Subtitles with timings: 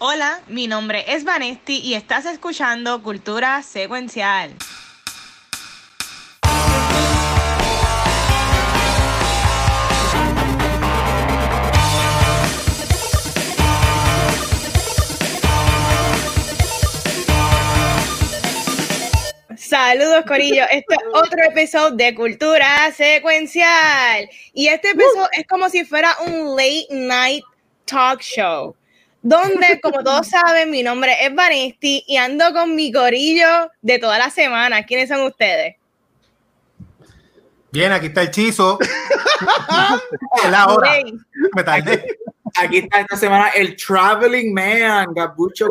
[0.00, 4.54] Hola, mi nombre es Vanesti y estás escuchando Cultura Secuencial.
[19.56, 20.62] Saludos, Corillo.
[20.70, 24.30] Este es otro episodio de Cultura Secuencial.
[24.52, 27.42] Y este episodio es como si fuera un late night
[27.84, 28.76] talk show.
[29.22, 34.18] Donde, como todos saben, mi nombre es Vanesti y ando con mi corillo de toda
[34.18, 34.84] la semana.
[34.84, 35.76] ¿Quiénes son ustedes?
[37.70, 38.78] Bien, aquí está el chizo.
[40.44, 40.90] es la hora.
[41.54, 42.18] Me tardé.
[42.56, 45.66] Aquí está esta semana el Traveling Man, Gabucho.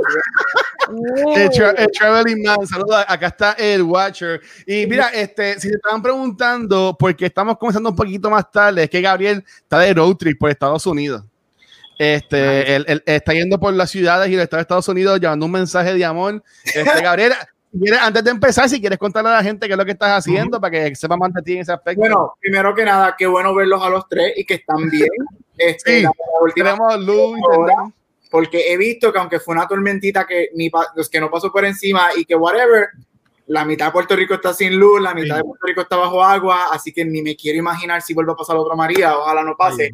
[1.35, 3.03] El, el, Traveling Man, saludos.
[3.07, 4.41] Acá está el Watcher.
[4.65, 8.89] Y mira, este, si te estaban preguntando, porque estamos comenzando un poquito más tarde, es
[8.89, 11.23] que Gabriel está de road trip por Estados Unidos.
[11.97, 15.51] Este, él, está yendo por las ciudades y el estado de Estados Unidos llevando un
[15.51, 16.43] mensaje de amor.
[16.63, 17.33] Este, Gabriel,
[18.01, 20.59] antes de empezar, si quieres contarle a la gente qué es lo que estás haciendo
[20.61, 21.99] para que sepa más de ti en ese aspecto.
[21.99, 25.09] Bueno, primero que nada, qué bueno verlos a los tres y que están bien.
[25.59, 26.07] Este, sí,
[26.53, 27.39] tenemos luz,
[28.29, 31.65] porque he visto que aunque fue una tormentita que ni los que no pasó por
[31.65, 32.89] encima y que whatever,
[33.47, 36.23] la mitad de Puerto Rico está sin luz, la mitad de Puerto Rico está bajo
[36.23, 39.55] agua, así que ni me quiero imaginar si vuelve a pasar otra María, ojalá no
[39.57, 39.89] pase.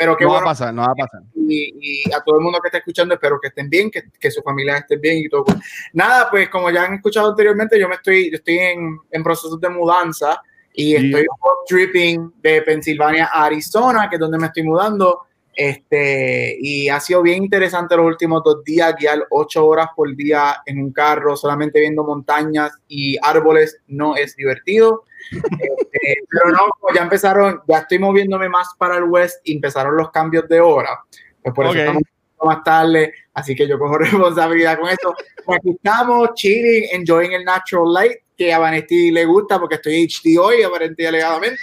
[0.00, 1.20] Pero que no bueno, va a pasar, no va a pasar.
[1.34, 1.74] Y,
[2.08, 4.40] y, a todo el mundo que está escuchando, espero que estén bien, que, que su
[4.40, 5.44] familia esté bien y todo.
[5.92, 9.60] Nada, pues como ya han escuchado anteriormente, yo me estoy, yo estoy en, en procesos
[9.60, 10.40] de mudanza
[10.72, 11.26] y estoy
[11.68, 15.26] tripping de Pensilvania a Arizona, que es donde me estoy mudando.
[15.54, 20.62] Este, y ha sido bien interesante los últimos dos días, guiar ocho horas por día
[20.64, 25.04] en un carro, solamente viendo montañas y árboles, no es divertido.
[25.30, 30.10] Este, pero no, ya empezaron, ya estoy moviéndome más para el west y empezaron los
[30.10, 31.00] cambios de hora.
[31.42, 31.82] Pues por okay.
[31.82, 32.02] eso estamos
[32.42, 35.14] más tarde, así que yo cojo responsabilidad con eso.
[35.46, 40.38] Aquí estamos, chilling, enjoying el natural light, que a Vanesti le gusta porque estoy HD
[40.38, 41.60] hoy, aparentemente alegadamente.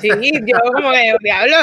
[0.00, 0.08] Sí,
[0.46, 1.56] yo como que, diablo,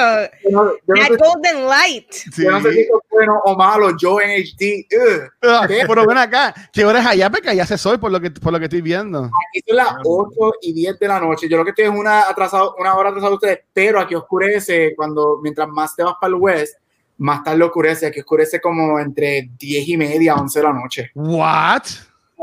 [0.51, 2.11] no, sé, golden light.
[2.11, 2.43] Sí.
[2.43, 4.85] Yo no sé si es bueno o malo, yo en HD.
[5.41, 7.31] Uh, pero ven acá, ¿qué hora es allá?
[7.31, 9.23] Porque allá se soy por lo que, por lo que estoy viendo.
[9.23, 11.49] Aquí son las 8 y 10 de la noche.
[11.49, 14.93] Yo lo que estoy es una, atrasado, una hora atrasado de ustedes, pero aquí oscurece
[14.95, 16.75] cuando, mientras más te vas para el west,
[17.17, 18.05] más tarde oscurece.
[18.05, 21.11] Aquí oscurece como entre 10 y media, 11 de la noche.
[21.15, 21.85] What?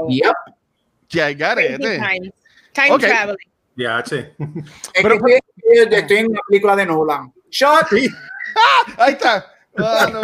[0.08, 0.53] Yep.
[1.14, 1.80] It.
[1.80, 2.32] Time,
[2.72, 3.08] time okay.
[3.08, 3.50] traveling.
[3.76, 4.34] Ya, che.
[4.94, 7.32] Pero, que estoy, estoy, en una película de Nolan.
[7.50, 7.88] Shot.
[7.90, 8.08] Sí.
[8.56, 8.94] ¡Ah!
[8.98, 9.46] Ahí está.
[9.76, 10.20] Ah, no.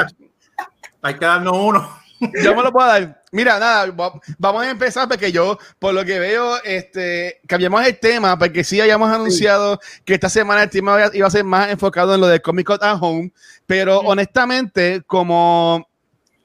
[1.02, 2.00] Hay que darnos uno.
[2.42, 3.22] Yo me lo puedo dar.
[3.32, 8.36] Mira, nada, vamos a empezar porque yo, por lo que veo, este, cambiamos el tema
[8.38, 10.02] porque sí hayamos anunciado sí.
[10.04, 12.78] que esta semana el tema iba a ser más enfocado en lo de Comic Con
[12.82, 13.32] at Home,
[13.66, 15.88] pero honestamente, como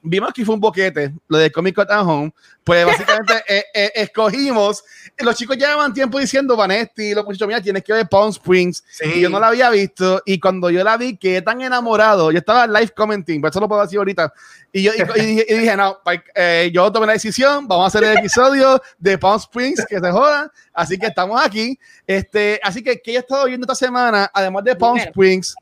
[0.06, 2.32] vimos que fue un boquete, lo de Comic Con at Home,
[2.64, 4.84] pues básicamente eh, eh, escogimos,
[5.18, 9.04] los chicos llevaban tiempo diciendo, Vanesti, los muchachos, mira, tienes que ver Palm Springs, sí.
[9.16, 12.38] y yo no la había visto, y cuando yo la vi, quedé tan enamorado, yo
[12.38, 14.32] estaba live commenting, por eso lo puedo decir ahorita,
[14.72, 15.98] y yo y, y, dije, y dije, no,
[16.34, 20.10] eh, yo tomé la decisión, vamos a hacer el episodio de Palm Springs, que se
[20.10, 24.64] joda, así que estamos aquí, este, así que, que he estado viendo esta semana, además
[24.64, 25.54] de Palm Springs,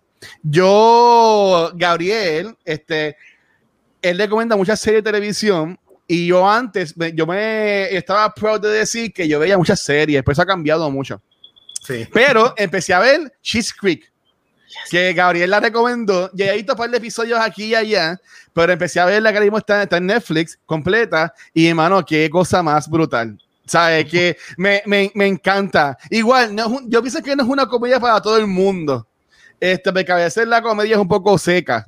[0.43, 3.17] yo, Gabriel, este,
[4.05, 9.13] él recomienda muchas series de televisión y yo antes, yo me estaba proud de decir
[9.13, 11.23] que yo veía muchas series, pero eso ha cambiado mucho.
[11.83, 12.07] Sí.
[12.13, 14.91] Pero empecé a ver Cheese Creek, yes.
[14.91, 16.31] que Gabriel la recomendó.
[16.35, 18.21] Ya he visto un par de episodios aquí y allá,
[18.53, 21.33] pero empecé a ver la que mismo está, está en Netflix completa.
[21.55, 23.39] Y hermano, qué cosa más brutal.
[23.67, 24.05] ¿Sabes?
[24.11, 25.97] que me, me, me, encanta.
[26.11, 29.09] Igual, no yo pienso que no es una comedia para todo el mundo.
[29.59, 31.87] Este, porque a veces la comedia es un poco seca.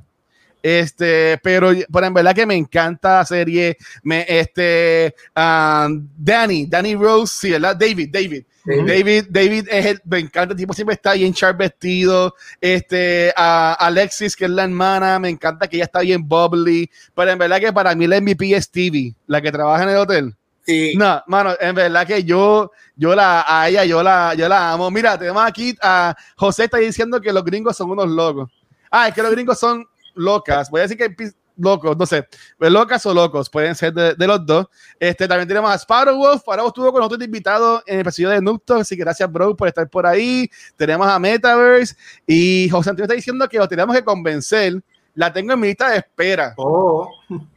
[0.69, 3.77] Este, pero, pero en verdad que me encanta la serie.
[4.03, 7.77] Me, este, um, Danny, Danny Rose, sí, ¿verdad?
[7.77, 8.43] David, David.
[8.65, 12.35] David, David es el, me encanta, el tipo siempre está bien sharp vestido.
[12.61, 16.91] Este, uh, Alexis, que es la hermana, me encanta que ella está bien bubbly.
[17.15, 19.97] Pero en verdad que para mí la MVP es Stevie, la que trabaja en el
[19.99, 20.35] hotel.
[20.67, 20.95] Sí.
[20.97, 24.91] No, mano, en verdad que yo, yo la, a ella, yo la, yo la amo.
[24.91, 28.51] Mira, tenemos aquí a José está diciendo que los gringos son unos locos.
[28.91, 29.87] Ah, es que los gringos son
[30.17, 32.27] locas, voy a decir que locos, no sé,
[32.59, 34.67] locas o locos, pueden ser de, de, los dos.
[34.99, 38.43] Este, también tenemos a Sparrow Wolf, Sparrow estuvo con nosotros invitado en el episodio de
[38.43, 40.49] Nucto, así que gracias, bro, por estar por ahí.
[40.77, 41.97] Tenemos a Metaverse
[42.27, 44.83] y José Antonio está diciendo que lo tenemos que convencer.
[45.15, 46.53] La tengo en mi lista de espera.
[46.59, 47.11] Oh.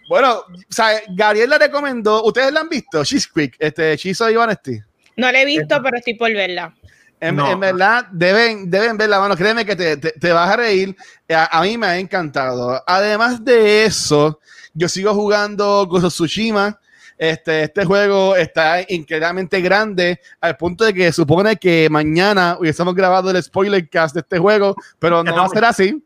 [0.07, 2.23] Bueno, o sea, Gabriel la recomendó.
[2.23, 3.03] ¿Ustedes la han visto?
[3.03, 4.79] Cheese Creek, este, Chiso y Honesty.
[5.17, 6.73] No la he visto, pero estoy por verla.
[7.21, 7.51] En, no.
[7.51, 9.35] en, verdad, deben, deben ver la mano.
[9.35, 10.95] Créeme que te, te, te vas a reír.
[11.29, 12.81] A, a, mí me ha encantado.
[12.87, 14.39] Además de eso,
[14.73, 16.79] yo sigo jugando Ghost of Tsushima.
[17.17, 23.29] Este, este juego está increíblemente grande al punto de que supone que mañana hubiésemos grabado
[23.29, 26.01] el spoiler cast de este juego, pero no va a ser así.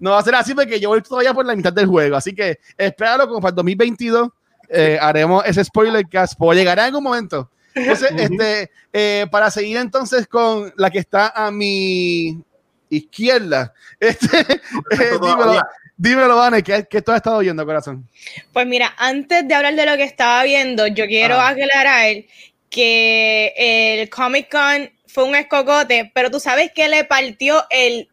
[0.00, 2.16] No va a ser así porque yo voy todavía por la mitad del juego.
[2.16, 4.28] Así que espéralo como para el 2022.
[4.68, 6.34] Eh, haremos ese spoiler cast.
[6.36, 7.48] Pues llegará en algún momento.
[7.76, 12.42] Entonces, este, eh, para seguir entonces con la que está a mi
[12.88, 15.62] izquierda, este, eh, dímelo,
[15.96, 18.08] dímelo, Vane, ¿qué, ¿qué, tú has estado viendo, corazón?
[18.52, 21.50] Pues mira, antes de hablar de lo que estaba viendo, yo quiero ah.
[21.50, 22.24] aclarar
[22.70, 23.52] que
[24.00, 28.08] el Comic Con fue un escocote, pero tú sabes que le partió el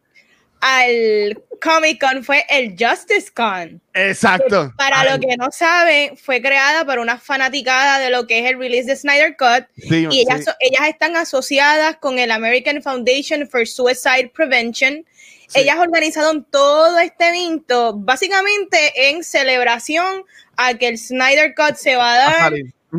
[0.66, 3.82] al Comic Con fue el Justice Con.
[3.92, 4.72] Exacto.
[4.78, 8.58] Para lo que no saben, fue creada por una fanaticada de lo que es el
[8.58, 9.66] release de Snyder Cut.
[9.76, 15.04] y ellas, ellas están asociadas con el American Foundation for Suicide Prevention.
[15.52, 20.24] Ellas organizaron todo este evento básicamente en celebración
[20.56, 22.52] a que el Snyder Cut se va a dar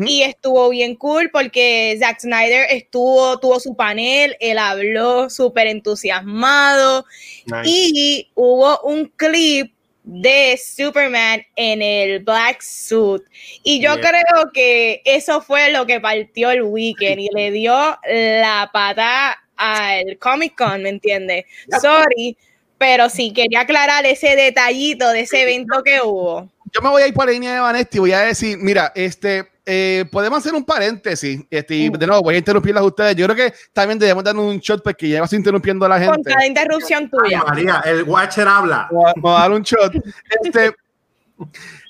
[0.04, 7.06] y estuvo bien cool porque Zack Snyder estuvo, tuvo su panel, él habló súper entusiasmado
[7.64, 9.72] y hubo un clip
[10.02, 13.22] de Superman en el black suit.
[13.62, 18.70] Y yo creo que eso fue lo que partió el weekend y le dio la
[18.72, 21.44] pata al Comic Con, ¿me entiendes?
[21.80, 22.36] Sorry,
[22.78, 26.50] pero sí quería aclarar ese detallito de ese evento que hubo.
[26.72, 28.92] Yo me voy a ir por la línea de Vanetti y voy a decir, mira,
[28.94, 31.40] este, eh, podemos hacer un paréntesis.
[31.50, 33.16] Este, de nuevo, voy a interrumpirlas a ustedes.
[33.16, 36.14] Yo creo que también debemos dar un shot porque ya vas interrumpiendo a la gente.
[36.14, 37.42] Con cada interrupción tuya.
[37.44, 38.88] María, el Watcher habla.
[38.90, 39.92] Vamos a dar un shot.
[40.42, 40.74] Este,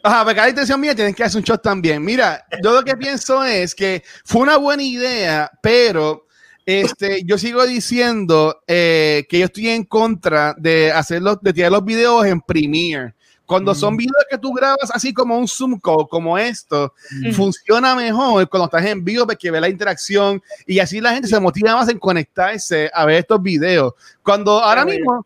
[0.03, 2.03] Ajá, para cada intención mía tienen que hacer un shot también.
[2.03, 6.26] Mira, yo lo que pienso es que fue una buena idea, pero
[6.67, 11.85] este, yo sigo diciendo eh, que yo estoy en contra de hacerlo, de tirar los
[11.85, 13.15] videos en Premiere.
[13.47, 16.93] Cuando son videos que tú grabas así como un Zoom call, como esto,
[17.33, 21.39] funciona mejor cuando estás en vivo porque ve la interacción y así la gente se
[21.39, 23.95] motiva más en conectarse a ver estos videos.
[24.25, 25.25] Cuando ahora mismo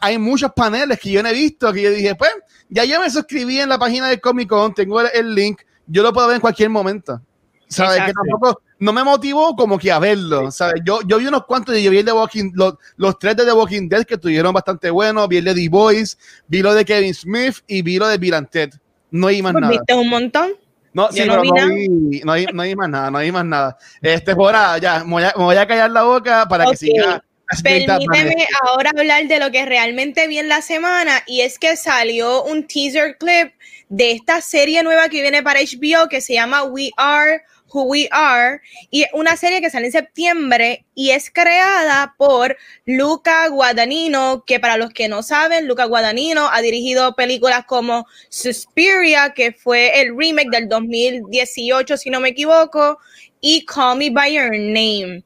[0.00, 2.32] hay, muchos paneles que yo no he visto que yo dije, pues,
[2.68, 6.12] ya yo me suscribí en la página de Comic Con, tengo el, link, yo lo
[6.12, 7.20] puedo ver en cualquier momento.
[7.68, 8.02] ¿Sabes?
[8.06, 10.50] Que tampoco no me motivó como que a verlo.
[10.50, 10.82] ¿sabes?
[10.84, 13.44] Yo, yo vi unos cuantos y yo vi el de Walking, los, los tres de
[13.44, 15.28] The Walking Dead que estuvieron bastante buenos.
[15.28, 18.46] Vi el de The Boys, vi lo de Kevin Smith y vi lo de Bill
[18.50, 18.70] Ted.
[19.10, 19.70] No hay más nada.
[19.70, 20.52] ¿Viste un montón?
[20.92, 23.78] No, sí, no, no, vi, no, hay, no hay más nada, no hay más nada.
[24.00, 26.76] Este, por ahora, ya, me voy, a, me voy a callar la boca para que
[26.76, 27.22] siga.
[27.62, 32.44] Permíteme ahora hablar de lo que realmente vi en la semana y es que salió
[32.44, 33.52] un teaser clip
[33.88, 37.42] de esta serie nueva que viene para HBO que se llama We Are
[37.72, 38.60] Who We Are,
[38.90, 44.76] y una serie que sale en septiembre y es creada por Luca Guadagnino, que para
[44.76, 50.50] los que no saben, Luca Guadagnino ha dirigido películas como Suspiria, que fue el remake
[50.50, 52.98] del 2018, si no me equivoco,
[53.40, 55.22] y Call Me By Your Name.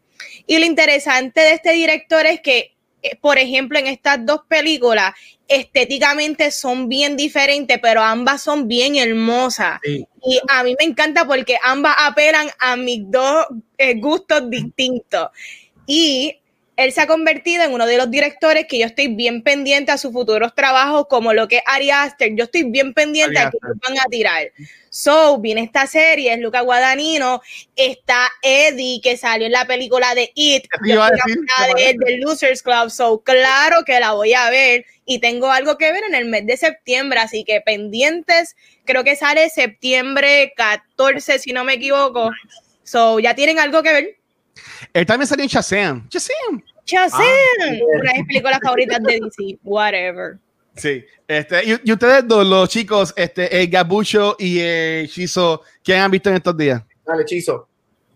[0.47, 2.72] Y lo interesante de este director es que,
[3.03, 5.13] eh, por ejemplo, en estas dos películas,
[5.49, 9.81] estéticamente son bien diferentes, pero ambas son bien hermosas.
[9.85, 13.47] Y a mí me encanta porque ambas apelan a mis dos
[13.77, 15.29] eh, gustos distintos.
[15.87, 16.42] Y
[16.85, 19.99] él se ha convertido en uno de los directores que yo estoy bien pendiente a
[19.99, 22.35] sus futuros trabajos, como lo que es Ari Aster.
[22.35, 24.53] Yo estoy bien pendiente a que van a tirar.
[24.91, 27.41] So, viene esta serie, es Luca Guadagnino,
[27.77, 32.91] está Eddie, que salió en la película de It, de, de Losers Club.
[32.91, 36.47] So, claro que la voy a ver y tengo algo que ver en el mes
[36.47, 42.31] de septiembre, así que pendientes, creo que sale septiembre 14, si no me equivoco.
[42.83, 44.17] So, ya tienen algo que ver.
[44.93, 46.09] Él también salió en Shazam.
[46.11, 46.63] Shazam.
[46.85, 47.21] Shazam.
[47.23, 49.59] Ah, de mis favoritas de DC.
[49.63, 50.39] Whatever.
[50.75, 56.11] Sí, este, y, ustedes dos, los chicos, este, el Gabucho y el Chizo, ¿quién han
[56.11, 56.83] visto en estos días?
[57.05, 57.69] Dale, Chizo.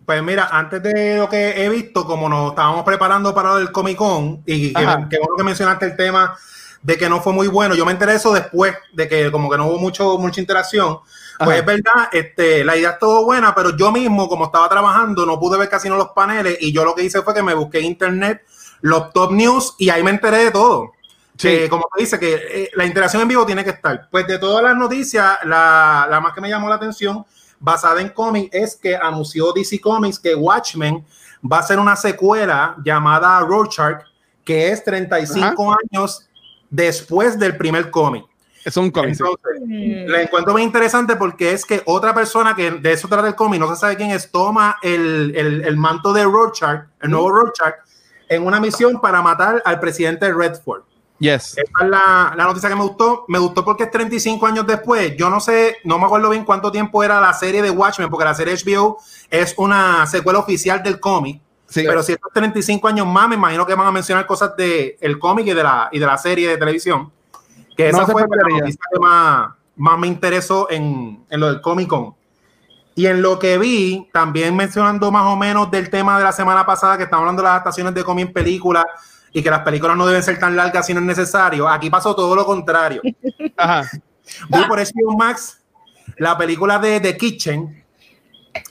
[0.07, 3.97] Pues mira, antes de lo que he visto, como nos estábamos preparando para el Comic
[3.97, 4.81] Con, y que,
[5.11, 6.37] que bueno que mencionaste el tema
[6.81, 9.59] de que no fue muy bueno, yo me enteré eso después de que como que
[9.59, 10.99] no hubo mucho, mucha interacción,
[11.39, 15.39] pues es verdad, este, la idea estuvo buena, pero yo mismo, como estaba trabajando, no
[15.39, 17.81] pude ver casi no los paneles y yo lo que hice fue que me busqué
[17.81, 18.43] en internet
[18.81, 20.93] los top news y ahí me enteré de todo.
[21.37, 21.69] Sí.
[21.69, 24.09] como te dice, que eh, la interacción en vivo tiene que estar.
[24.11, 27.27] Pues de todas las noticias, la, la más que me llamó la atención,
[27.59, 31.05] basada en cómics, es que anunció DC Comics que Watchmen
[31.51, 34.03] va a ser una secuela llamada Rorschach,
[34.45, 36.27] que es 35 años
[36.71, 38.25] después del primer cómic.
[38.65, 39.17] Es un cómic.
[39.61, 40.09] Mm.
[40.09, 43.61] La encuentro muy interesante porque es que otra persona que de eso trata el cómic,
[43.61, 47.75] no se sabe quién es, toma el, el, el manto de Rorschach, el nuevo Rorschach,
[48.29, 50.83] en una misión para matar al presidente Redford.
[51.19, 51.57] Yes.
[51.57, 53.25] Esa es la, la noticia que me gustó.
[53.29, 55.17] Me gustó porque es 35 años después.
[55.17, 58.25] Yo no sé, no me acuerdo bien cuánto tiempo era la serie de Watchmen, porque
[58.25, 58.99] la serie HBO
[59.31, 61.41] es una secuela oficial del cómic.
[61.69, 61.85] Sí.
[61.87, 65.19] Pero si estos 35 años más, me imagino que van a mencionar cosas del el
[65.19, 67.11] cómic y de, la, y de la serie de televisión.
[67.77, 71.61] Que esa No fue la noticia que más, más me interesó en, en lo del
[71.61, 72.15] Comic Con.
[72.97, 76.67] Y en lo que vi, también mencionando más o menos del tema de la semana
[76.67, 78.85] pasada, que estamos hablando de las adaptaciones de cómic en películas
[79.33, 81.69] y que las películas no deben ser tan largas si no es necesario.
[81.69, 83.03] Aquí pasó todo lo contrario.
[83.57, 83.89] Ajá.
[84.49, 85.61] Vi por HBO Max
[86.17, 87.85] la película de The Kitchen,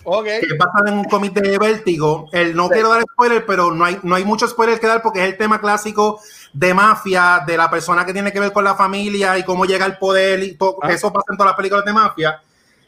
[0.03, 0.25] Ok.
[0.25, 2.27] que basada en un cómic de Vértigo.
[2.31, 5.19] El, no quiero dar spoiler, pero no hay, no hay mucho spoiler que dar porque
[5.23, 6.19] es el tema clásico
[6.53, 9.85] de mafia, de la persona que tiene que ver con la familia y cómo llega
[9.85, 10.77] al poder y todo.
[10.81, 10.91] Ah.
[10.91, 12.41] Eso pasa en todas las películas de mafia,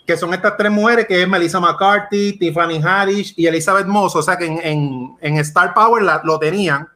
[0.07, 4.15] que son estas tres mujeres, que es Melissa McCarthy, Tiffany Haddish y Elizabeth Moss.
[4.15, 6.87] O sea que en, en, en Star Power la- lo tenían.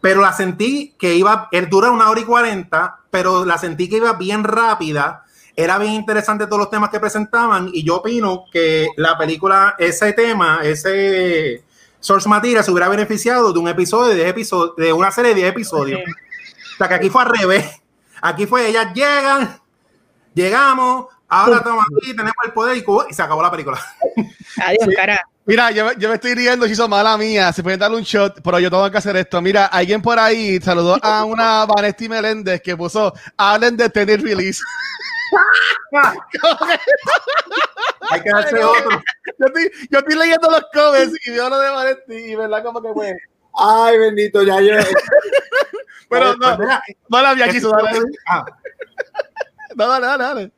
[0.00, 3.96] Pero la sentí que iba, él dura una hora y cuarenta, pero la sentí que
[3.96, 5.24] iba bien rápida.
[5.56, 10.12] Era bien interesante todos los temas que presentaban y yo opino que la película, ese
[10.12, 11.64] tema, ese
[12.00, 15.36] source material se hubiera beneficiado de un episodio de 10 episodios, de una serie de
[15.36, 16.00] 10 episodios.
[16.02, 17.80] O sea que aquí fue al revés.
[18.20, 19.58] Aquí fue, ellas llegan,
[20.34, 23.78] llegamos, ahora estamos aquí, tenemos el poder y, y se acabó la película.
[24.62, 25.20] Adiós, cara.
[25.46, 28.40] Mira, yo, yo me estoy riendo, si hizo mala mía, se puede darle un shot,
[28.42, 29.42] pero yo tengo que hacer esto.
[29.42, 34.62] Mira, alguien por ahí saludó a una Vanesti Meléndez que puso, hablen de tener release.
[38.10, 39.02] Hay que darse otro.
[39.38, 42.80] Yo estoy, yo estoy leyendo los comments y veo lo de Vanesti y verdad como
[42.80, 43.14] que fue.
[43.54, 44.72] Ay, bendito, ya yo.
[46.08, 46.68] Pero no, Pues
[47.08, 48.44] no la había quiso, dale, Ah,
[49.74, 50.52] no, dale, dale, dale.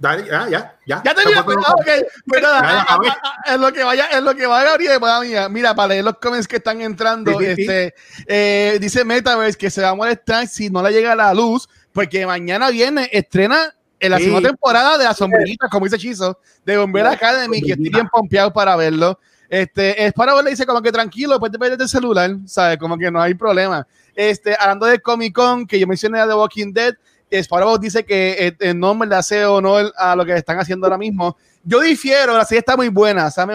[0.00, 1.02] Dale, ya, ya, ya.
[1.04, 1.88] Ya terminé, Tampoco- ah, ok.
[2.26, 3.10] Pues nada, Ya, ya, ah, a ver.
[3.10, 5.48] ah, ah, en lo que vaya, en lo que vaya Gabriel, madre mía.
[5.48, 7.62] Mira, para leer los comments que están entrando, Sí, sí, sí.
[7.62, 7.94] este,
[8.26, 12.24] eh, dice Metaverse que se va a molestar si no le llega la luz, porque
[12.26, 14.24] mañana viene, estrena en la Sí.
[14.26, 18.52] segunda temporada de la sombrerita, como dice Chizo, de Umbrella Academy, que estoy bien pompeado
[18.52, 19.18] para verlo.
[19.48, 22.76] Este, es para verlo, dice como que tranquilo, puedes ver el celular, ¿sabes?
[22.78, 23.84] Como que no hay problema.
[24.14, 26.94] Este, hablando de Comic Con, que yo mencioné a The Walking Dead,
[27.30, 30.98] Sparrow dice que eh, el nombre le hace honor a lo que están haciendo ahora
[30.98, 31.36] mismo.
[31.62, 33.48] Yo difiero, la serie está muy buena, se ha,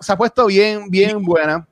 [0.00, 1.66] se ha puesto bien, bien buena.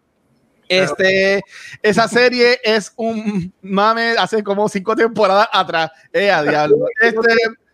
[0.68, 1.42] Este,
[1.82, 5.90] esa serie es un mame hace como cinco temporadas atrás.
[6.12, 6.86] Eh, a diablo.
[7.00, 7.18] Este,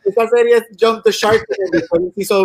[0.04, 1.44] Esta serie es Jump the Shark.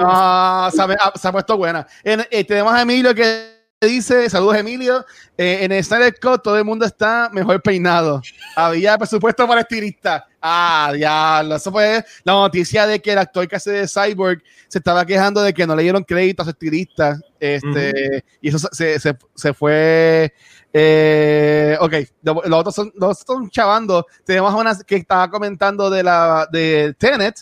[0.03, 1.87] Ah, se, ha, ha- se ha puesto buena.
[2.03, 5.05] En- eh, tenemos a Emilio que dice, saludos Emilio,
[5.37, 8.21] eh, en el Snyder Cut todo el mundo está mejor peinado.
[8.55, 10.25] Había presupuesto para estilista.
[10.41, 11.55] Ah, diablo.
[11.55, 15.41] Eso fue la noticia de que el actor que hace de Cyborg se estaba quejando
[15.41, 17.17] de que no le dieron crédito a su estilista.
[17.39, 20.33] Este, Y eso se, se, se fue...
[20.75, 24.05] Eh, ok, lo- los otros son, los otros son chavando.
[24.25, 27.35] Tenemos una que estaba comentando de la de Tenet.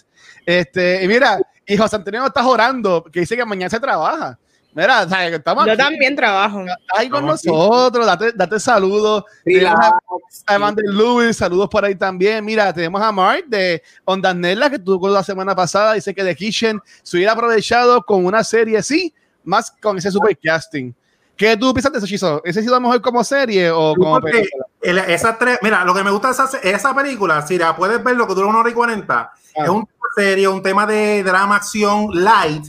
[0.45, 4.38] Este, y mira, y José Antonio está orando, que dice que mañana se trabaja.
[4.73, 6.63] Mira, o sea, que estamos Yo aquí, también trabajo.
[6.95, 9.25] ahí con Estamos nosotros, date, date saludos.
[9.45, 9.79] Relax.
[10.47, 12.43] A Amanda Lewis, saludos por ahí también.
[12.45, 16.35] Mira, tenemos a Mark de Ondas Nella, que tuvo la semana pasada, dice que The
[16.35, 19.13] Kitchen se hubiera aprovechado con una serie así,
[19.43, 20.95] más con ese supercasting.
[21.35, 22.41] ¿Qué tú piensas de eso, Chizo?
[22.45, 24.65] ¿Ese ha sido mejor como serie o como Porque película?
[24.81, 28.01] el- esas tres, mira, lo que me gusta de esa, esa película, si la puedes
[28.03, 29.63] ver, lo que dura una hora y cuarenta, Ah.
[29.63, 32.67] es un tema serio, un tema de drama, acción, light.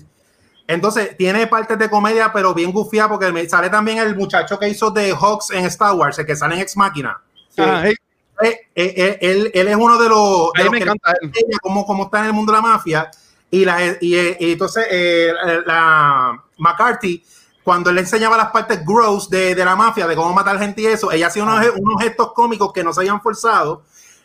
[0.67, 4.69] Entonces, tiene partes de comedia, pero bien gufía, porque me sale también el muchacho que
[4.69, 7.21] hizo de Hawks en Star Wars, el que sale en Ex Máquina.
[7.59, 7.95] Ah, hey,
[8.43, 11.15] Eh, eh, eh, él, él es uno de los, de los me que encanta
[11.63, 13.11] cómo está en el mundo de la mafia.
[13.51, 15.33] Y, la, y, y entonces eh,
[15.67, 17.23] la McCarthy,
[17.63, 20.81] cuando él le enseñaba las partes gross de, de la mafia, de cómo matar gente
[20.81, 23.83] y eso, ella hacía unos, unos gestos cómicos que no se habían forzado.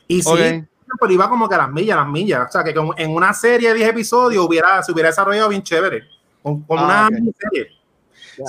[0.08, 0.98] Y sí, Ok.
[1.01, 2.48] pero iba como que a las millas, a las millas.
[2.48, 5.62] O sea, que como en una serie de 10 episodios hubiera, se hubiera desarrollado bien
[5.62, 6.08] chévere.
[6.66, 7.12] Como Ah, una ok.
[7.13, 7.77] miniserie.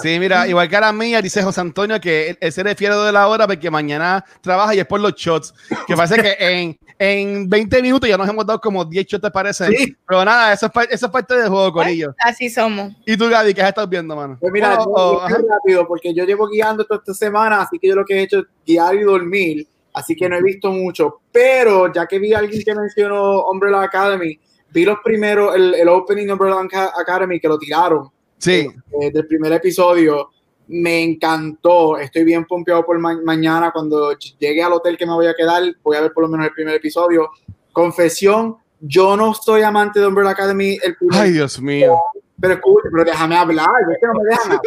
[0.02, 2.94] Sí, mira, igual que a la mía, dice José Antonio que él, él se refiere
[2.94, 5.54] de la hora porque mañana trabaja y es por los shots.
[5.86, 9.30] Que parece que en, en 20 minutos ya nos hemos dado como 10 shots, te
[9.30, 9.66] parece.
[9.68, 9.96] Sí.
[10.06, 12.14] Pero nada, eso es, eso es parte del juego, Corillo.
[12.18, 12.92] Así somos.
[13.06, 14.36] ¿Y tú, Gaby, qué has estado viendo, mano?
[14.38, 14.90] Pues mira, Oh, yo-
[15.24, 18.14] oh, yo rápido porque yo llevo guiando toda esta semana, así que yo lo que
[18.14, 21.22] he hecho es guiar y dormir, así que no he visto mucho.
[21.32, 24.38] Pero ya que vi a alguien que mencionó Umbrella Academy,
[24.72, 28.08] vi los primeros, el, el opening de Umbrella Aca- Academy que lo tiraron
[28.38, 28.68] Sí,
[29.00, 30.30] eh, del primer episodio.
[30.68, 31.96] Me encantó.
[31.98, 33.70] Estoy bien pompeado por ma- mañana.
[33.72, 36.46] Cuando llegue al hotel que me voy a quedar, voy a ver por lo menos
[36.46, 37.30] el primer episodio.
[37.72, 40.78] Confesión, yo no soy amante de Umbrella Academy.
[40.82, 41.98] El primer ay, Dios mío.
[42.40, 44.62] pero escucha, pero déjame hablar, es que no me dejan hablar.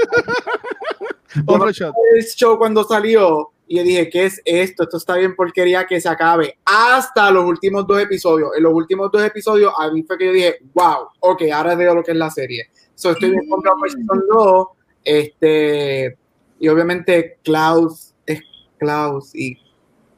[1.46, 1.94] Otro shot.
[2.16, 4.84] el show cuando salió y yo dije, ¿qué es esto?
[4.84, 6.58] Esto está bien porquería que se acabe.
[6.66, 8.50] Hasta los últimos dos episodios.
[8.58, 11.96] En los últimos dos episodios, a mí fue que yo dije, wow, ok, ahora veo
[11.96, 12.66] lo que es la serie.
[12.96, 14.68] So, estoy bien comprado por Season 2.
[15.06, 16.18] Este,
[16.60, 18.42] y obviamente Klaus es
[18.78, 19.58] Klaus y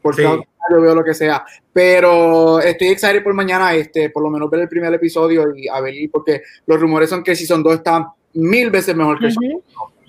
[0.01, 0.23] por Sí.
[0.23, 0.41] Klaus
[0.71, 1.45] yo veo lo que sea.
[1.71, 5.79] Pero estoy excited por mañana, este, por lo menos ver el primer episodio y a
[5.79, 9.63] ver, porque los rumores son que Season 2 está mil veces mejor que Season Ujú.
[9.99, 10.02] 1.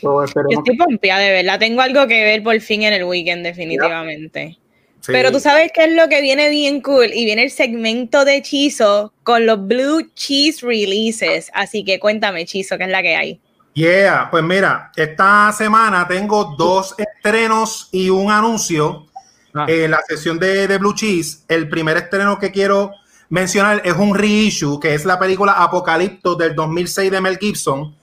[0.00, 1.58] So, Yo estoy pompeada, de verdad.
[1.58, 4.58] Tengo algo que ver por fin en el weekend, definitivamente.
[5.00, 5.12] Sí.
[5.12, 8.42] Pero tú sabes qué es lo que viene bien cool y viene el segmento de
[8.42, 11.50] Chizo con los Blue Cheese Releases.
[11.54, 13.40] Así que cuéntame, Chizo, ¿qué es la que hay?
[13.74, 19.08] Yeah, pues mira, esta semana tengo dos estrenos y un anuncio
[19.54, 19.66] Ah.
[19.68, 21.44] en la sesión de, de Blue Cheese.
[21.48, 22.92] El primer estreno que quiero
[23.30, 27.94] mencionar es un reissue, que es la película Apocalipto del 2006 de Mel Gibson.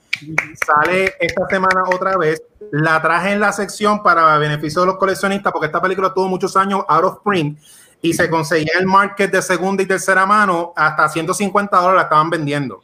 [0.64, 2.42] Sale esta semana otra vez.
[2.72, 6.56] La traje en la sección para beneficio de los coleccionistas, porque esta película tuvo muchos
[6.56, 7.58] años out of print
[8.02, 12.30] y se conseguía el market de segunda y tercera mano hasta 150 dólares la estaban
[12.30, 12.82] vendiendo.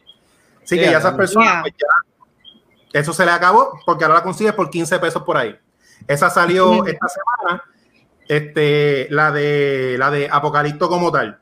[0.62, 0.92] Así que Yeah.
[0.92, 1.62] ya esas personas, Yeah.
[1.62, 5.58] pues ya eso se le acabó porque ahora la consigues por 15 pesos por ahí.
[6.06, 7.62] Esa salió esta semana,
[8.28, 11.38] este, la de la de Apocalipto como tal.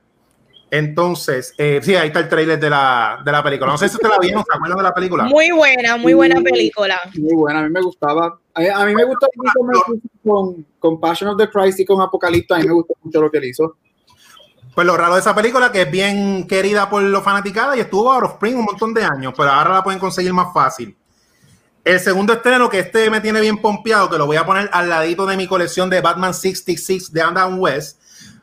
[0.70, 3.72] Entonces, eh, sí, ahí está el trailer de la, de la película.
[3.72, 5.24] No sé si te la vieron, ¿se acuerdan de la película?
[5.24, 7.00] Muy buena, muy buena película.
[7.18, 8.38] Muy buena, a mí me gustaba.
[8.54, 11.84] A, a mí me gustó mucho Mel Gibson con, con Passion of the Christ y
[11.84, 12.54] con Apocalipto.
[12.54, 13.76] A mí me gustó mucho lo que él hizo.
[14.74, 18.12] Pues lo raro de esa película que es bien querida por los fanaticados y estuvo
[18.12, 20.96] out of print un montón de años, pero ahora la pueden conseguir más fácil.
[21.84, 24.88] El segundo estreno que este me tiene bien pompeado, que lo voy a poner al
[24.88, 28.00] ladito de mi colección de Batman 66 de Adam West.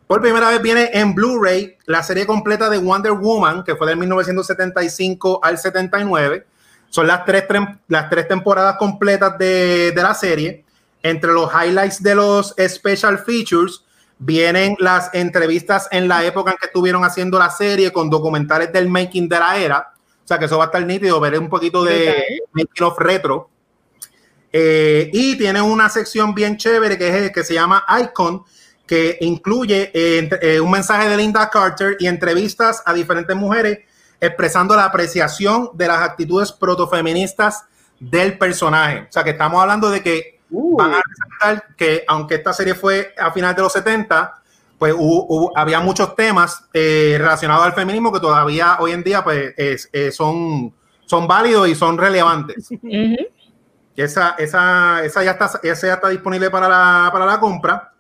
[0.08, 3.98] Por primera vez viene en Blu-ray la serie completa de Wonder Woman, que fue del
[3.98, 6.46] 1975 al 79.
[6.90, 7.44] Son las tres,
[7.90, 10.64] las tres temporadas completas de, de la serie.
[11.04, 13.84] Entre los highlights de los special features
[14.20, 18.90] vienen las entrevistas en la época en que estuvieron haciendo la serie con documentales del
[18.90, 19.94] making de la era.
[20.24, 23.50] O sea que eso va a estar nítido, veré un poquito de making of retro.
[24.51, 28.44] Eh, y tiene una sección bien chévere que, es, que se llama Icon,
[28.88, 33.80] que incluye eh, eh, un mensaje de Linda Carter y entrevistas a diferentes mujeres
[34.20, 37.66] expresando la apreciación de las actitudes protofeministas
[38.00, 39.02] del personaje.
[39.10, 42.74] O sea que estamos hablando de que Uh, van a resaltar que aunque esta serie
[42.74, 44.42] fue a finales de los 70,
[44.80, 49.26] pues hubo- hubo- había muchos temas eh, relacionados al feminismo que todavía hoy en día
[49.26, 50.74] pues es- eh, son,
[51.06, 52.70] son válidos y son relevantes.
[52.72, 53.18] Ujú.
[53.98, 57.92] Esa, esa, esa, ya está, esa ya está disponible para la, para la compra.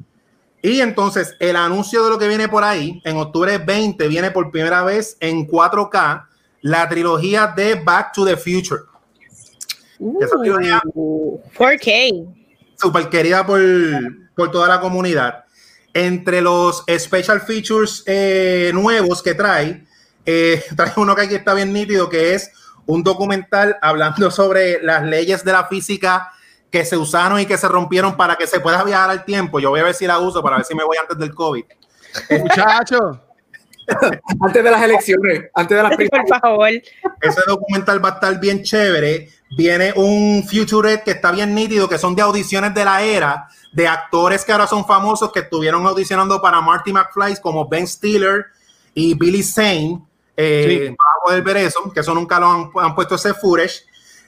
[0.67, 4.51] Y entonces el anuncio de lo que viene por ahí, en octubre 20, viene por
[4.51, 6.25] primera vez en 4K
[6.61, 8.81] la trilogía de Back to the Future.
[10.21, 12.35] Esa trilogía Uh, 4K.
[12.75, 13.61] súper querida por,
[14.35, 15.45] por toda la comunidad.
[15.93, 19.85] Entre los special features eh, nuevos que trae,
[20.25, 22.51] eh, trae uno que aquí está bien nítido, que es
[22.85, 26.33] un documental hablando sobre las leyes de la física
[26.71, 29.59] que se usaron y que se rompieron para que se pueda viajar al tiempo.
[29.59, 31.63] Yo voy a ver si la uso para ver si me voy antes del COVID.
[32.39, 33.21] Muchacho.
[34.41, 36.39] antes de las elecciones, antes de las Por primarias.
[36.41, 36.69] favor.
[37.21, 39.29] Ese documental va a estar bien chévere.
[39.57, 43.87] Viene un Futurette que está bien nítido, que son de audiciones de la era, de
[43.87, 48.47] actores que ahora son famosos, que estuvieron audicionando para Marty McFly, como Ben Stiller
[48.93, 50.01] y Billy Zane.
[50.35, 50.87] Eh, Sí.
[50.89, 53.85] Van a poder ver eso, que eso nunca lo han, han puesto ese footage.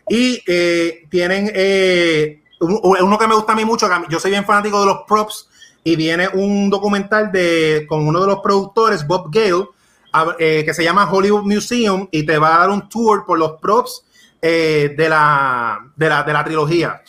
[0.10, 4.45] Y eh, tienen eh, un- uno que me gusta a mí mucho, yo soy bien
[4.45, 5.48] fanático de los props,
[5.84, 9.65] y viene un documental de, con uno de los productores, Bob Gale,
[10.12, 13.38] a- eh, que se llama Hollywood Museum y te va a dar un tour por
[13.39, 14.04] los props
[14.41, 17.02] eh, de, la, de, la, de la trilogía.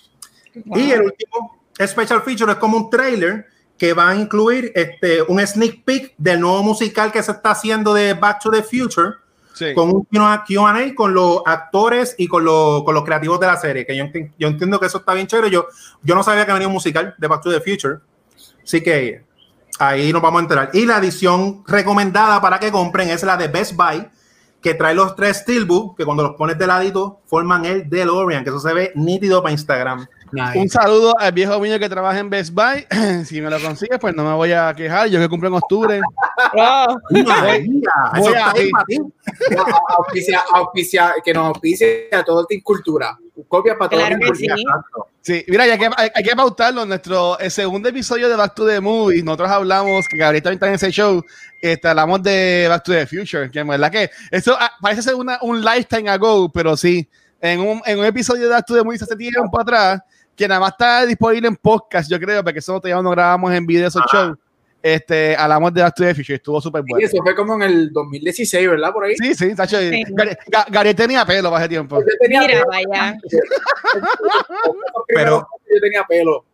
[0.54, 3.46] Y el último special feature es como un trailer
[3.78, 7.94] que va a incluir este, un sneak peek del nuevo musical que se está haciendo
[7.94, 9.14] de Back to the Future
[9.74, 13.86] Con un Q&A con los actores y con los, con los creativos de la serie,
[13.86, 15.50] que yo entiendo que eso está bien chévere.
[15.50, 15.66] Yo,
[16.02, 17.98] yo no sabía que venía un musical de Back to the Future,
[18.62, 19.24] así que
[19.78, 20.70] ahí nos vamos a enterar.
[20.72, 24.08] Y la edición recomendada para que compren es la de Best Buy,
[24.60, 28.50] que trae los tres Steelbook, que cuando los pones de ladito forman el DeLorean, que
[28.50, 30.06] eso se ve nítido para Instagram.
[30.54, 32.86] Un saludo al viejo mío que trabaja en Best Buy.
[33.24, 35.08] si me lo consigues, pues no me voy a quejar.
[35.08, 36.00] Yo que cumplo en octubre.
[36.54, 37.24] Wow.
[37.24, 37.60] María,
[38.14, 38.70] eso voy está a ahí ir.
[38.70, 38.98] para ti.
[39.98, 43.18] auspicia, auspicia, que nos auspicie a todo Team Cultura.
[43.48, 44.46] Copia para todo Claro Team sí.
[44.46, 44.54] Cultura.
[44.60, 45.06] Exacto.
[45.22, 46.86] Sí, mira, hay que, hay, hay que pautarlo.
[46.86, 50.68] Nuestro el segundo episodio de Back to the Movie, nosotros hablamos, que Gabriel también está
[50.68, 51.22] en ese show,
[51.60, 55.14] este, hablamos de Back to the Future, que en verdad que eso ah, parece ser
[55.14, 57.06] una, un lifetime ago, pero sí,
[57.40, 60.00] en un, en un episodio de Back to the Movie hace tiempo atrás,
[60.40, 63.66] que nada más está disponible en podcast, yo creo, porque eso todavía no grabamos en
[63.66, 64.38] video esos shows.
[64.82, 66.98] Este, hablamos de Back to the Future, estuvo súper bueno.
[66.98, 68.90] Y eso fue como en el 2016, ¿verdad?
[68.90, 69.14] Por ahí.
[69.18, 69.76] Sí, sí, Tacho.
[69.76, 70.34] Gary,
[70.70, 72.00] Gary tenía pelo para ese tiempo.
[72.00, 72.66] Yo tenía Mira, pelo.
[72.68, 73.18] vaya.
[75.08, 76.44] Pero- yo tenía pelo.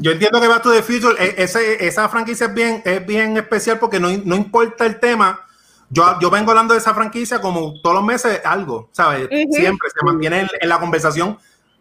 [0.00, 3.36] Yo entiendo que Back to the Future, eh, ese, esa franquicia es bien, es bien
[3.36, 5.44] especial porque no, no importa el tema.
[5.90, 9.24] Yo, yo vengo hablando de esa franquicia como todos los meses, algo, ¿sabes?
[9.24, 9.52] Ujú.
[9.54, 11.38] Siempre se mantiene en, en la conversación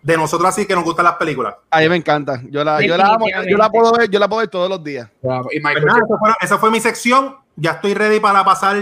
[0.08, 1.56] de nosotros así que nos gustan las películas.
[1.70, 2.41] A mí me encanta.
[2.50, 4.82] Yo la, yo la amo, yo la puedo ver, yo la puedo ver todos los
[4.82, 5.10] días.
[5.22, 6.08] Y Pues Michael nada, Jackson.
[6.08, 7.36] esa, fue, esa fue mi sección.
[7.58, 8.78] Ya estoy ready para pasar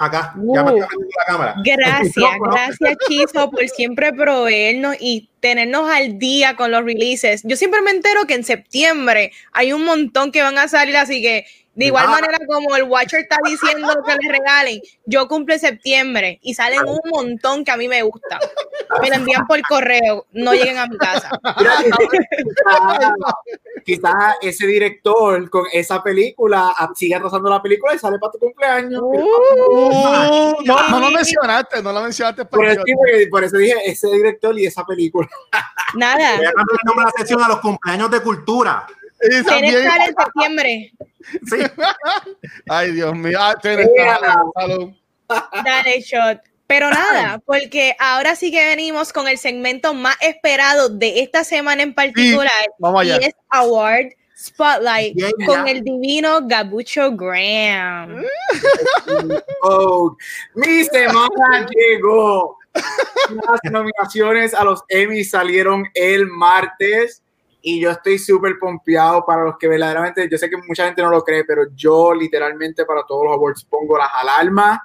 [0.00, 0.34] acá.
[0.52, 0.78] Ya me Uh.
[0.80, 0.88] la
[1.28, 1.54] cámara.
[1.64, 7.42] Gracias, gracias Chizo por siempre proveernos y tenernos al día con los releases.
[7.44, 11.22] Yo siempre me entero que en septiembre hay un montón que van a salir, así
[11.22, 12.10] que de igual Ah.
[12.10, 17.00] manera como el Watcher está diciendo que les regalen, yo cumple septiembre y salen un
[17.10, 18.38] montón que a mí me gusta.
[19.02, 21.30] Me lo envían por correo, no lleguen a mi casa.
[23.84, 29.02] Quizás ese director con esa película sigue atrasando la película y sale para tu cumpleaños.
[29.02, 32.44] Uh, no, no lo mencionaste, no lo mencionaste.
[32.44, 32.82] Por eso,
[33.30, 35.28] por eso dije ese director y esa película.
[35.94, 38.86] Nada, Voy a cambiar el nombre de la sección a los cumpleaños de cultura.
[39.20, 40.92] Que sale en septiembre.
[41.46, 41.56] Sí.
[42.68, 43.38] Ay, Dios mío.
[43.40, 43.54] Ah.
[45.64, 46.40] Dale shot.
[46.66, 51.82] Pero nada, porque ahora sí que venimos con el segmento más esperado de esta semana
[51.82, 52.50] en particular.
[52.78, 53.18] Vamos allá.
[53.20, 55.72] Y es Award Spotlight Yeah, con yeah.
[55.72, 58.22] el divino Gabucho Graham.
[59.62, 60.16] Oh,
[60.54, 62.58] mi semana llegó.
[62.74, 67.22] Las nominaciones a los Emmy salieron el martes
[67.66, 71.08] y yo estoy súper pompeado para los que verdaderamente, yo sé que mucha gente no
[71.08, 74.80] lo cree, pero yo literalmente para todos los awards pongo las alarmas,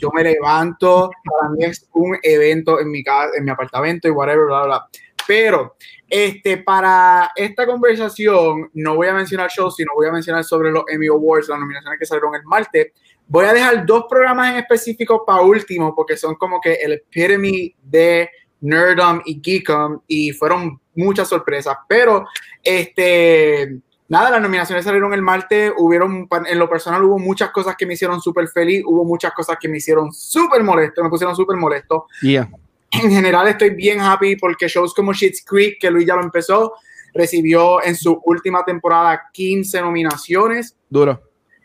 [0.00, 4.10] yo me levanto, para mí es un evento en mi casa, en mi apartamento y
[4.10, 4.88] whatever, bla, bla, bla.
[5.28, 5.76] Pero
[6.10, 10.82] este, para esta conversación no voy a mencionar shows, sino voy a mencionar sobre los
[10.88, 12.88] Emmy Awards, las nominaciones que salieron el martes.
[13.28, 17.76] Voy a dejar dos programas en específico para último, porque son como que el epitome
[17.80, 18.28] de
[18.64, 21.76] Nerdom y Geekom, y fueron muchas sorpresas.
[21.88, 22.26] Pero,
[22.62, 25.72] este, nada, las nominaciones salieron el martes.
[25.76, 29.56] Hubieron, en lo personal, hubo muchas cosas que me hicieron súper feliz, hubo muchas cosas
[29.60, 32.48] que me hicieron súper molesto, me pusieron súper molesto Yeah.
[32.90, 36.74] en general estoy bien happy porque shows como Schitt's Creek, que Luis ya lo empezó,
[37.12, 40.76] recibió en su última temporada 15 nominaciones.
[40.88, 41.20] Duro.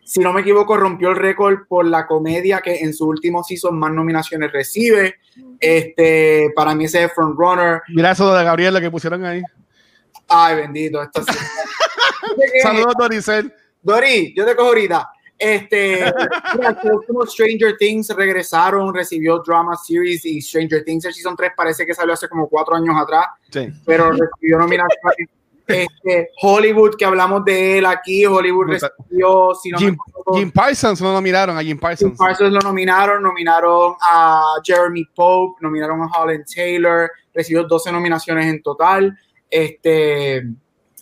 [0.09, 3.77] Si no me equivoco, rompió el récord por la comedia que en su último season
[3.77, 5.17] más nominaciones recibe.
[5.59, 7.83] Este, para mí ese es frontrunner.
[7.89, 9.43] Mira eso de Gabriel lo que pusieron ahí.
[10.27, 11.03] Ay, bendito.
[11.03, 11.37] Esto sí.
[12.63, 13.53] Saludos, Doricel.
[13.83, 15.11] Dori, yo te cojo ahorita.
[15.37, 16.11] Este,
[17.05, 21.93] como Stranger Things regresaron, recibió Drama Series y Stranger Things el Season 3 parece que
[21.93, 23.27] salió hace como cuatro años atrás.
[23.51, 23.69] Sí.
[23.85, 25.29] pero recibió nominaciones.
[25.69, 31.01] Este, Hollywood, que hablamos de él aquí, Hollywood recibió, si no Jim, equivoco, Jim Parsons
[31.01, 32.17] no lo miraron a Jim Jim Parsons.
[32.17, 38.61] Parsons lo nominaron, nominaron a Jeremy Pope, nominaron a Holland Taylor, recibió 12 nominaciones en
[38.63, 39.17] total.
[39.49, 40.43] Este,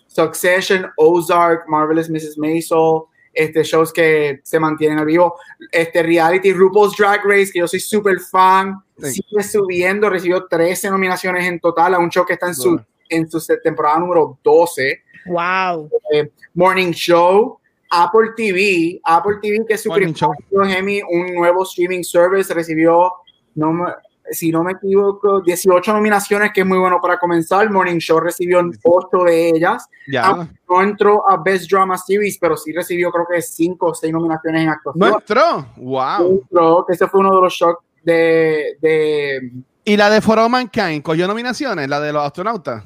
[0.07, 2.37] Succession, Ozark, Marvelous Mrs.
[2.37, 3.03] Maisel,
[3.33, 5.35] este, shows que se mantienen a vivo.
[5.71, 9.21] Este, reality, RuPaul's Drag Race, que yo soy súper fan, Sí.
[9.21, 12.81] sigue subiendo, recibió 13 nominaciones en total a un show que está en su.
[13.09, 15.03] En su temporada número 12.
[15.27, 15.89] Wow.
[16.13, 20.13] Eh, Morning Show, Apple TV, Apple TV que es su Morning
[20.49, 23.11] primer Emmy, un nuevo streaming service, recibió,
[23.55, 23.91] no me-
[24.29, 27.71] si no me equivoco, 18 nominaciones, que es muy bueno para comenzar.
[27.71, 29.87] Morning Show recibió 8 de ellas.
[30.05, 30.23] Ya.
[30.25, 34.11] Ah, No entró a Best Drama Series, pero sí recibió creo que 5 o 6
[34.11, 35.09] nominaciones en actuación.
[35.11, 35.65] No entró.
[35.77, 36.41] Wow.
[36.41, 39.51] Entró, que ese fue uno de los shocks de, de
[39.85, 42.83] Y la de For All Mankind cogió nominaciones, la de los astronautas.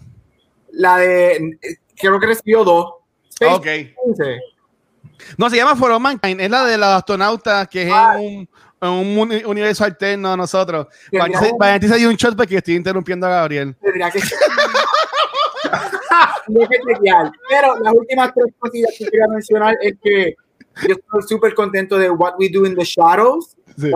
[0.72, 1.58] La de,
[2.00, 2.86] creo que recibió 2.
[3.50, 3.68] Ok.
[5.38, 8.16] No, se llama For All Mankind, es la de los astronautas que es Ah.
[8.20, 8.48] en
[8.82, 10.88] un, un uni- universo alterno a nosotros.
[11.60, 13.76] Valentín se dio un shot porque estoy interrumpiendo a Gabriel.
[13.82, 14.20] Tendría que
[16.46, 17.32] Tendría que chequear.
[17.50, 20.36] Pero las últimas tres cosillas que quería mencionar es que
[20.88, 23.56] yo estoy súper contento de What We Do in the Shadows.
[23.78, 23.92] Sí.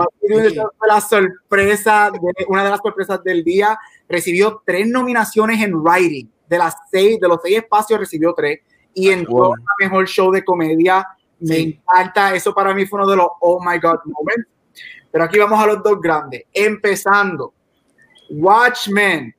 [0.86, 3.78] La sorpresa, de, una de las sorpresas del día.
[4.08, 6.28] Recibió tres nominaciones en writing.
[6.48, 8.60] De las seis, de los seis espacios recibió tres.
[8.94, 9.54] Y entró Wow.
[9.54, 11.06] a mejor show de comedia.
[11.40, 11.80] Me Sí.
[11.88, 12.34] encanta.
[12.34, 14.46] Eso para mí fue uno de los oh my god moments.
[15.10, 16.44] Pero aquí vamos a los dos grandes.
[16.52, 17.52] Empezando.
[18.30, 19.34] Watchmen.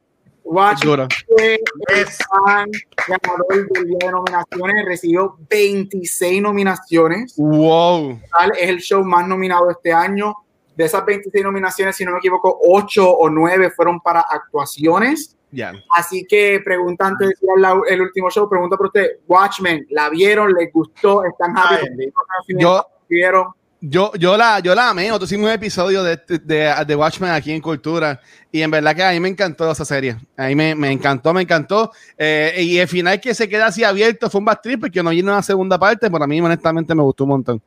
[1.28, 2.06] Fue el
[2.44, 2.70] gran
[3.08, 7.36] ganador del día de nominaciones, recibió 26 nominaciones.
[7.38, 8.20] Wow.
[8.38, 10.34] Tal, Es el show más nominado este año.
[10.76, 15.36] De esas 26 nominaciones, si no me equivoco, 8 o 9 fueron para actuaciones.
[15.52, 15.74] Ya.
[15.96, 20.10] Así que pregunta antes de decir la- el último show, pregunta por usted, Watchmen, ¿la
[20.10, 20.54] vieron?
[20.54, 21.24] ¿Les gustó?
[21.24, 22.12] ¿Están happy?
[22.60, 23.48] Yo, ¿Vieron?
[23.80, 25.08] Yo, yo la, yo la amé.
[25.08, 28.20] Nosotros hicimos un episodio de, de, de Watchmen aquí en Cultura.
[28.52, 30.18] Y en verdad que a mí me encantó esa serie.
[30.36, 31.92] A mí me, me encantó, me encantó.
[32.18, 35.12] Eh, y el final que se queda así abierto fue un bad trip porque no
[35.12, 36.10] vino una segunda parte.
[36.10, 37.62] Pero a mí, honestamente, me gustó un montón.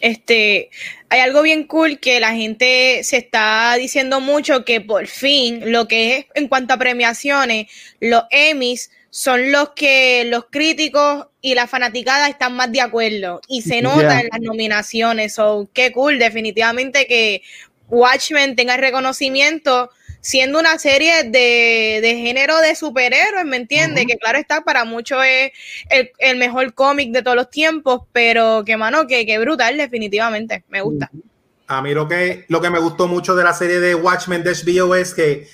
[0.00, 0.70] Este,
[1.08, 5.88] hay algo bien cool que la gente se está diciendo mucho que por fin lo
[5.88, 7.66] que es en cuanto a premiaciones,
[8.00, 13.62] los Emmys son los que los críticos y la fanaticada están más de acuerdo y
[13.62, 14.20] se nota Yeah.
[14.20, 15.34] en las nominaciones.
[15.34, 17.42] So, qué cool, definitivamente que
[17.88, 24.06] Watchmen tenga reconocimiento siendo una serie de, de género de superhéroes, ¿me entiendes?
[24.06, 25.52] Que claro está, para muchos es
[25.88, 30.62] el, el mejor cómic de todos los tiempos, pero que mano, que, que brutal, definitivamente,
[30.68, 31.10] me gusta.
[31.66, 34.52] A mí lo que, lo que me gustó mucho de la serie de Watchmen de
[34.52, 35.48] HBO es que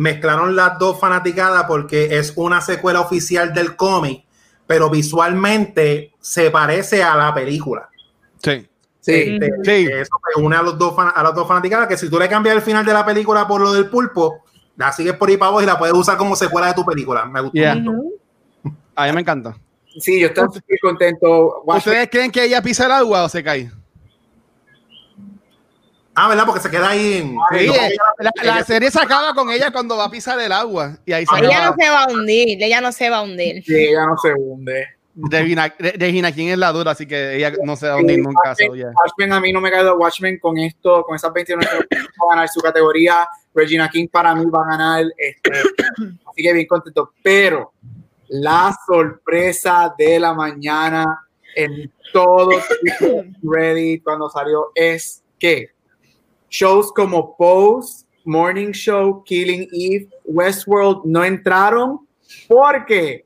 [0.00, 4.24] mezclaron las dos fanaticadas porque es una secuela oficial del cómic,
[4.66, 7.88] pero visualmente se parece a la película.
[8.42, 8.66] Sí.
[9.00, 9.12] Sí.
[9.40, 9.88] Este, Sí.
[9.92, 12.56] Eso une a, los dos, fan- a las dos fanaticadas que si tú le cambias
[12.56, 14.42] el final de la película por lo del pulpo,
[14.76, 17.26] la sigues por ahí para vos y la puedes usar como secuela de tu película.
[17.26, 17.54] Me gustó.
[17.54, 17.74] Yeah.
[18.94, 19.56] A mí me encanta.
[19.98, 20.46] Sí, yo estoy
[20.80, 21.62] contento.
[21.66, 23.70] ¿Ustedes creen que ella pisa el agua o se cae?
[26.14, 26.44] Ah, ¿verdad?
[26.44, 27.28] Porque se queda ahí en...
[27.58, 30.50] Sí, no, eh, la, la serie se acaba con ella cuando va a pisar el
[30.52, 30.98] agua.
[31.06, 31.70] Y ahí se Ella acaba.
[31.70, 33.64] no se va a hundir, ella no se va a hundir.
[33.64, 34.86] sí, ella no se hunde.
[35.14, 38.16] Regina, Re- Regina King es la dura, así que ella no se va a hundir
[38.16, 38.54] Sí, nunca.
[38.54, 38.90] so, Watchmen, yeah.
[39.04, 42.34] Watchmen, a mí no me cae de Watchmen con esto, con esas 29 va a
[42.34, 43.28] ganar su categoría.
[43.54, 45.04] Regina King para mí va a ganar.
[45.16, 47.12] Este, así que bien contento.
[47.22, 47.72] Pero
[48.28, 51.04] la sorpresa de la mañana
[51.56, 52.50] en todo
[53.42, 55.70] Reddit cuando salió es que
[56.50, 62.00] shows como Pose, Morning Show, Killing Eve, Westworld no entraron
[62.48, 63.24] porque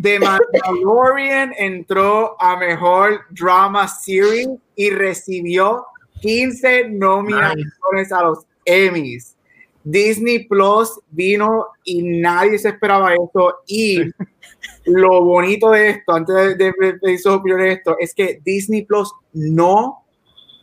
[0.00, 5.84] The Mandalorian entró a mejor drama series y recibió
[6.20, 9.36] 15 nominaciones a los Emmys.
[9.82, 13.56] Disney Plus vino y nadie se esperaba esto.
[13.66, 14.02] Y
[14.84, 20.04] lo bonito de esto, antes de, de, esto, es que Disney Plus no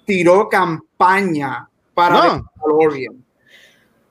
[0.06, 3.26] tiró campaña para Mandalorian.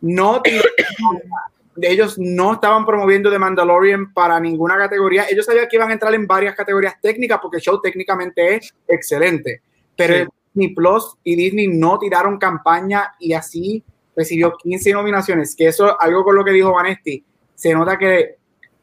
[0.01, 0.43] No.
[1.81, 5.27] Ellos no estaban promoviendo The Mandalorian para ninguna categoría.
[5.31, 8.75] Ellos sabían que iban a entrar en varias categorías técnicas porque el show técnicamente es
[8.89, 9.63] excelente.
[9.95, 10.25] Pero Sí.
[10.53, 13.85] Disney Plus y Disney no tiraron campaña y así
[14.17, 15.55] recibió 15 nominaciones.
[15.55, 17.25] Que eso es algo con lo que dijo Vanesti.
[17.55, 18.37] Se nota que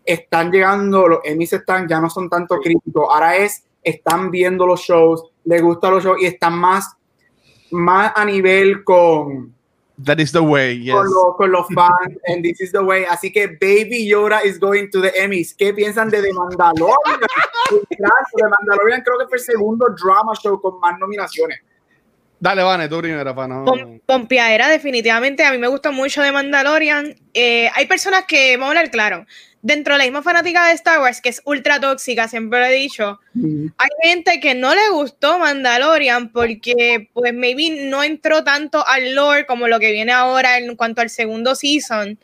[0.05, 3.07] están llegando, los Emmys están, ya no son tanto críticos.
[3.09, 6.95] Ahora es, están viendo los shows, les gustan los shows y están más,
[7.73, 9.53] más a nivel con,
[10.03, 10.95] That is the way, yes.
[10.95, 13.05] con, los, con los fans, and this is the way.
[13.05, 15.53] Así que Baby Yoda is going to the Emmys.
[15.53, 17.19] ¿Qué piensan de The Mandalorian?
[17.69, 21.59] The Mandalorian creo que fue el segundo drama show con más nominaciones.
[22.39, 23.65] Dale, Vane, tú primero, para no.
[23.65, 24.27] Pom-
[24.67, 25.45] definitivamente.
[25.45, 27.15] A mí me gusta mucho de Mandalorian.
[27.33, 29.25] Eh, hay personas que, vamos a hablar claro,
[29.63, 32.73] dentro de la misma fanática de Star Wars, que es ultra tóxica, siempre lo he
[32.73, 39.15] dicho, hay gente que no le gustó Mandalorian porque, pues, maybe no entró tanto al
[39.15, 42.19] lore como lo que viene ahora en cuanto al segundo season.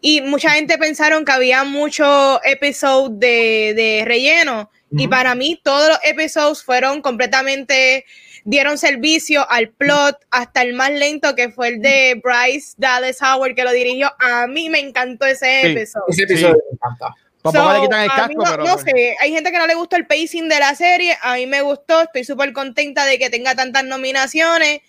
[0.00, 4.70] Y mucha gente pensaron que había muchos episodios de, de relleno.
[4.92, 8.04] Y para mí, todos los episodios fueron completamente.
[8.48, 13.56] Dieron servicio al plot, hasta el más lento que fue el de Bryce Dallas Howard,
[13.56, 14.08] que lo dirigió.
[14.20, 15.66] A mí me encantó ese Sí.
[15.72, 16.04] episodio.
[16.08, 17.12] Ese episodio me encanta.
[17.42, 18.64] Tampoco So, le quitan el casco, no, pero.
[18.64, 18.84] no pues.
[18.84, 21.60] sé, hay gente que no le gustó el pacing de la serie, a mí me
[21.62, 24.80] gustó, estoy súper contenta de que tenga tantas nominaciones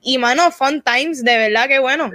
[0.00, 2.10] y mano, fun times, de verdad que bueno.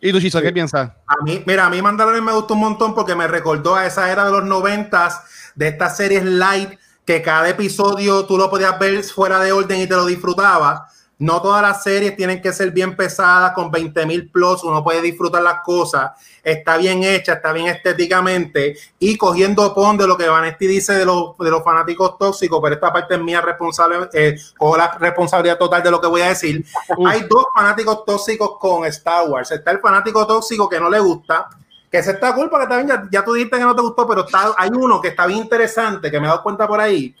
[0.00, 0.90] ¿Y tú, Chiso, qué piensas?
[1.06, 4.10] A mí, mira, a mí Mandalorian me gustó un montón porque me recordó a esa
[4.12, 5.20] era de los noventas,
[5.56, 9.86] de estas series light, que cada episodio tú lo podías ver fuera de orden y
[9.86, 10.82] te lo disfrutabas.
[11.18, 15.00] No todas las series tienen que ser bien pesadas, con 20 mil plus, uno puede
[15.00, 16.10] disfrutar las cosas,
[16.44, 21.06] está bien hecha, está bien estéticamente, y cogiendo pon de lo que Vanesti dice de
[21.06, 25.56] los, de los fanáticos tóxicos, pero esta parte es mía responsable, eh, cojo la responsabilidad
[25.56, 26.62] total de lo que voy a decir.
[27.06, 29.50] Hay dos fanáticos tóxicos con Star Wars.
[29.50, 31.48] Está el fanático tóxico que no le gusta,
[31.90, 34.26] que se está culpa, que también ya, ya tú dijiste que no te gustó, pero
[34.26, 37.14] está, hay uno que está bien interesante, que me he dado cuenta por ahí,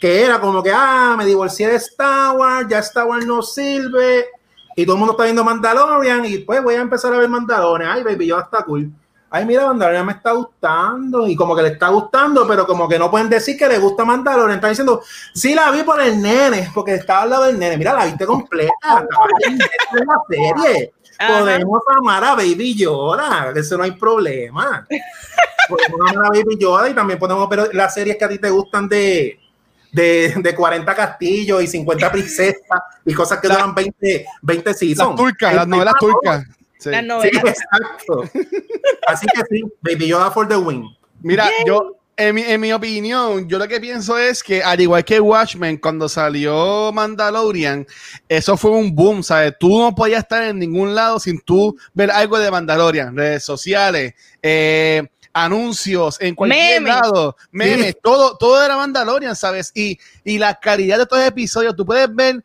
[0.00, 4.26] que era como que, ah, me divorcié de Star Wars, ya Star Wars no sirve,
[4.76, 7.90] y todo el mundo está viendo Mandalorian, y pues voy a empezar a ver Mandalorian.
[7.90, 8.90] Ay, baby, yo está cool.
[9.30, 12.98] ay, mira, Mandalorian me está gustando, y como que le está gustando, pero como que
[12.98, 15.02] no pueden decir que le gusta Mandalorian, están diciendo,
[15.34, 18.24] sí la vi por el nene, porque estaba al lado del nene, mira, la viste
[18.24, 19.06] completa,
[19.46, 20.94] en la serie.
[21.18, 24.86] Podemos amar a Baby Yoda, eso no hay problema.
[25.68, 28.50] podemos amar a Baby Yoda y también podemos ver las series que a ti te
[28.50, 29.38] gustan de,
[29.92, 35.10] de, de 40 castillos y 50 princesas y cosas que duran 20, 20 seasons.
[35.10, 36.44] Las turcas, las novelas turcas.
[36.78, 36.90] Sí.
[36.90, 37.42] Las novelas.
[37.42, 38.24] Sí, exacto.
[39.06, 40.84] Así que sí, Baby Yoda for the win.
[41.22, 45.04] Mira, yo, en mi, en mi opinión, yo lo que pienso es que, al igual
[45.04, 47.86] que Watchmen, cuando salió Mandalorian,
[48.28, 49.54] eso fue un boom, ¿sabes?
[49.58, 54.14] Tú no podías estar en ningún lado sin tú ver algo de Mandalorian, redes sociales,
[54.42, 56.94] eh, anuncios, en cualquier Memes.
[56.94, 59.72] lado, memes, todo, todo era Mandalorian, ¿sabes?
[59.74, 62.44] Y, y la calidad de estos episodios, tú puedes ver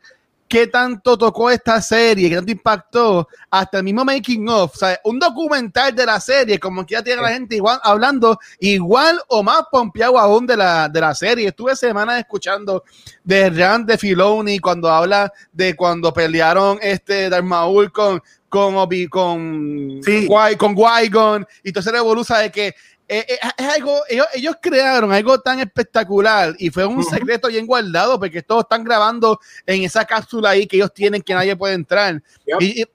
[0.50, 4.98] qué tanto tocó esta serie, qué tanto impactó, hasta el mismo making of, ¿sabes?
[5.04, 9.44] Un documental de la serie, como que ya tiene la gente igual hablando igual o
[9.44, 11.46] más pompeado aún de la, de la serie.
[11.46, 12.82] Estuve semanas escuchando
[13.22, 19.06] de Rand de Filoni cuando habla de cuando pelearon este Darth Maul con con Obi,
[19.06, 20.26] con Sí.
[20.26, 22.74] Con y todo ese revoluza de que
[23.12, 27.66] eh, eh, es algo, ellos, ellos crearon algo tan espectacular y fue un secreto bien
[27.66, 31.74] guardado porque todos están grabando en esa cápsula ahí que ellos tienen que nadie puede
[31.74, 32.22] entrar.
[32.46, 32.62] Yep.
[32.62, 32.86] Y, y-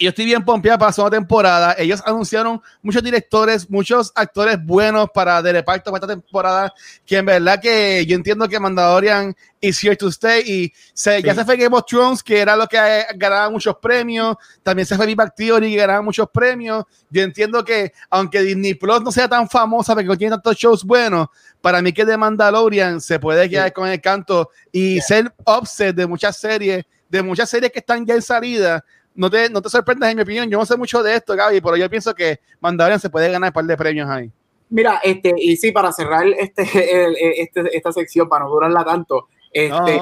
[0.00, 1.74] y yo estoy bien pompeada para la segunda temporada.
[1.76, 6.72] Ellos anunciaron muchos directores, muchos actores buenos para de reparto para esta temporada.
[7.04, 10.42] Que en verdad que yo entiendo que Mandalorian is here to stay.
[10.46, 11.40] Y se, ya Sí.
[11.40, 14.36] se fue Game of Thrones, que era lo que eh, ganaba muchos premios.
[14.62, 16.86] También se fue Big Bang Theory, que ganaba muchos premios.
[17.10, 20.82] Yo entiendo que, aunque Disney Plus no sea tan famosa porque no tiene tantos shows
[20.82, 21.28] buenos,
[21.60, 26.06] para mí que de Mandalorian se puede quedar con el canto y ser upset de
[26.06, 28.82] muchas series, de muchas series que están ya en salida
[29.14, 30.48] no te, no te sorprendas en mi opinión.
[30.50, 33.50] Yo no sé mucho de esto, Gaby, pero yo pienso que Mandalorian se puede ganar
[33.50, 34.30] un par de premios ahí.
[34.70, 36.62] Mira, este, y sí, para cerrar este,
[37.06, 40.00] el- este- esta sección, para no durarla tanto, este,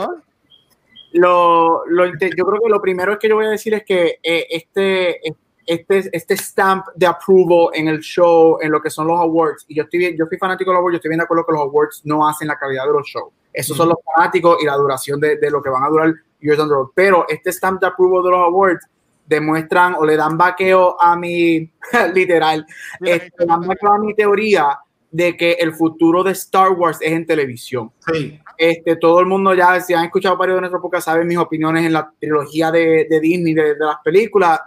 [1.13, 2.13] lo, lo yo
[2.47, 5.21] creo que lo primero es que yo voy a decir es que eh, este,
[5.67, 9.75] este, este stamp de approval en el show, en lo que son los awards, y
[9.77, 11.63] yo estoy yo fui fanático de los awards, yo estoy bien de acuerdo que los
[11.63, 13.33] awards no hacen la calidad de los shows.
[13.53, 16.61] Esos son los fanáticos y la duración de, de lo que van a durar Years
[16.61, 16.89] on the Road.
[16.95, 18.87] Pero este stamp de approval de los awards
[19.29, 21.71] demuestran o le dan vaqueo a mi,
[22.15, 22.67] literal,
[23.01, 24.79] este, le dan vaqueo a mi teoría
[25.11, 27.91] de que el futuro de Star Wars es en televisión.
[28.13, 28.41] Sí.
[28.57, 31.85] Este, todo el mundo ya, si han escuchado varios de nuestros podcast, saben mis opiniones
[31.85, 34.61] en la trilogía de, de Disney, de, de las películas.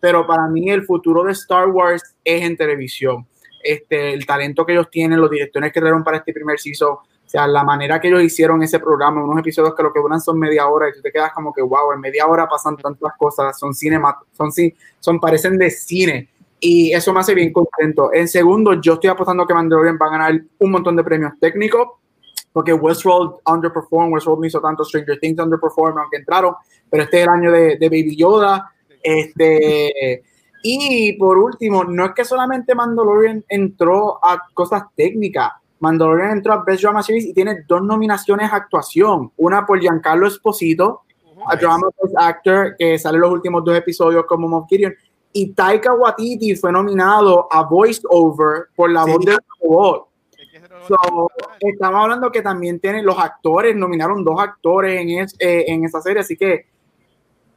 [0.00, 3.26] pero para mí el futuro de Star Wars es en televisión.
[3.62, 6.96] Este, el talento que ellos tienen, los directores que trajeron para este primer season,
[7.34, 10.38] sea, la manera que ellos hicieron ese programa, unos episodios que lo que duran son
[10.38, 13.58] media hora y tú te quedas como que, wow, en media hora pasan tantas cosas,
[13.58, 14.50] son cinema, son,
[15.00, 16.28] son parecen de cine.
[16.60, 18.10] Y eso me hace bien contento.
[18.12, 21.88] En segundo, yo estoy apostando que Mandalorian va a ganar un montón de premios técnicos
[22.54, 26.54] porque Westworld underperformed, Westworld no hizo tanto, Stranger Things underperformed, aunque entraron,
[26.88, 28.70] pero este es el año de, de Baby Yoda.
[29.02, 30.22] Este,
[30.62, 35.50] y por último, no es que solamente Mandalorian entró a cosas técnicas,
[35.84, 40.26] Mandalorian entró a Best Drama Series y tiene dos nominaciones a actuación, una por Giancarlo
[40.26, 41.02] Esposito,
[41.46, 44.94] a Drama Best Actor, que sale en los últimos dos episodios como Moff Gideon,
[45.32, 49.10] y Taika Waititi fue nominado a Voice Over por la Sí.
[49.12, 50.08] voz del robot.
[50.88, 51.28] So,
[51.60, 56.00] estamos hablando que también tienen los actores, nominaron dos actores en, es- eh, en esa
[56.00, 56.66] serie, así que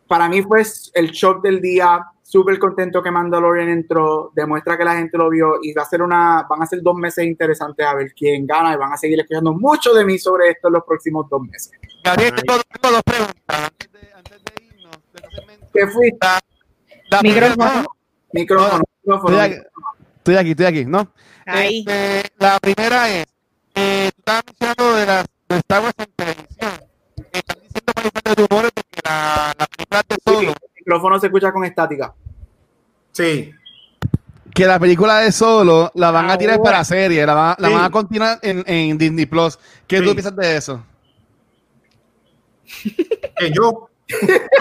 [0.07, 4.95] para mí fue el shock del día, súper contento que Mandalorian entró, demuestra que la
[4.95, 7.93] gente lo vio y va a ser una, van a ser dos meses interesantes a
[7.93, 10.83] ver quién gana y van a seguir escuchando mucho de mí sobre esto en los
[10.83, 11.71] próximos dos meses.
[12.03, 13.35] Gabriel, tengo, tengo dos preguntas.
[13.47, 14.97] Antes de, antes de irnos.
[15.73, 16.27] ¿Qué fuiste?
[17.09, 17.85] La Micrófono.
[18.33, 19.41] Micrófono, micrófono.
[19.41, 19.69] Estoy aquí,
[20.17, 21.11] estoy aquí, estoy aquí, ¿no?
[21.45, 21.85] Ahí.
[21.87, 23.25] Este, la primera es,
[23.75, 26.71] eh, tú estabas mencionando de las de Star Wars en televisión.
[27.31, 28.76] Están diciendo por ahí de rumores que
[29.07, 32.13] la, la película de Solo, El micrófono se escucha con estática.
[33.11, 33.51] Sí.
[34.53, 36.63] que la película de Solo la van a tirar Ahora.
[36.71, 37.73] para serie, la, van- la Sí.
[37.73, 39.57] van a continuar en, en Disney Plus.
[39.85, 40.03] ¿Qué Sí.
[40.05, 40.83] tú piensas de eso?
[43.39, 43.96] Que yo, ¿Qué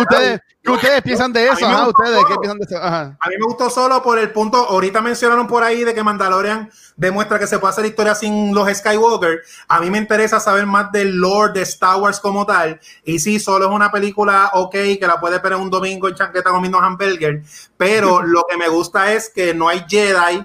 [0.01, 1.67] ustedes, qué ustedes piensan de eso?
[1.67, 2.77] Ajá, ustedes, ¿qué piensan de eso?
[2.83, 3.17] Ajá.
[3.21, 6.71] a mí me gustó solo por el punto, ahorita mencionaron por ahí de que Mandalorian
[6.97, 9.43] demuestra que se puede hacer historia sin los Skywalker.
[9.69, 12.81] A mí me interesa saber más del lore de Star Wars como tal.
[13.05, 16.51] Y sí, solo es una película ok, que la puedes ver un domingo en chanqueta
[16.51, 17.43] comiendo hamburger.
[17.77, 20.45] Pero lo que me gusta es que no hay Jedi,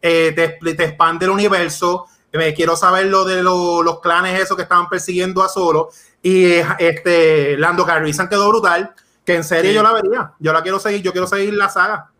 [0.00, 2.06] eh, te, te expande el universo.
[2.32, 5.88] Me quiero saber lo de lo- los clanes esos que estaban persiguiendo a Solo.
[6.22, 8.94] Y este Lando Calrissian quedó brutal.
[9.24, 9.74] Que en serie Sí.
[9.74, 10.32] yo la vería.
[10.38, 12.10] Yo la quiero seguir, yo quiero seguir la saga.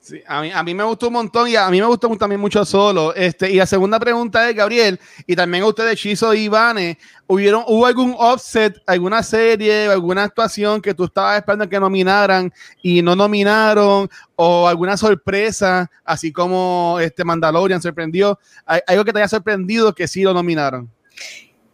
[0.00, 2.40] Sí, a mí, a mí me gustó un montón y a mí me gustó también
[2.40, 3.14] mucho solo.
[3.14, 7.62] Este, y la segunda pregunta es, Gabriel, y también a ustedes, Chizo y Ivane, ¿hubieron,
[7.68, 13.14] ¿hubo algún offset, alguna serie, alguna actuación que tú estabas esperando que nominaran y no
[13.14, 14.10] nominaron?
[14.34, 18.40] ¿O alguna sorpresa, así como este Mandalorian sorprendió?
[18.66, 20.90] ¿Hay, ¿Algo que te haya sorprendido que sí lo nominaron?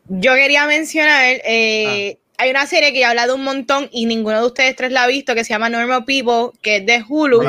[0.09, 1.41] Yo quería mencionar...
[1.45, 4.93] Eh, ah hay una serie que he hablado un montón y ninguno de ustedes tres
[4.93, 7.43] la ha visto, que se llama Normal People, que es de Hulu.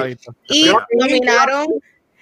[0.50, 1.68] y nominaron.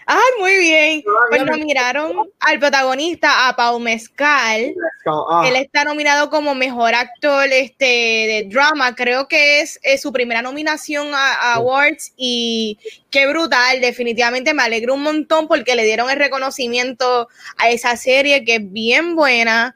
[0.10, 1.04] ¡Ay, muy bien!
[1.30, 4.74] Pues nominaron al protagonista, a Pau Mezcal.
[5.06, 5.44] Ah.
[5.46, 8.96] Él está nominado como mejor actor este, de drama.
[8.96, 12.14] Creo que es, su primera nominación a, Awards.
[12.16, 12.80] Y
[13.10, 13.82] qué brutal.
[13.82, 17.28] Definitivamente me alegro un montón porque le dieron el reconocimiento
[17.58, 19.76] a esa serie que es bien buena.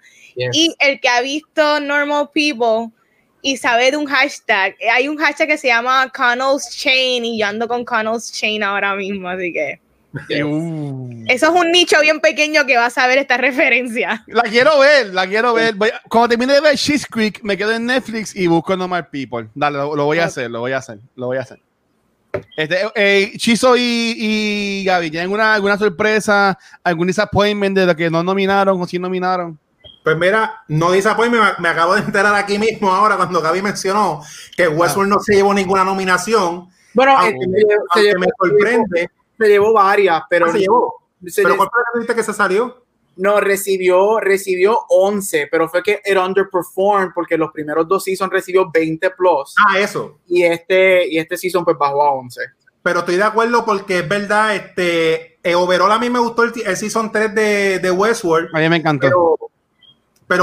[0.53, 2.91] Y el que ha visto Normal People
[3.41, 7.47] y sabe de un hashtag, hay un hashtag que se llama Connell's Chain y yo
[7.47, 9.79] ando con Connell's Chain ahora mismo, así que...
[10.43, 11.23] Uh.
[11.27, 14.23] Eso es un nicho bien pequeño que va a saber esta referencia.
[14.27, 15.75] La quiero ver, la quiero ver.
[16.09, 19.47] Cuando termine de ver She's Creek, me quedo en Netflix y busco Normal People.
[19.55, 21.59] Dale, lo, voy a hacer, lo voy a hacer, lo voy a hacer.
[22.57, 28.23] Este, eh, Chizo y, y Gaby, ¿tienen alguna sorpresa, algún disappointment de lo que no
[28.23, 29.57] nominaron o sí nominaron?
[30.03, 34.21] Pues mira, no dice me, me acabo de enterar aquí mismo ahora cuando Gaby mencionó
[34.57, 36.69] que Westworld no se llevó ninguna nominación.
[36.93, 37.45] Bueno, aunque,
[37.93, 39.09] se, me sorprende.
[39.37, 40.47] Se llevó varias, pero.
[40.47, 41.01] Ah, se llevó.
[41.35, 41.69] ¿Pero cuál
[42.05, 42.83] fue que se salió?
[43.17, 48.71] No, recibió, recibió 11, pero fue que era underperformed porque los primeros dos seasons recibió
[48.71, 49.53] 20 plus.
[49.67, 50.17] Ah, eso.
[50.27, 52.41] Y este, y este season pues bajó a 11.
[52.81, 56.53] Pero estoy de acuerdo porque es verdad, este, eh, overall a mí me gustó el,
[56.75, 58.49] season 3 de, de Westworld.
[58.55, 59.51] A mí me encantó pero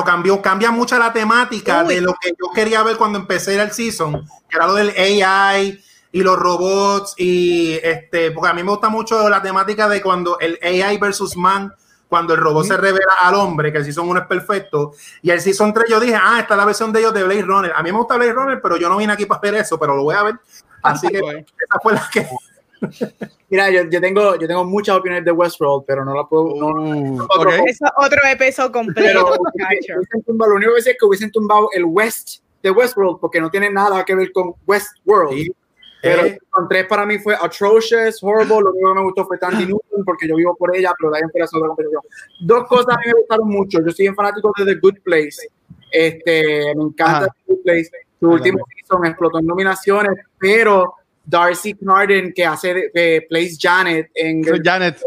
[0.05, 4.27] cambió, cambia mucho la temática de lo que yo quería ver cuando empecé el season,
[4.49, 5.83] que era lo del AI
[6.13, 10.39] y los robots y este, porque a mí me gusta mucho la temática de cuando
[10.39, 11.73] el AI versus man,
[12.09, 15.41] cuando el robot se revela al hombre, que el season 1 es perfecto, y el
[15.41, 17.73] season 3 yo dije, ah, esta es la versión de ellos de Blade Runner.
[17.77, 19.95] A mí me gusta Blade Runner, pero yo no vine aquí para ver eso, pero
[19.95, 20.41] lo voy a ver.
[20.83, 22.27] Así que esa fue la que
[23.51, 26.55] Mira, yo, yo, tengo, yo tengo muchas opiniones de Westworld, pero no la puedo.
[26.55, 27.51] No, uh, otro,
[27.97, 29.21] otro episodio completo.
[30.27, 33.71] lo único que sé es que hubiesen tumbado el West de Westworld, porque no tiene
[33.71, 35.53] nada que ver con Westworld.
[36.01, 36.39] Pero eh.
[36.51, 38.61] con tres para mí fue atrocious, horrible.
[38.61, 41.23] Lo único que me gustó fue Tandy Newton, porque yo vivo por ella, pero ahí
[41.23, 42.03] en otra competición.
[42.41, 43.81] Dos cosas a mí me gustaron mucho.
[43.85, 45.49] Yo soy un fanático de The Good Place.
[45.91, 47.91] Este, me encanta The Good Place.
[48.21, 50.95] Su último season explotó en nominaciones, pero
[51.29, 54.99] Darcy Carden, que hace que plays Janet en Janet.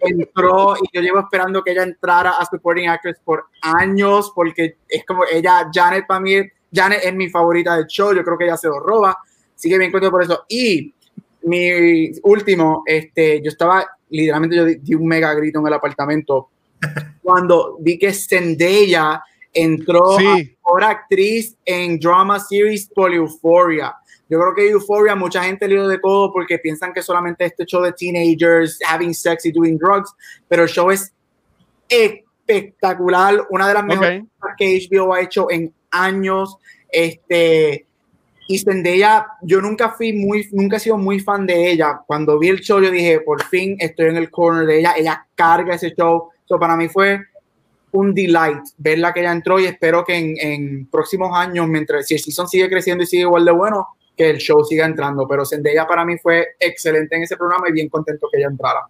[0.00, 5.04] entró y yo llevo esperando que ella entrara a Supporting Actress por años porque es
[5.04, 6.36] como ella, Janet para mí,
[6.72, 9.18] Janet es mi favorita del show, yo creo que ella se lo roba,
[9.56, 10.44] sigue bien contento por eso.
[10.48, 10.94] Y
[11.42, 16.50] mi último, este, yo estaba, literalmente yo di, un mega grito en el apartamento
[17.22, 19.20] cuando vi que Zendaya
[19.52, 20.56] entró sí.
[20.80, 23.96] a actriz en drama series por Euphoria
[24.28, 27.64] yo creo que Euphoria, mucha gente le dio de codo porque piensan que solamente este
[27.64, 30.12] show de teenagers having sex y doing drugs,
[30.48, 31.12] pero el show es
[31.88, 34.24] espectacular, una de las mejores
[34.58, 36.56] que HBO ha hecho en años.
[36.90, 37.86] Este,
[38.48, 42.00] y Zendaya, yo nunca fui muy, nunca he sido muy fan de ella.
[42.06, 45.26] Cuando vi el show, yo dije, por fin estoy en el corner de ella, ella
[45.34, 46.30] carga ese show.
[46.44, 47.20] So, para mí fue
[47.92, 52.14] un delight verla que ella entró y espero que en, en próximos años, mientras si
[52.14, 55.44] el season sigue creciendo y sigue igual de bueno, que el show siga entrando, pero
[55.44, 58.86] Zendaya para mí fue excelente en ese programa y bien contento que ella entrara.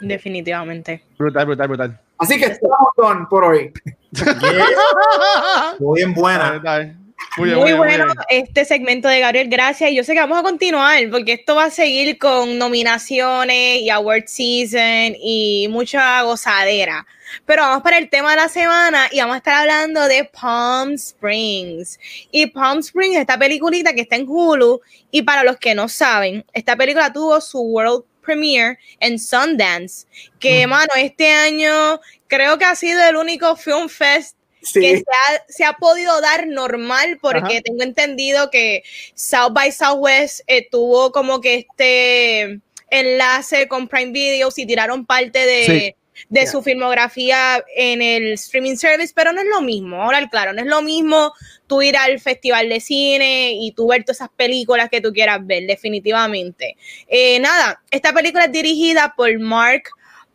[0.00, 1.04] Definitivamente.
[1.18, 2.00] Brutal, brutal, brutal.
[2.18, 3.72] Así que estamos con por hoy.
[5.78, 6.94] Muy bien buena.
[7.38, 9.90] Muy, bueno este segmento de Gabriel, gracias.
[9.90, 13.88] Y yo sé que vamos a continuar porque esto va a seguir con nominaciones y
[13.88, 17.06] award season y mucha gozadera.
[17.46, 20.92] Pero vamos para el tema de la semana y vamos a estar hablando de Palm
[20.92, 21.98] Springs.
[22.30, 24.82] Y Palm Springs, esta peliculita que está en Hulu.
[25.10, 30.06] Y para los que no saben, esta película tuvo su world premiere en Sundance.
[30.38, 34.36] Que, mano, este año creo que ha sido el único film fest
[34.72, 35.02] que
[35.48, 38.82] se ha, podido dar normal porque tengo entendido que
[39.14, 42.60] South by Southwest eh, tuvo como que este
[42.90, 45.96] enlace con Prime Video y tiraron parte de,
[46.28, 50.02] de su filmografía en el streaming service, pero no es lo mismo.
[50.02, 51.32] Ahora, claro, no es lo mismo
[51.66, 55.44] tú ir al festival de cine y tú ver todas esas películas que tú quieras
[55.46, 56.76] ver, definitivamente.
[57.08, 59.84] Eh, nada, esta película es dirigida por Mark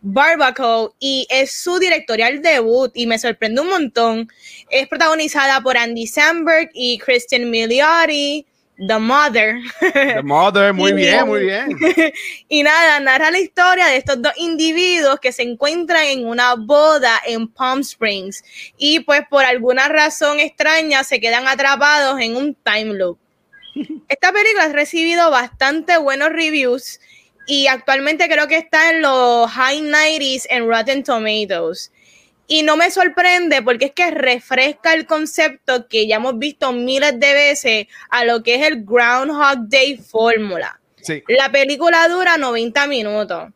[0.09, 4.29] Barbaco y es su directorial debut y me sorprende un montón.
[4.69, 8.45] Es protagonizada por Andy Samberg y Kristen Milioti
[8.77, 9.59] The Mother.
[9.81, 11.77] The Mother, muy bien, muy bien.
[12.47, 17.19] y nada, narra la historia de estos dos individuos que se encuentran en una boda
[17.25, 18.43] en Palm Springs
[18.77, 23.17] y pues por alguna razón extraña se quedan atrapados en un time loop.
[24.07, 26.99] Esta película ha recibido bastante buenos reviews
[27.47, 31.91] y actualmente creo que está en los high 90s en Rotten Tomatoes.
[32.49, 37.19] Y no me sorprende porque es que refresca el concepto que ya hemos visto miles
[37.19, 40.79] de veces a lo que es el Groundhog Day fórmula.
[41.27, 43.49] La película dura 90 minutos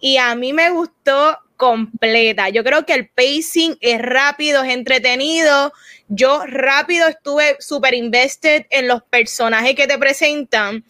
[0.00, 2.48] y a mí me gustó completa.
[2.48, 5.72] Yo creo que el pacing es rápido, es entretenido.
[6.08, 10.84] Yo rápido estuve súper invested en los personajes que te presentan.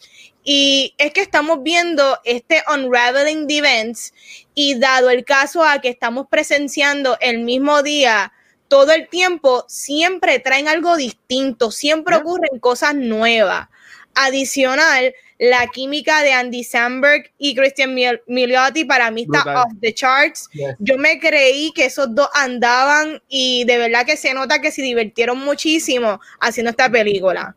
[0.50, 4.14] Y es que estamos viendo este unraveling de events
[4.54, 8.32] y dado el caso a que estamos presenciando el mismo día
[8.66, 13.68] todo el tiempo, siempre traen algo distinto, siempre ocurren cosas nuevas.
[14.14, 17.94] Adicional, la química de Andy Samberg y Christian
[18.26, 20.48] Milioti para mí está off the charts.
[20.78, 24.80] Yo me creí que esos dos andaban y de verdad que se nota que se
[24.80, 27.54] divirtieron muchísimo haciendo esta película.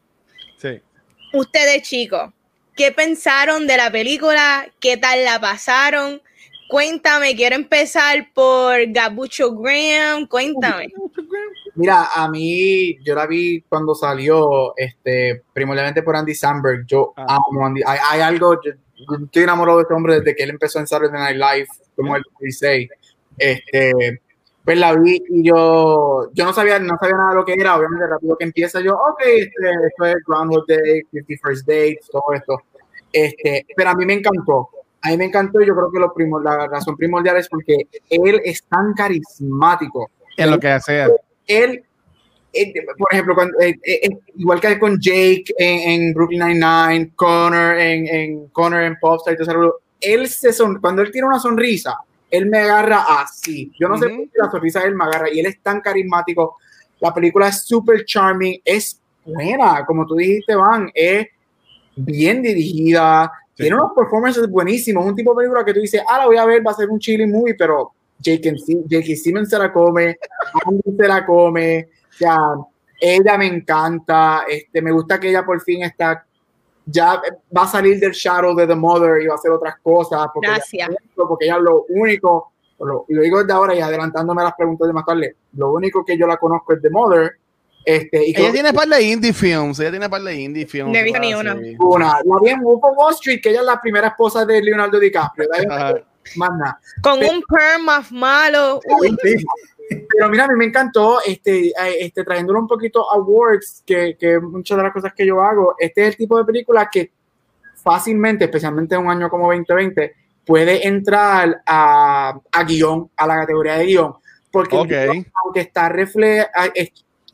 [0.57, 0.81] Sí.
[1.31, 2.33] Ustedes, chicos,
[2.75, 4.67] ¿qué pensaron de la película?
[4.79, 6.21] ¿Qué tal la pasaron?
[6.69, 10.87] Cuéntame, quiero empezar por Gabucho Graham, cuéntame.
[11.75, 16.85] Mira, a mí, yo la vi cuando salió, este, primordialmente por Andy Samberg.
[16.85, 17.39] Yo ah.
[17.49, 17.81] amo Andy.
[17.85, 18.71] Hay, algo, yo,
[19.25, 22.23] estoy enamorado de este hombre desde que él empezó en Saturday Night Live, como él
[22.39, 22.89] dice.
[23.37, 24.21] Este,
[24.63, 27.75] pues la vi y yo, yo no sabía, no sabía nada de lo que era.
[27.75, 32.33] Obviamente, rápido que empieza, yo, ok, este, esto es Groundhog Day, 50 First Dates, todo
[32.33, 32.61] esto.
[33.11, 34.69] Este, pero a mí me encantó
[35.01, 37.87] a mí me encantó y yo creo que lo primo, la razón primordial es porque
[38.09, 40.11] él es tan carismático.
[40.37, 41.07] En lo que hace.
[41.47, 41.83] Él,
[42.97, 48.47] por ejemplo, cuando, eh, eh, igual que con Jake en, Brooklyn Nine-Nine, Connor en, en
[48.49, 51.95] Connor en Popstar y todo él se son, cuando él tiene una sonrisa,
[52.31, 53.71] él me agarra así.
[53.79, 56.57] Yo no sé por qué la sonrisa él me agarra y él es tan carismático.
[56.99, 61.27] La película es súper charming, es buena, como tú dijiste, Van, es
[61.95, 66.25] bien dirigida, tiene unos performances buenísimos, un tipo de película que tú dices, ah, la
[66.25, 68.55] voy a ver, va a ser un chilling movie, pero Jake,
[68.85, 70.17] Jake Simmons se la come,
[70.65, 72.37] Andy se la come, o sea,
[72.99, 76.25] ella me encanta, este, me gusta que ella por fin está,
[76.91, 77.21] ya
[77.55, 80.27] va a salir del shadow de The Mother y va a hacer otras cosas.
[80.33, 80.89] Porque Gracias.
[80.89, 84.87] Ella, porque ella lo único, lo, y lo digo desde ahora y adelantándome las preguntas
[84.87, 87.31] de más tarde, lo único que yo la conozco es The Mother
[87.83, 90.91] este, y ella tiene par de indie films, ella tiene par de indie films.
[90.91, 91.55] No ni una.
[91.79, 95.49] Una, la vi en Wall Street, que ella es la primera esposa de Leonardo DiCaprio.
[96.35, 96.79] Más nada.
[97.01, 98.79] Con un perm más malo.
[100.11, 104.17] Pero mira, a mí me encantó, este, eh, este, trayéndolo un poquito a awards, que,
[104.19, 107.11] que muchas de las cosas que yo hago, este es el tipo de película que
[107.75, 110.13] fácilmente, especialmente en un año como 2020,
[110.45, 114.13] puede entrar a, a guion, a la categoría de guion,
[114.51, 116.49] porque aunque está refleja,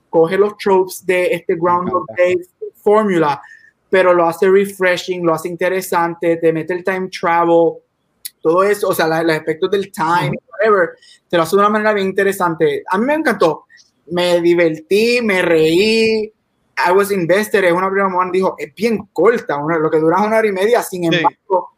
[0.10, 2.38] coge los tropes de este Groundhog Day
[2.82, 3.42] fórmula,
[3.90, 7.74] pero lo hace refreshing, lo hace interesante, te mete el time travel,
[8.42, 10.90] todo eso, o sea, los aspectos del time, whatever,
[11.30, 12.84] te lo hace de una manera bien interesante.
[12.90, 13.66] A mí me encantó,
[14.08, 16.34] me divertí, me reí,
[16.88, 20.38] I was invested, es una prima mujer, dijo, es bien corta, lo que dura una
[20.38, 21.72] hora y media, sin embargo,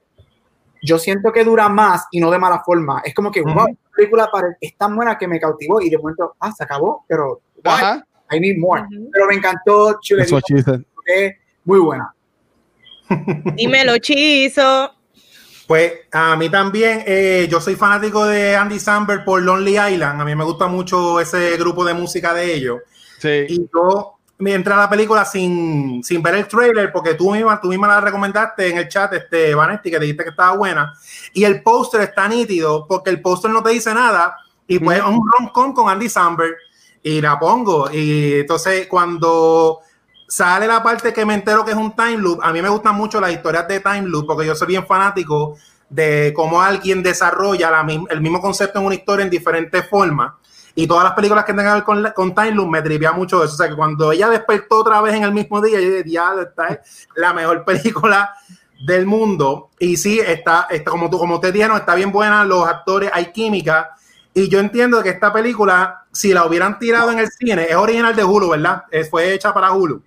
[0.82, 3.02] yo siento que dura más y no de mala forma.
[3.04, 3.66] Es como que, una
[3.96, 7.42] película es tan buena que me cautivó y de momento, ah, se acabó, pero
[8.32, 8.84] I need more.
[9.12, 10.26] Pero me encantó Chile.
[11.66, 12.14] Muy buena.
[13.56, 14.92] Dímelo, Chizo.
[15.70, 20.20] Pues a mí también, eh, yo soy fanático de Andy Samberg por Lonely Island.
[20.20, 22.80] A mí me gusta mucho ese grupo de música de ellos.
[23.20, 23.46] Sí.
[23.48, 27.62] Y yo me entré a la película sin, sin ver el trailer, porque tú misma,
[27.62, 30.92] tú misma la recomendaste en el chat, este, Vanetti, que dijiste que estaba buena.
[31.34, 34.38] Y el póster está nítido, porque el póster no te dice nada.
[34.66, 36.56] Y pues es un rom-com con Andy Samberg
[37.04, 37.92] y la pongo.
[37.92, 39.82] Y entonces cuando
[40.30, 42.96] sale la parte que me entero que es un time loop, a mí me gustan
[42.96, 45.58] mucho las historias de time loop porque yo soy bien fanático
[45.90, 50.34] de cómo alguien desarrolla la, el mismo concepto en una historia en diferentes formas.
[50.76, 53.54] Y todas las películas que tengan que ver con, Time Loop me tripea mucho eso.
[53.54, 56.34] O sea, que cuando ella despertó otra vez en el mismo día, yo dije, ya,
[56.40, 58.34] esta es la mejor película
[58.86, 59.72] del mundo.
[59.80, 63.32] Y sí, está, está como tú, como te dijeron, está bien buena, los actores, hay
[63.32, 63.90] química.
[64.34, 68.16] Y yo entiendo que esta película, si la hubieran tirado en el cine, es original
[68.16, 68.86] de Hulu, ¿verdad?
[69.10, 70.02] fue hecha para Hulu.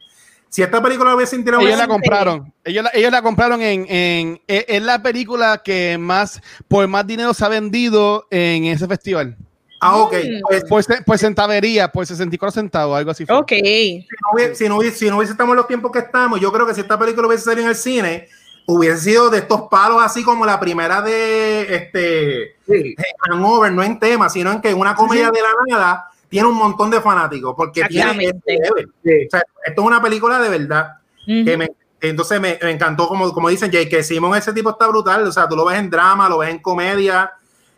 [0.53, 4.41] Si esta película hubiese tirado ellos la compraron, ellos la, ellos la compraron en, en,
[4.47, 9.35] es la película que más por más dinero se ha vendido en ese festival.
[9.81, 10.13] Ah, ok.
[10.13, 10.41] Mm.
[10.47, 13.25] Pues, Pues, pues centavería, pues 64 centavos, algo así.
[13.25, 13.35] fue.
[13.35, 13.49] Ok.
[13.49, 16.39] si, no hubiese, si, no hubiese, si no hubiese estamos en los tiempos que estamos,
[16.39, 18.29] yo creo que si esta película hubiese salido en el cine,
[18.67, 22.95] hubiese sido de estos palos así como la primera de este Sí.
[23.21, 26.91] Hangover, no en tema, sino en que una comedia de la nada tiene un montón
[26.91, 28.55] de fanáticos, porque tiene Exactamente.
[28.55, 28.93] este level.
[29.05, 29.27] Sí.
[29.27, 30.95] O sea, esto es una película de verdad.
[31.27, 31.71] Que me,
[32.01, 35.25] entonces me, me encantó, como, como dicen, Jay, que Simon, ese tipo está brutal.
[35.29, 37.33] O sea, tú lo ves en drama, lo ves en comedia.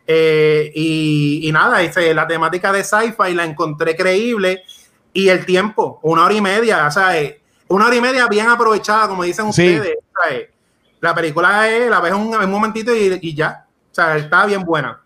[0.07, 4.63] eh, y, y nada, ese, la temática de sci-fi la encontré creíble.
[5.13, 8.47] Y el tiempo, una hora y media, o sea, eh, una hora y media bien
[8.49, 9.77] aprovechada, como dicen Sí.
[9.79, 9.97] ustedes.
[9.99, 10.51] o sea, eh,
[11.01, 13.67] la película es, la ves un, un momentito y, y ya.
[13.91, 15.01] O sea, está bien buena.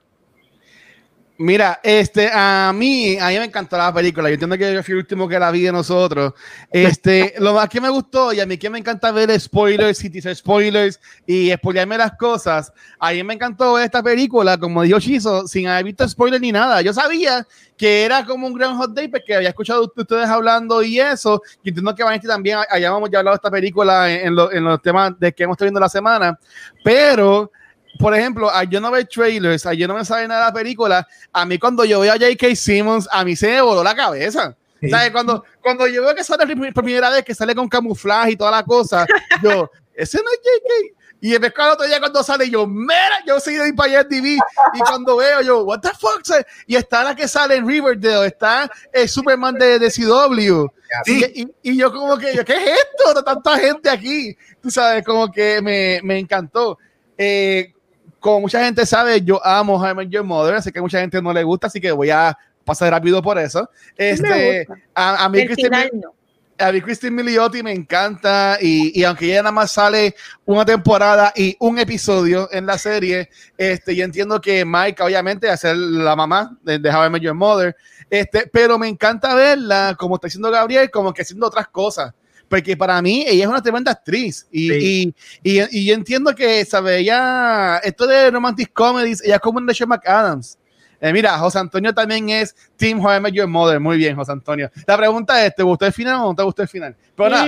[1.41, 4.29] Mira, este, a mí, a mí me encantó la película.
[4.29, 6.33] Yo entiendo que yo fui el último que la vi de nosotros.
[6.69, 10.11] Este, lo más que me gustó y a mí que me encanta ver spoilers y
[10.11, 12.73] teaser spoilers y spoilearme las cosas.
[12.99, 16.51] A mí me encantó ver esta película, como dijo Shizo, sin haber visto spoilers ni
[16.51, 16.83] nada.
[16.83, 20.99] Yo sabía que era como un gran hot day porque había escuchado ustedes hablando y
[20.99, 21.41] eso.
[21.63, 24.65] Y entiendo que Vanity también hayamos ya hablado de esta película en, en lo- en
[24.65, 26.37] los temas de que hemos estado viendo la semana.
[26.83, 27.53] Pero
[27.99, 30.53] por ejemplo, a yo no ver trailers, a yo no me sabe nada de la
[30.53, 32.55] película, a mí cuando yo veo a J.K.
[32.55, 34.57] Simmons, a mí se me voló la cabeza.
[34.81, 34.89] Sí.
[34.91, 35.11] ¿Sabes?
[35.11, 38.53] Cuando, cuando yo veo que sale por primera vez, que sale con camuflaje y toda
[38.53, 39.05] la cosa,
[39.43, 40.95] yo, ese no es J.K.
[41.21, 44.39] Y el pescado otro día cuando sale, yo, mira, yo soy de para TV.
[44.75, 46.23] Y cuando veo, yo, what the fuck?
[46.69, 50.69] Y está la que sale en Riverdale, está el Superman de, de CW.
[51.05, 51.25] Sí.
[51.35, 53.25] Y, y- y yo como que, yo, ¿qué es esto?
[53.25, 54.37] Tanta gente aquí.
[54.63, 56.79] Tú sabes, como que me, me encantó.
[57.17, 57.73] Eh,
[58.21, 61.33] como mucha gente sabe, yo amo Met Your Mother, así que a mucha gente no
[61.33, 63.69] le gusta, así que voy a pasar rápido por eso.
[63.97, 66.15] Este, a, a mí Christine, no.
[66.59, 70.15] a mí Christine Milioti me encanta y, y aunque ella nada más sale
[70.45, 75.55] una temporada y un episodio en la serie, este, yo entiendo que Mike obviamente va
[75.55, 77.75] a ser la mamá de, de Met Your Mother,
[78.11, 82.13] este, pero me encanta verla como está haciendo Gabriel, como que haciendo otras cosas.
[82.49, 85.15] Porque para mí ella es una tremenda actriz y, Sí.
[85.43, 86.99] y, y, y yo entiendo que, ¿sabe?
[86.99, 90.59] Ella, esto de romantic comedies, ella es como un de McAdams.
[91.01, 93.79] Eh, mira, José Antonio también es Team Met Your Mother.
[93.79, 94.69] Muy bien, José Antonio.
[94.87, 96.97] La pregunta es, ¿te gustó el final o no te gustó el final?
[97.15, 97.47] Pero nada,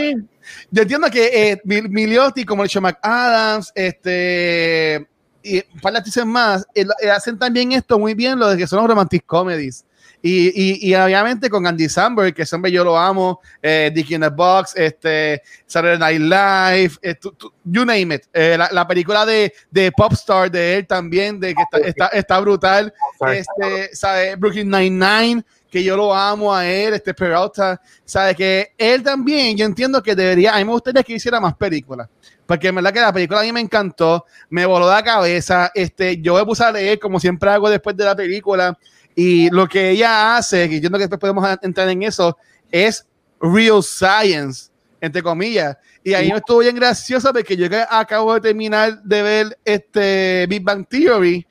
[0.70, 5.08] yo entiendo que eh, Mil- Miliotti, como el McAdams, este,
[5.42, 8.56] y un par de actrices más, eh, eh, hacen también esto muy bien, lo de
[8.58, 9.84] que son los romantic comedies.
[10.22, 14.20] Y, y, y obviamente con Andy Samberg, que hombre yo lo amo, eh, Dick in
[14.20, 18.22] the Box, este, Saturday Night Live, eh, tú- tú- you name it.
[18.32, 22.40] Eh, la, la película de, de Popstar de él también, de que está, está, está
[22.40, 22.92] brutal.
[23.32, 24.36] Este, ¿sabe?
[24.36, 29.64] Brooklyn Nine-Nine, que yo lo amo a él, este Peralta, sabe que él también, yo
[29.64, 32.08] entiendo que debería, a mí me gustaría que hiciera más películas,
[32.44, 36.20] porque en verdad que la película a mí me encantó, me voló la cabeza, este,
[36.20, 38.76] yo me puse a leer como siempre hago después de la película,
[39.14, 42.36] y lo que ella hace, que yo entiendo que después podemos entrar en eso,
[42.70, 43.06] es
[43.40, 49.02] real science, entre comillas, y ahí me estuvo bien gracioso porque yo acabo de terminar
[49.02, 51.46] de ver este Big Bang Theory,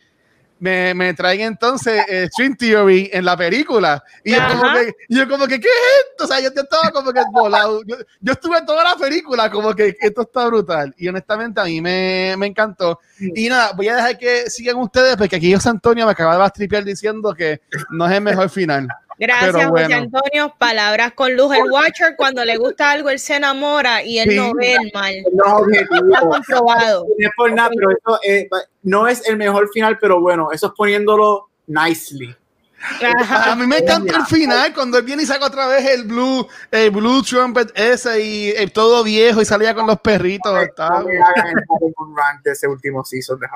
[0.60, 4.04] me, me traen entonces eh, String Theory en la película.
[4.24, 6.26] Y yo como, que, yo como que, ¿qué es esto?
[6.26, 7.82] O sea, yo, yo estaba como que volado.
[7.86, 10.94] Yo, yo estuve en toda la película como que esto está brutal.
[10.98, 13.00] Y honestamente a mí me, me encantó.
[13.20, 16.40] Y nada, voy a dejar que sigan ustedes porque aquí José Antonio me acaba de
[16.40, 18.88] bastripear diciendo que no es el mejor final.
[19.20, 19.96] Gracias, Pero José bueno.
[19.98, 20.56] Antonio.
[20.58, 21.54] Palabras con luz.
[21.54, 24.36] El Watcher, cuando le gusta algo, él se enamora y él Sí.
[24.38, 25.14] no ve el mal.
[25.34, 25.66] No.
[25.72, 27.06] Está comprobado.
[27.18, 28.48] No es por nada, pero eso eh,
[28.84, 32.34] no es el mejor final, pero bueno, eso es poniéndolo nicely.
[33.02, 36.48] A mí me encanta el final cuando él viene y saca otra vez el blue,
[36.72, 40.54] el blue trumpet ese y eh, todo viejo y salía con los perritos.
[40.76, 43.48] Pokémon Rank de ese último season de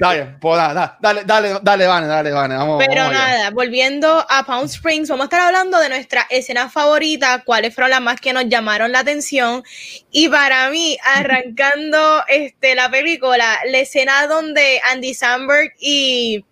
[0.00, 2.84] Dale, pues, dale, dale, dale, dale, Vane, dale, Vane, vamos.
[2.86, 7.42] Pero vamos nada, volviendo a Pound Springs, vamos a estar hablando de nuestra escena favorita,
[7.44, 9.62] cuáles fueron las más que nos llamaron la atención.
[10.10, 16.44] Y para mí, arrancando este, la película, la escena donde Andy Samberg y,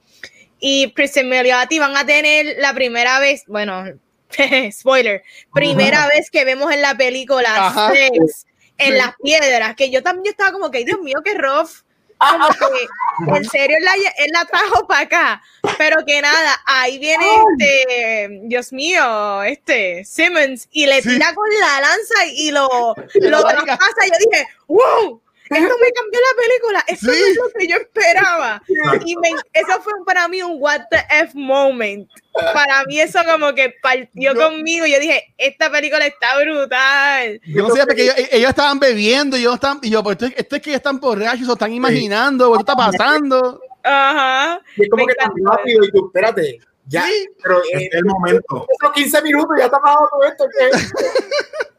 [0.60, 3.84] y Kristen Milioti van a tener la primera vez, bueno,
[4.72, 7.90] spoiler, primera vez que vemos en la película Ajá.
[7.92, 8.46] sex
[8.78, 8.98] en Sí.
[8.98, 11.70] las piedras, que yo también estaba como que, Dios mío, qué rough.
[12.18, 15.42] Como que, en serio, él la, él la trajo para acá,
[15.76, 17.26] pero que nada, ahí viene
[17.58, 21.10] este, Dios mío, este Simmons, y le Sí.
[21.10, 24.06] tira con la lanza y lo, Le lo traspasa.
[24.06, 25.20] Yo dije, wow,
[25.50, 27.22] esto me cambió la película, esto no Sí.
[27.30, 28.62] es lo que yo esperaba.
[29.04, 32.10] Y me- eso fue para mí un what the F moment.
[32.52, 34.86] Para mí eso como que partió Yo- conmigo.
[34.86, 37.40] Yo dije, esta película está brutal.
[37.46, 40.26] Yo no sé, porque ellos, ellos estaban bebiendo y yo, estaban, y yo pues esto,
[40.26, 43.60] es- esto es que ellos están borrachos o están imaginando, o esto está pasando.
[43.82, 44.60] Ajá.
[44.76, 47.26] Y es como Me que tan rápido y tú, espérate, Ya, Sí.
[47.42, 48.66] pero Este eh, es el momento.
[48.80, 50.44] esos 15 minutos ya está pasando todo esto.
[50.56, 50.70] ¿qué?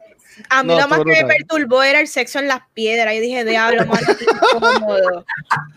[0.48, 3.14] A mí No, lo más que me perturbó era el sexo en las piedras.
[3.14, 3.84] Yo dije, diablo,
[4.18, 5.24] qué incómodo.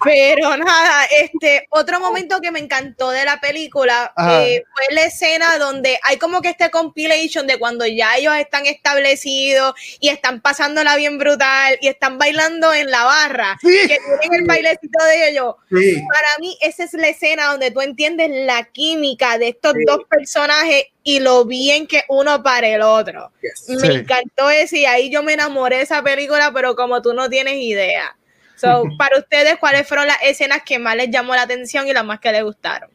[0.04, 5.58] Pero nada, este, otro momento que me encantó de la película eh, fue la escena
[5.58, 10.96] donde hay como que este compilation de cuando ya ellos están establecidos y están pasándola
[10.96, 13.78] bien brutal y están bailando en la barra, Sí.
[13.88, 15.56] que tienen el bailecito de ellos.
[15.70, 15.96] Sí.
[16.14, 19.84] Para mí, esa es la escena donde tú entiendes la química de estos Sí.
[19.86, 23.32] dos personajes y lo bien que uno para el otro.
[23.42, 23.82] Yes.
[23.82, 23.94] Me Sí.
[24.00, 27.56] encantó ese y ahí yo me enamoré de esa película, pero como tú no tienes
[27.56, 28.16] idea.
[28.56, 32.06] So, para ustedes, ¿cuáles fueron las escenas que más les llamó la atención y las
[32.06, 32.92] más que les gustaron?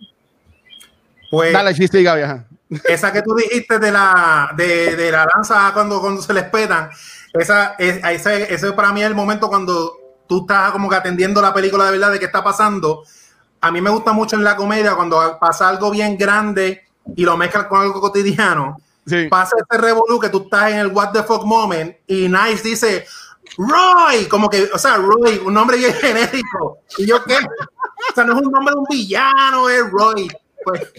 [1.31, 2.23] Pues Dale, chiste y Gaby,
[2.89, 6.91] esa que tú dijiste de la, de, de la lanza cuando, cuando se les petan,
[7.35, 9.93] esa, es, ese, ese para mí es el momento cuando
[10.29, 13.03] tú estás como que atendiendo la película de verdad de qué está pasando.
[13.61, 17.37] A mí me gusta mucho en la comedia cuando pasa algo bien grande y lo
[17.37, 18.77] mezclan con algo cotidiano.
[19.07, 19.29] Sí.
[19.29, 23.07] Pasa ese revolú que tú estás en el what the fuck moment y Nice dice
[23.57, 26.79] Roy, como que, o sea, Roy, un nombre bien genérico.
[26.99, 30.29] Y yo qué, o sea, no es un nombre de un villano, es Roy.
[30.65, 30.93] Pues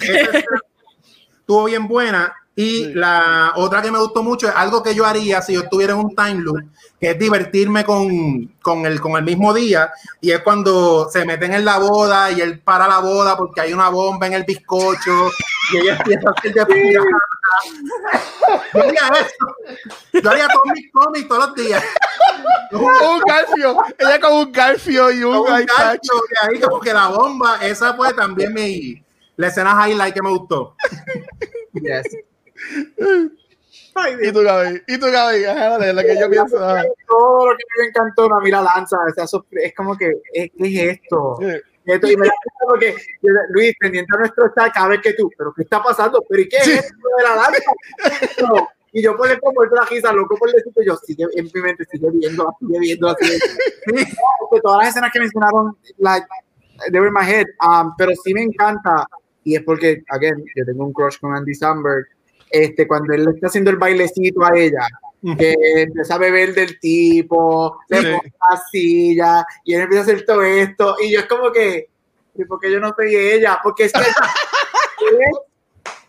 [1.39, 2.33] estuvo bien buena.
[2.59, 2.91] Y Sí.
[2.95, 5.99] la otra que me gustó mucho es algo que yo haría si yo estuviera en
[5.99, 6.57] un time loop,
[6.99, 9.91] que es divertirme con, con, el, con el mismo día.
[10.21, 13.73] Y es cuando se meten en la boda y él para la boda porque hay
[13.73, 15.29] una bomba en el bizcocho
[15.71, 17.05] y ella empieza a hacer de pirata.
[18.73, 20.21] Yo haría eso.
[20.23, 21.83] Yo haría todos mis cómics todos los días.
[22.71, 23.77] un garfio.
[23.99, 27.59] Ella con un garfio y un, Con un gancho, y ahí como que la bomba,
[27.61, 29.03] esa fue también mi
[29.35, 30.75] la escena highlight que me gustó.
[31.73, 32.07] Yes.
[33.95, 34.81] Ay, Y tú, Gaby.
[34.87, 35.45] Y tú, Gaby.
[35.45, 36.57] Ajá, la que yo pienso.
[37.07, 40.13] Todo lo que me encantó, a mí la lanza, o sea, eso es como que,
[40.33, 41.37] ¿qué es esto?
[41.39, 41.47] Sí.
[41.85, 42.33] Esto, y me da
[42.67, 42.93] porque
[43.49, 46.21] Luis, pendiente a nuestro chat, cada vez que tú, ¿pero qué está pasando?
[46.27, 46.71] ¿Pero y qué Sí.
[46.71, 47.71] es esto de la lanza?
[48.41, 48.67] No.
[48.91, 51.85] Y yo por ejemplo muerto la risa, loco por decirte, yo sigue en mi mente,
[51.89, 53.37] sigue viendo, sigue viendo, sigue
[53.87, 54.11] viendo.
[54.51, 56.27] Sí, todas las escenas que mencionaron, like,
[56.91, 59.07] they were in my head, um, pero sí me encanta,
[59.45, 62.05] y es porque, again, yo tengo un crush con Andy Samberg,
[62.49, 64.87] este, cuando él le está haciendo el bailecito a ella,
[65.37, 68.03] que empieza a beber del tipo, le Sí.
[68.05, 71.89] pone la silla, y él empieza a hacer todo esto, y yo es como que,
[72.35, 73.59] ¿y por qué yo no soy ella?
[73.63, 74.05] Porque es que él
[75.21, 75.37] es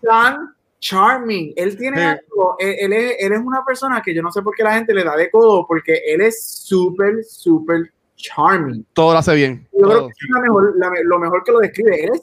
[0.02, 2.02] tan charming, él tiene Sí.
[2.04, 4.74] algo, él, él es, él es una persona que yo no sé por qué la
[4.74, 8.86] gente le da de codo, porque él es súper, súper charming.
[8.92, 9.66] Todo lo hace bien.
[9.72, 12.04] Yo creo que es la mejor, la me- lo mejor que lo describe.
[12.04, 12.22] Él es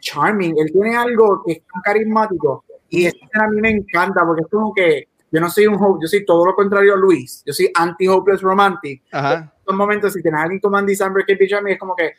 [0.00, 0.56] charming.
[0.58, 2.64] Él tiene algo que es tan carismático.
[2.88, 5.74] Y esta escena a mí me encanta porque es como que yo no soy un
[5.74, 7.42] hope, yo soy todo lo contrario a Luis.
[7.44, 9.02] Yo soy anti-hopeless romantic.
[9.12, 9.34] Ajá.
[9.34, 11.78] En estos momentos, si tienes a alguien como Andy Samberg que picha a mí, es
[11.78, 12.12] como que.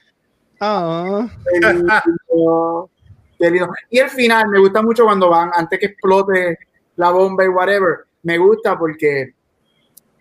[0.60, 1.28] Ah.
[1.50, 2.92] qué lindo,
[3.40, 3.70] qué lindo.
[3.90, 6.58] Y el final, me gusta mucho cuando van, antes que explote
[6.96, 8.06] la bomba y whatever.
[8.24, 9.34] Me gusta porque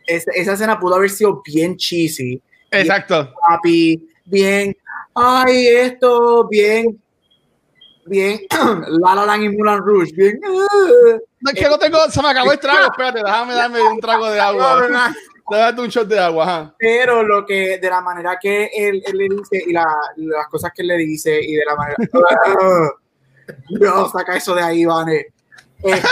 [0.07, 2.40] esa, esa escena pudo haber sido bien cheesy
[2.70, 3.32] Exacto.
[4.24, 4.76] bien,
[5.14, 7.01] ay, esto, bien,
[8.07, 8.41] bien,
[8.89, 10.41] La La Land y Mulan Rouge, bien.
[10.41, 12.87] No, es que no tengo, se me acabó el trago.
[12.91, 14.87] Espérate, déjame darme un trago de agua.
[15.49, 16.43] Déjame un shot de agua.
[16.43, 16.75] Ajá.
[16.77, 19.87] pero lo que, de la manera que él, él le dice y la,
[20.17, 21.97] las cosas que él le dice y de la manera,
[23.71, 25.27] no, saca eso de ahí, Vane.
[25.85, 26.03] Eh,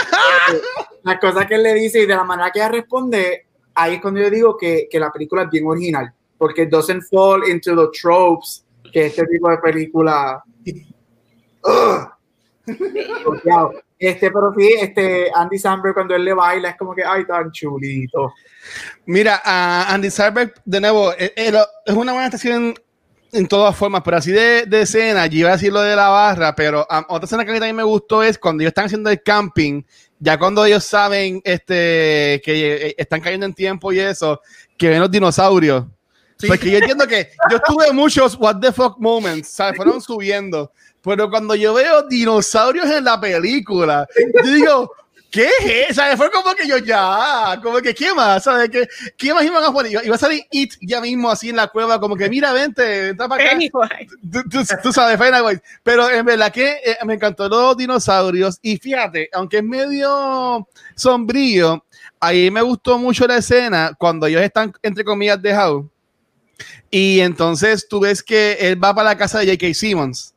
[1.03, 4.01] las cosas que él le dice y de la manera que ella responde, ahí es
[4.01, 7.91] cuando yo digo que, que la película es bien original, porque doesn't fall into the
[7.99, 8.65] tropes
[8.95, 10.41] que este tipo de película.
[13.97, 17.49] Este, pero sí, este Andy Samberg cuando él le baila es como que ay tan
[17.51, 18.33] chulito.
[19.05, 22.75] Mira, a Andy Samberg, de nuevo, eh, eh, lo- es una buena estación
[23.31, 26.09] en todas formas, pero así de, de escena, yo iba a decir lo de la
[26.09, 28.85] barra, pero um, otra escena que a mí también me gustó es cuando ellos están
[28.85, 29.83] haciendo el camping,
[30.19, 34.41] ya cuando ellos saben este, que eh, están cayendo en tiempo y eso,
[34.77, 35.85] que ven los dinosaurios.
[36.37, 36.47] Sí.
[36.47, 39.77] Porque yo entiendo que yo tuve muchos what the fuck moments, ¿sabes?
[39.77, 40.71] Fueron subiendo.
[41.05, 44.07] Pero cuando yo veo dinosaurios en la película,
[44.43, 44.91] yo digo,
[45.31, 45.93] ¿qué es eso?
[46.01, 46.17] ¿Sabes?
[46.17, 48.43] Fue como que yo ya, como que, ¿qué más?
[48.43, 48.69] ¿Sabes?
[48.69, 49.91] ¿Qué, qué más iban a poner?
[49.91, 53.11] Iba, iba a salir It ya mismo así en la cueva, como que, mira, vente,
[53.11, 53.55] está para acá.
[54.31, 55.61] Tú, tú- tú sabes, Pennywise.
[55.83, 58.57] Pero en verdad que eh, me encantó los dinosaurios.
[58.61, 61.85] Y fíjate, aunque es medio sombrío,
[62.19, 65.85] ahí me gustó mucho la escena cuando ellos están, entre comillas, dejados.
[66.89, 69.73] Y entonces tú ves que él va para la casa de J.K.
[69.73, 70.33] Simmons.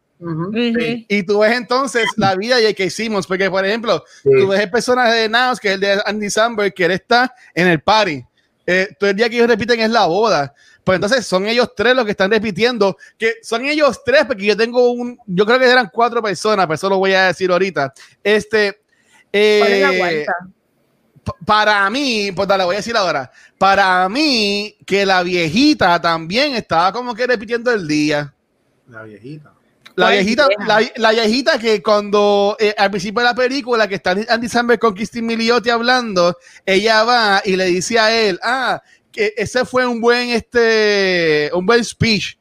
[1.09, 2.91] Y tú ves entonces la vida de J.K.
[2.91, 4.31] Simmons, porque por ejemplo, Sí.
[4.39, 7.33] tú ves el personaje de Naos, que es el de Andy Samberg, que él está
[7.55, 8.25] en el party.
[8.71, 10.53] eh, todo el día que ellos repiten es la boda.
[10.85, 14.55] Pues entonces son ellos tres los que están repitiendo, que son ellos tres, porque yo
[14.59, 17.95] tengo un, yo creo que eran cuatro personas, pero eso lo voy a decir ahorita.
[18.23, 18.79] Este,
[19.33, 20.27] eh,
[21.47, 26.93] para mí, pues dale, voy a decir ahora, para mí que la viejita también estaba
[26.93, 28.35] como que repitiendo el día.
[28.89, 29.53] La viejita.
[29.99, 30.47] La viejita,
[30.97, 34.95] la, viejita que cuando eh, al principio de la película que está Andy Samberg con
[34.95, 38.81] Christine Milioti hablando, ella va y le dice a él, ah,
[39.11, 42.39] que ese fue un buen este un buen speech.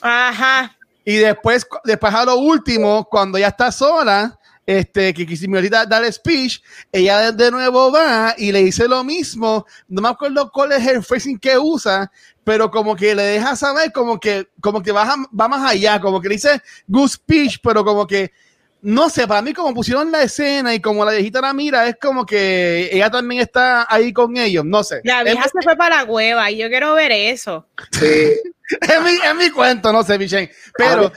[0.00, 0.76] Ajá.
[1.04, 6.10] Y después, después a lo último, cuando ya está sola, este, que quisimos ahorita dar
[6.12, 6.60] speech,
[6.90, 11.02] ella de nuevo va y le dice lo mismo, no me acuerdo cuál es el
[11.02, 12.10] phrasing que usa,
[12.44, 16.20] pero como que le deja saber como que, como que va, va más allá, como
[16.20, 18.32] que le dice good speech, pero como que,
[18.80, 21.96] no sé, para mí como pusieron la escena y como la viejita la mira, es
[22.00, 25.00] como que ella también está ahí con ellos, no sé.
[25.04, 27.66] La vieja se fue para la cueva y yo quiero ver eso.
[27.92, 28.32] Sí.
[28.80, 31.12] es, mi, es mi cuento, no sé, Michelle, pero...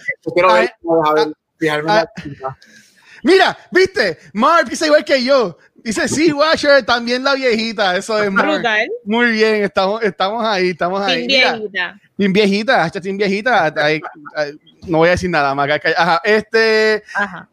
[3.28, 5.57] Mira, viste, Mark piensa igual que yo.
[5.75, 7.97] Dice, sí, Washer, también la viejita.
[7.97, 8.63] Eso es Mark.
[9.03, 11.28] Muy bien, estamos, estamos ahí, estamos ahí.
[11.28, 11.99] Bien viejita.
[12.17, 13.73] Bien viejita, bien viejita.
[14.88, 15.69] no voy a decir nada más.
[15.97, 17.03] Ajá, este.
[17.13, 17.49] Ajá.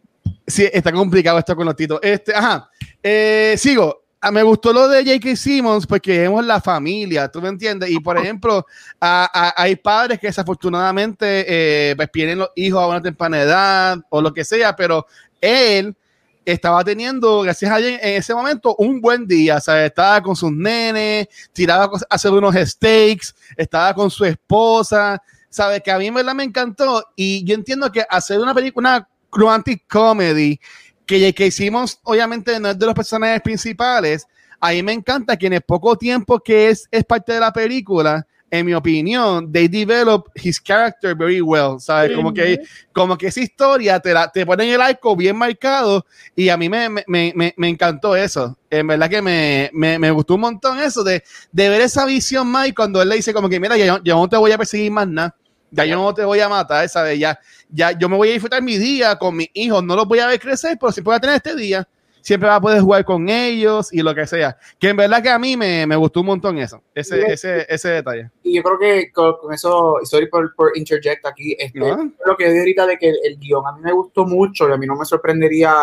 [0.46, 1.98] Sí, está complicado esto con los titos.
[2.02, 2.70] Este, ajá.
[3.02, 4.03] Eh, sigo.
[4.26, 5.36] Ah, me gustó lo de J.K.
[5.36, 7.90] Simmons porque vemos la familia, ¿tú me entiendes?
[7.90, 8.64] Y por ejemplo,
[8.98, 14.32] hay padres que desafortunadamente eh, pues pierden los hijos a una temprana edad o lo
[14.32, 15.04] que sea, pero
[15.42, 15.94] él
[16.42, 19.56] estaba teniendo, gracias a él, en ese momento, un buen día.
[19.56, 25.22] O sea, estaba con sus nenes, tiraba a hacer unos steaks, estaba con su esposa.
[25.50, 25.82] ¿Sabes?
[25.82, 27.04] Que a mí me encantó.
[27.14, 30.58] Y yo entiendo que hacer una película, una romantic comedy,
[31.06, 34.26] que, que hicimos, obviamente, no es de los personajes principales.
[34.60, 37.52] A mí me encanta que en el poco tiempo que es, es parte de la
[37.52, 38.26] película,
[38.58, 42.14] en mi opinión, they develop his character very well, ¿sabes?
[42.14, 42.60] Como que,
[42.92, 46.68] como que esa historia te, la, te ponen el arco bien marcado y a mí
[46.68, 48.56] me, me, me, me encantó eso.
[48.70, 52.68] En verdad que me, me, gustó un montón eso de, de ver esa visión más
[52.68, 54.92] y cuando él le dice como que, mira, yo, yo no te voy a perseguir
[54.92, 55.34] más nada.
[55.74, 57.18] Ya yo no te voy a matar, ¿sabes?
[57.18, 60.20] Ya, ya yo me voy a disfrutar mi día con mis hijos, no los voy
[60.20, 61.86] a ver crecer, pero sí voy a tener este día
[62.24, 64.56] siempre va a poder jugar con ellos y lo que sea.
[64.78, 67.88] Que en verdad que a mí me, me gustó un montón eso, ese, ese, ese
[67.90, 68.30] detalle.
[68.42, 72.60] Y yo creo que con, eso, sorry por, por interject aquí, este, lo que digo
[72.60, 75.04] ahorita de que el, guion a mí me gustó mucho y a mí no me
[75.04, 75.74] sorprendería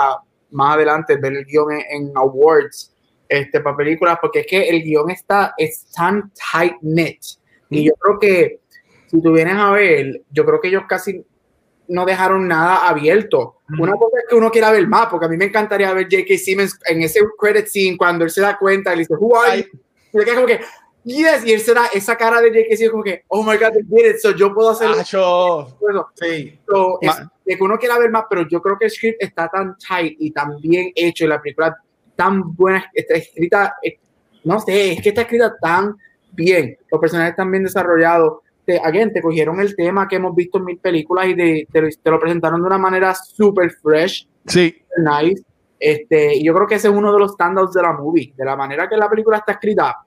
[0.50, 2.92] más adelante ver el guion en, awards
[3.30, 7.22] este, para películas, porque es que el guion está es tan tight knit.
[7.70, 8.61] Y yo creo que
[9.12, 11.26] si tú vienes a ver, yo creo que ellos casi
[11.90, 13.58] no dejaron nada abierto.
[13.78, 16.38] Una cosa es que uno quiera ver más, porque a mí me encantaría ver J.K.
[16.38, 19.58] Simmons en ese credit scene cuando él se da cuenta y le dice, Who are
[19.62, 20.22] you?
[20.22, 20.62] Y como que,
[21.04, 22.78] Yes, y él se da esa cara de J.K.
[22.78, 24.88] Simmons como que, Oh my God, they did it, so yo puedo hacer
[25.82, 26.58] Bueno, sí.
[26.66, 29.50] So, es, de que uno quiera ver más, pero yo creo que el script está
[29.50, 31.76] tan tight y tan bien hecho y la película
[32.16, 34.00] tan buena, está escrita, eh,
[34.46, 35.98] no sé, es que está escrita tan
[36.32, 38.40] bien, los personajes están bien desarrollados
[38.72, 42.10] te, again, te cogieron el tema que hemos visto en mil películas y te, te,
[42.10, 44.76] lo presentaron de una manera súper fresh, sí.
[44.98, 45.44] nice.
[45.80, 48.46] Este, y yo creo que ese es uno de los standouts de la movie, de
[48.46, 49.98] la manera que la película está escrita.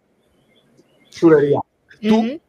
[1.10, 1.60] Chulería.
[2.00, 2.40] Tú,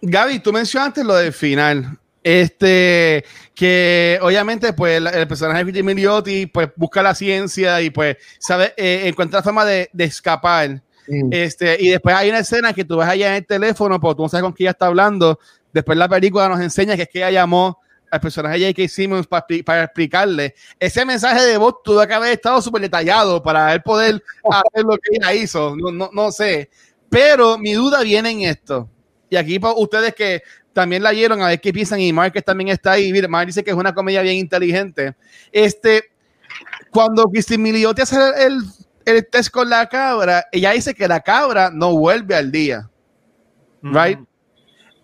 [0.00, 1.98] Gaby, tú mencionaste lo del final.
[2.22, 3.24] Este,
[3.54, 9.02] que obviamente, pues, el, personaje de Miliotti, pues, busca la ciencia y, pues, sabe, eh,
[9.04, 10.82] encuentra la forma de, de escapar
[11.30, 14.22] este, y después hay una escena que tú ves allá en el teléfono, porque tú
[14.22, 15.38] no sabes con quién ella está hablando.
[15.72, 17.80] Después la película nos enseña que es que ella llamó
[18.10, 18.88] al personaje J.K.
[18.88, 20.54] Simmons para, para, explicarle.
[20.78, 24.96] Ese mensaje de voz tuvo que haber estado súper detallado para él poder hacer lo
[24.96, 25.76] que ella hizo.
[25.76, 26.70] No, no, no sé.
[27.10, 28.88] Pero mi duda viene en esto.
[29.30, 30.42] Y aquí para ustedes que
[30.72, 32.00] también la vieron, a ver qué piensan.
[32.00, 33.12] Y Mark también está ahí.
[33.28, 35.14] Mark dice que es una comedia bien inteligente.
[35.52, 36.04] Este,
[36.90, 38.62] cuando Christine Milioti hace el,
[39.08, 42.88] el test con la cabra, ella dice que la cabra no vuelve al día.
[43.82, 44.18] Right?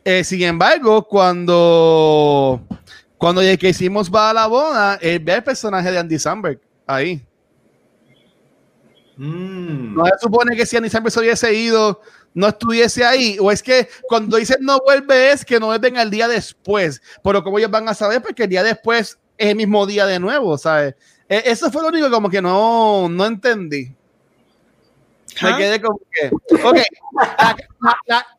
[0.05, 2.61] Eh, sin embargo, cuando
[3.17, 7.25] cuando que hicimos va a la boda, él ve el personaje de Andy Samberg ahí.
[9.17, 9.95] Mm.
[9.95, 12.03] No se supone que si Andy Samberg se hubiese ido,
[12.35, 13.39] no estuviese ahí.
[13.41, 17.01] O es que cuando dicen no vuelve, es que no vuelven al día después.
[17.23, 20.19] Pero como ellos van a saber, porque el día después es el mismo día de
[20.19, 20.95] nuevo, ¿sabes?
[21.29, 23.95] E, eso fue lo único como que no, no entendí.
[25.43, 25.57] Me ¿Ah?
[25.57, 26.31] quedé como que.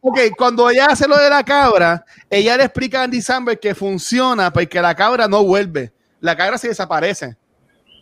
[0.01, 3.75] Ok, cuando ella hace lo de la cabra, ella le explica a Andy Samberg que
[3.75, 5.91] funciona porque la cabra no vuelve.
[6.21, 7.35] La cabra se desaparece.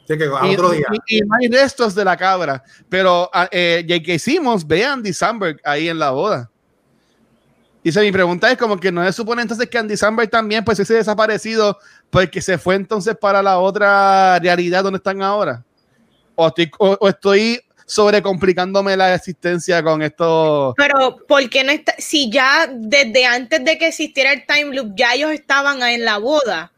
[0.08, 0.86] Sí, que a otro día.
[1.08, 2.64] Y, no hay restos de la cabra.
[2.90, 4.20] Pero uh, eh, J.K.
[4.20, 6.50] Simmons ve a Andy Samberg ahí en la boda.
[7.84, 10.80] Y mi pregunta es como que no se supone entonces que Andy Samberg también pues
[10.80, 11.78] ese desaparecido
[12.14, 15.64] porque se fue entonces para la otra realidad donde están ahora.
[16.36, 20.76] O estoy, o, estoy sobrecomplicándome la existencia con esto.
[20.78, 21.96] Pero, ¿por qué no está?
[21.98, 26.20] Si ya desde antes de que existiera el time loop, ya ellos estaban en la
[26.20, 26.72] boda.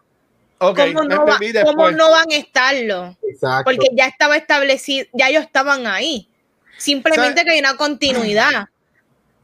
[0.58, 1.26] Okay, ¿Cómo, no,
[1.66, 3.18] ¿Cómo, no van a estarlo?
[3.22, 3.66] Exacto.
[3.66, 6.30] Porque ya estaba establecido, ya ellos estaban ahí.
[6.78, 8.70] Simplemente que hay una continuidad.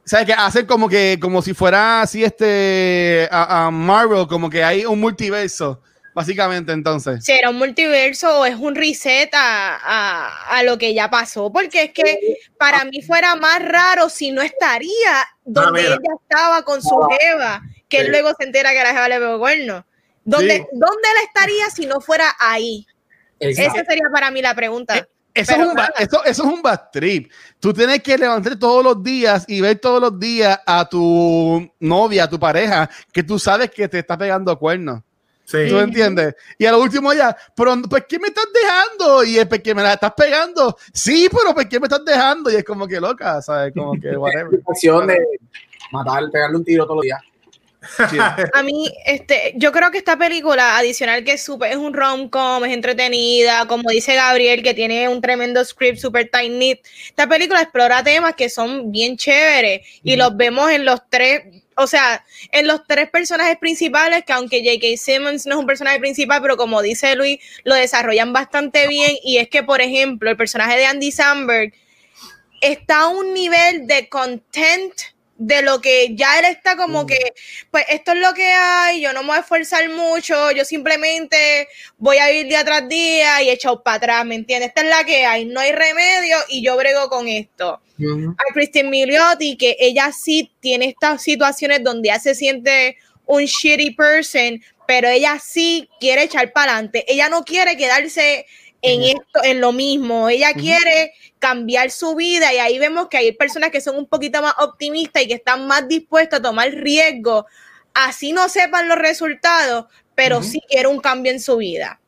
[0.03, 0.25] ¿Sabes?
[0.25, 4.99] Que hacen como que, como si fuera así este a, Marvel, como que hay un
[4.99, 5.81] multiverso,
[6.13, 7.23] básicamente entonces.
[7.23, 11.51] ¿Será un multiverso o es un reset a, a, lo que ya pasó?
[11.51, 16.81] Porque es que para mí fuera más raro si no estaría donde ella estaba con
[16.81, 19.85] su jeva, que luego se entera que la jeva le pegó cuerno.
[20.23, 22.85] ¿Dónde, ¿Dónde él estaría si no fuera ahí?
[23.39, 25.07] Esa sería para mí la pregunta.
[25.33, 27.31] Eso, es un, eso, es un bad trip.
[27.59, 32.25] Tú tienes que levantarte todos los días y ver todos los días a tu novia,
[32.25, 35.01] a tu pareja, que tú sabes que te está pegando cuernos.
[35.45, 35.67] Sí.
[35.69, 36.35] ¿Tú entiendes?
[36.57, 39.23] Y a lo último ya, pero ¿pues qué me estás dejando?
[39.23, 40.77] Y es porque me la estás pegando.
[40.93, 42.51] Sí, pero ¿por qué me estás dejando?
[42.51, 43.73] Y es como que loca, ¿sabes?
[43.73, 44.49] Como que whatever.
[44.51, 45.19] de
[45.91, 47.21] matar, pegarle un tiro todos los días.
[48.53, 52.63] A mí, este, yo creo que esta película, adicional que es, super, es un rom-com,
[52.63, 58.03] es entretenida, como dice Gabriel, que tiene un tremendo script super tight Esta película explora
[58.03, 61.41] temas que son bien chéveres y los vemos en los tres,
[61.75, 64.97] o sea, en los tres personajes principales, que aunque J.K.
[64.97, 69.17] Simmons no es un personaje principal, pero como dice Luis, lo desarrollan bastante bien.
[69.23, 71.73] Y es que, por ejemplo, el personaje de Andy Samberg
[72.61, 74.93] está a un nivel de content
[75.43, 77.07] de lo que ya él está como mm.
[77.07, 77.33] que,
[77.71, 81.67] pues esto es lo que hay, yo no me voy a esforzar mucho, yo simplemente
[81.97, 84.69] voy a ir día tras día y echado para atrás, ¿me entiendes?
[84.69, 87.81] Esta es la que hay, no hay remedio y yo brego con esto.
[87.99, 93.95] A Christine Milioti, que ella sí tiene estas situaciones donde ella se siente un shitty
[93.95, 98.45] person, pero ella sí quiere echar para adelante, ella no quiere quedarse
[98.81, 100.29] en esto, en lo mismo.
[100.29, 104.41] Ella quiere cambiar su vida y ahí vemos que hay personas que son un poquito
[104.41, 107.45] más optimistas y que están más dispuestas a tomar riesgo,
[107.93, 111.99] así no sepan los resultados, pero sí quiere un cambio en su vida.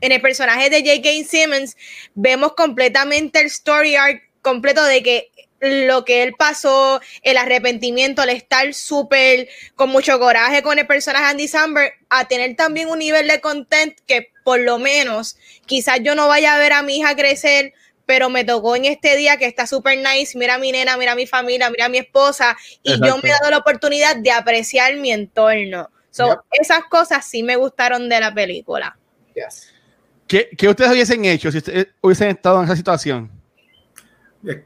[0.00, 1.28] En el personaje de J.K.
[1.28, 1.76] Simmons
[2.14, 5.30] vemos completamente el story arc completo de que
[5.60, 11.24] lo que él pasó, el arrepentimiento, el estar súper con mucho coraje con el personaje
[11.26, 15.36] Andy Samberg, a tener también un nivel de content que por lo menos
[15.66, 17.72] quizás yo no vaya a ver a mi hija crecer,
[18.04, 21.12] pero me tocó en este día que está súper nice, mira a mi nena, mira
[21.12, 24.30] a mi familia, mira a mi esposa, y yo me he dado la oportunidad de
[24.30, 25.90] apreciar mi entorno.
[26.52, 28.96] Esas cosas sí me gustaron de la película.
[30.26, 33.30] ¿Qué, ¿Qué, ustedes hubiesen hecho si ustedes hubiesen estado en esa situación?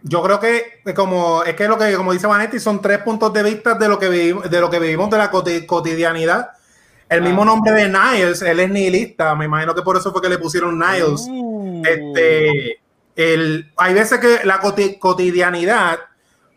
[0.02, 3.42] Yo creo que como es que lo que como dice Vanetti son tres puntos de
[3.42, 6.50] vista de lo que vivimos, de lo que vivimos de la cotidianidad.
[7.08, 7.46] El mismo ah.
[7.46, 10.78] nombre de Niles, él es nihilista, me imagino que por eso fue que le pusieron
[10.78, 11.26] Niles.
[11.28, 11.82] Uh.
[11.84, 12.80] Este,
[13.16, 15.98] el, hay veces que la cotidianidad,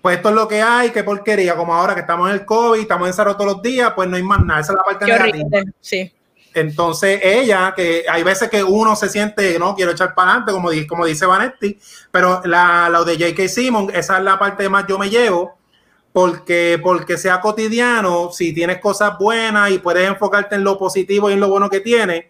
[0.02, 2.82] pues esto es lo que hay, qué porquería, como ahora que estamos en el COVID,
[2.82, 5.72] estamos encerrados todos los días, pues no hay más nada, esa es la parte negativa.
[5.80, 6.14] sí.
[6.54, 10.70] Entonces ella, que hay veces que uno se siente, no, quiero echar para adelante, como,
[10.88, 11.80] como dice Vanetti,
[12.12, 13.48] pero la, la de J.K.
[13.48, 15.58] Simon, esa es la parte más yo me llevo,
[16.12, 21.34] porque, porque sea cotidiano, si tienes cosas buenas y puedes enfocarte en lo positivo y
[21.34, 22.26] en lo bueno que tienes,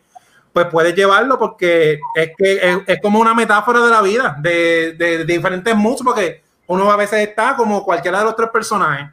[0.53, 5.25] pues puedes llevarlo porque es que es, como una metáfora de la vida, de, de,
[5.25, 9.09] diferentes moods, porque uno a veces está como cualquiera de los tres personajes.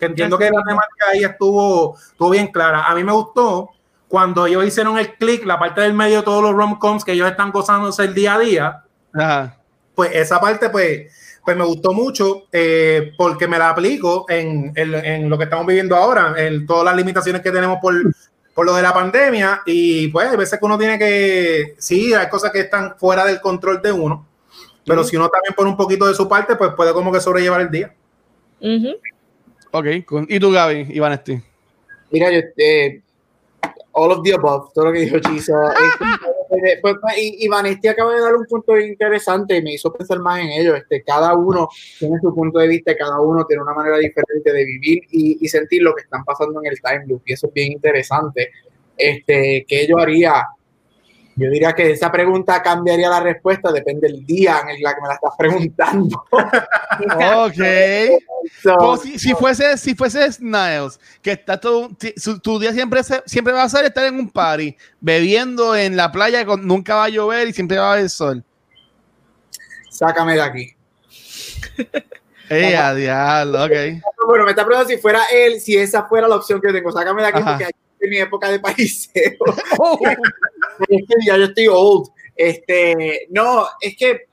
[0.00, 2.84] Que entiendo que la temática ahí estuvo, estuvo bien clara.
[2.84, 3.70] A mí me gustó
[4.08, 7.30] cuando ellos hicieron el click, la parte del medio de todos los rom-coms que ellos
[7.30, 8.84] están gozándose el día a día,
[9.94, 11.12] pues esa parte, pues,
[11.44, 15.94] pues me gustó mucho eh, porque me la aplico en, en, lo que estamos viviendo
[15.94, 17.94] ahora, en todas las limitaciones que tenemos por,
[18.54, 19.62] por lo de la pandemia.
[19.66, 23.40] Y pues, hay veces que uno tiene que, sí, hay cosas que están fuera del
[23.40, 24.26] control de uno,
[24.86, 27.60] pero si uno también pone un poquito de su parte, pues puede como que sobrellevar
[27.60, 27.94] el día.
[29.70, 29.86] Ok,
[30.28, 31.42] ¿y tú, Gaby, Iván Esti?
[32.10, 33.02] Mira, yo, eh,
[33.98, 35.54] all of the above, todo lo que dijo Chisa.
[36.50, 39.92] Este, pues, pues, y, y Vanesti acaba de dar un punto interesante y me hizo
[39.92, 40.74] pensar más en ello.
[40.76, 41.68] Este, cada uno
[41.98, 45.48] tiene su punto de vista, cada uno tiene una manera diferente de vivir y, y
[45.48, 47.20] sentir lo que están pasando en el time loop.
[47.26, 48.50] Y eso es bien interesante.
[48.96, 50.42] Este, que yo haría
[51.38, 55.08] Yo diría que esa pregunta cambiaría la respuesta, depende del día en el que me
[55.08, 56.24] la estás preguntando.
[56.32, 57.62] ok.
[58.62, 63.52] So, si, si, fuese, si fuese Niles, que está todo, tu, tu día siempre, siempre
[63.52, 67.08] va a ser estar en un party, bebiendo en la playa, con, nunca va a
[67.08, 68.42] llover y siempre va a haber sol.
[69.90, 70.74] Sácame de aquí.
[72.50, 73.64] ¡Eh, a diablo!
[73.64, 73.72] Ok.
[74.26, 76.90] Bueno, me está preguntando si fuera él, si esa fuera la opción que tengo.
[76.90, 77.58] Sácame de aquí Ajá.
[77.58, 77.70] porque
[78.00, 79.10] en mi época de país.
[80.88, 82.08] Es que ya yo estoy old.
[82.34, 84.26] Este, no, es que,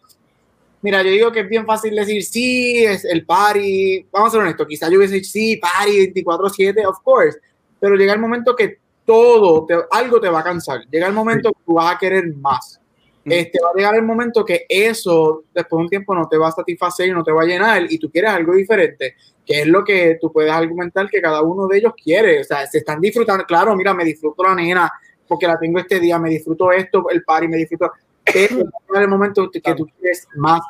[0.82, 4.08] mira, yo digo que es bien fácil decir sí, es el party.
[4.12, 7.40] Vamos a ser honestos, quizás yo hubiese dicho sí, party 24-7, of course.
[7.80, 10.82] Pero llega el momento que todo, te, algo te va a cansar.
[10.90, 12.80] Llega el momento que tú vas a querer más.
[13.26, 16.50] Este, va a llegar el momento que eso después de un tiempo no te va
[16.50, 19.68] a satisfacer y no te va a llenar y tú quieres algo diferente, que es
[19.68, 23.02] lo que tú puedes argumentar que cada uno de ellos quiere, o sea, se están
[23.02, 24.92] disfrutando, claro, mira, me disfruto la nena
[25.28, 27.92] porque la tengo este día, me disfruto esto, el party, me disfruto,
[28.26, 30.62] en el momento que tú quieres más,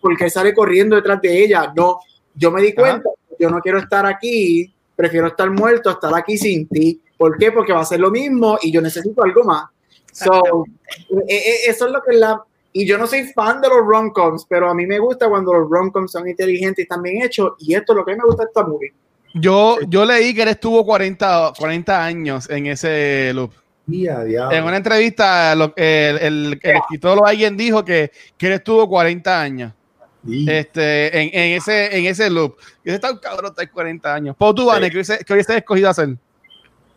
[0.00, 2.00] porque sale corriendo detrás de ella, no,
[2.34, 3.08] yo me di cuenta,
[3.38, 7.52] yo no quiero estar aquí, prefiero estar muerto, estar aquí sin ti, ¿por qué?
[7.52, 9.64] Porque va a ser lo mismo y yo necesito algo más.
[10.12, 10.64] So,
[11.28, 12.42] e, e, eso es lo que es la.
[12.72, 15.70] Y yo no soy fan de los rom-coms, pero a mí me gusta cuando los
[15.70, 17.52] rom-coms son inteligentes y están bien hechos.
[17.58, 18.92] Y esto es lo que me gusta de esta movie.
[19.34, 23.52] Yo, yo leí que él estuvo 40, 40 años en ese loop.
[23.90, 29.72] En una entrevista, el, el, el, escritor alguien dijo que, que él estuvo 40 años.
[30.46, 32.58] Este, en, en, ese, en ese loop.
[32.84, 34.36] Y ese está un cabrón, está 40 años.
[34.36, 36.10] Pau, tú, Vane, ¿qué hubiese escogido hacer?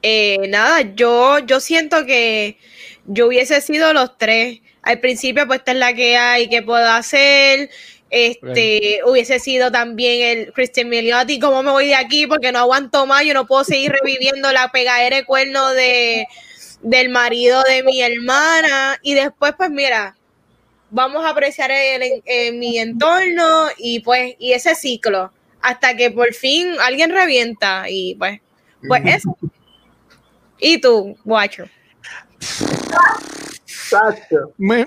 [0.01, 2.57] Eh, nada, yo, yo siento que
[3.05, 4.59] yo hubiese sido los tres.
[4.81, 7.69] Al principio, pues esta es la que hay, que puedo hacer.
[8.09, 12.27] Este, hubiese sido también el Christian Milioti, ¿cómo me voy de aquí?
[12.27, 16.27] Porque no aguanto más, yo no puedo seguir reviviendo la pegadera de cuerno de,
[16.81, 18.97] del marido de mi hermana.
[19.01, 20.15] Y después, pues mira,
[20.89, 26.33] vamos a apreciar el, el, mi entorno y pues, y ese ciclo, hasta que por
[26.33, 28.39] fin alguien revienta y pues,
[28.87, 29.37] pues eso.
[30.59, 31.65] ¿Y tú, Guacho?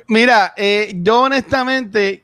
[0.06, 2.23] Mira, eh, yo honestamente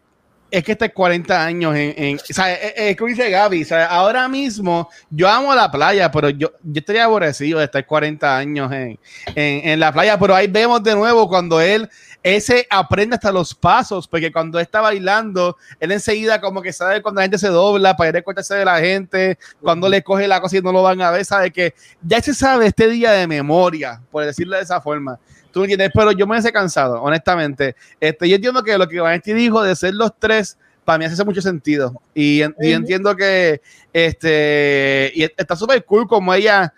[0.50, 3.66] es que este 40 años en, en o sea, es, es, como dice Gaby, o
[3.66, 8.36] sea, ahora mismo yo amo la playa, pero yo, yo estaría aborrecido de estar 40
[8.36, 8.98] años en,
[9.34, 11.88] en, en, la playa, pero ahí vemos de nuevo cuando él
[12.22, 17.20] ese aprende hasta los pasos, porque cuando está bailando, él enseguida como que sabe cuando
[17.20, 20.40] la gente se dobla para ir a cortarse de la gente, cuando le coge la
[20.40, 23.26] cosa y no lo van a ver, sabe que ya se sabe este día de
[23.26, 25.18] memoria, por decirlo de esa forma.
[25.52, 27.74] Tú entiendes, pero yo me he cansado, honestamente.
[27.98, 31.24] Este, yo entiendo que lo que Vanetti dijo de ser los tres, para mí hace
[31.24, 32.00] mucho sentido.
[32.14, 33.60] Y, y entiendo que
[33.92, 36.72] este, y está súper cool como ella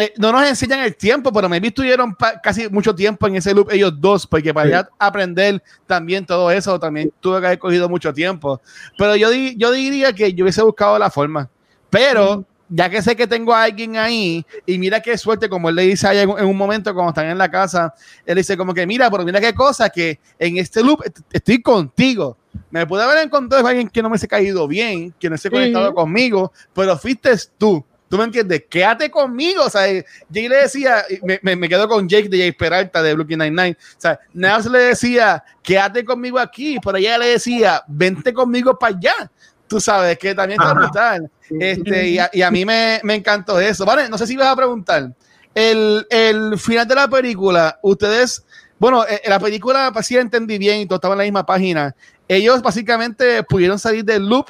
[0.00, 3.70] eh, no nos enseñan el tiempo, pero me estuvieron casi mucho tiempo en ese loop
[3.70, 4.88] ellos dos, porque para sí.
[4.98, 8.62] aprender también todo eso, también tuve que haber cogido mucho tiempo.
[8.96, 11.50] Pero yo, di, yo diría que yo hubiese buscado la forma.
[11.90, 12.44] Pero mm.
[12.70, 15.82] Ya que sé que tengo a alguien ahí, y mira qué suerte, como él le
[15.82, 17.92] dice ahí en, un momento cuando están en la casa,
[18.24, 21.02] él dice como que mira, pero mira qué cosa, que en este loop
[21.32, 22.38] estoy contigo.
[22.70, 25.36] Me pude haber encontrado a alguien que no me se ha caído bien, que no
[25.36, 27.84] se ha conectado conmigo, pero fuiste tú.
[28.08, 28.64] ¿Tú me entiendes?
[28.68, 29.62] Quédate conmigo.
[29.64, 29.86] O sea,
[30.28, 33.76] Jake le decía, me, me, me quedo con Jake de Jake Peralta de Brooklyn Nine-Nine.
[33.78, 38.96] O sea, Nels le decía, quédate conmigo aquí, pero ella le decía, vente conmigo para
[38.96, 39.30] allá.
[39.70, 41.30] Tú sabes que también está brutal.
[41.48, 43.86] Este, y, a, y a mí me, me, encantó eso.
[43.86, 45.12] Vale, no sé si vas a preguntar.
[45.54, 48.44] El, el final de la película, ustedes,
[48.80, 51.94] bueno, eh, la película, pues sí entendí bien y todo estaba en la misma página.
[52.26, 54.46] Ellos básicamente pudieron salir del loop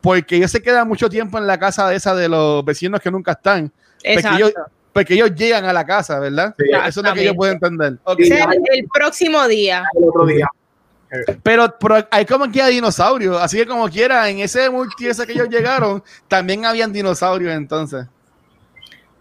[0.00, 3.12] porque ellos se quedan mucho tiempo en la casa de esa de los vecinos que
[3.12, 3.72] nunca están.
[4.02, 4.52] Porque ellos,
[4.92, 6.56] porque ellos, llegan a la casa, ¿verdad?
[6.58, 7.98] Sí, Eso es lo que yo puedo entender.
[8.02, 8.30] Okay.
[8.30, 9.84] El, el, próximo día.
[9.96, 10.48] El otro día.
[11.42, 15.32] Pero, pero, hay como que hay dinosaurios, así que como quiera, en ese multiverso que
[15.32, 18.06] ellos llegaron, también habían dinosaurios entonces.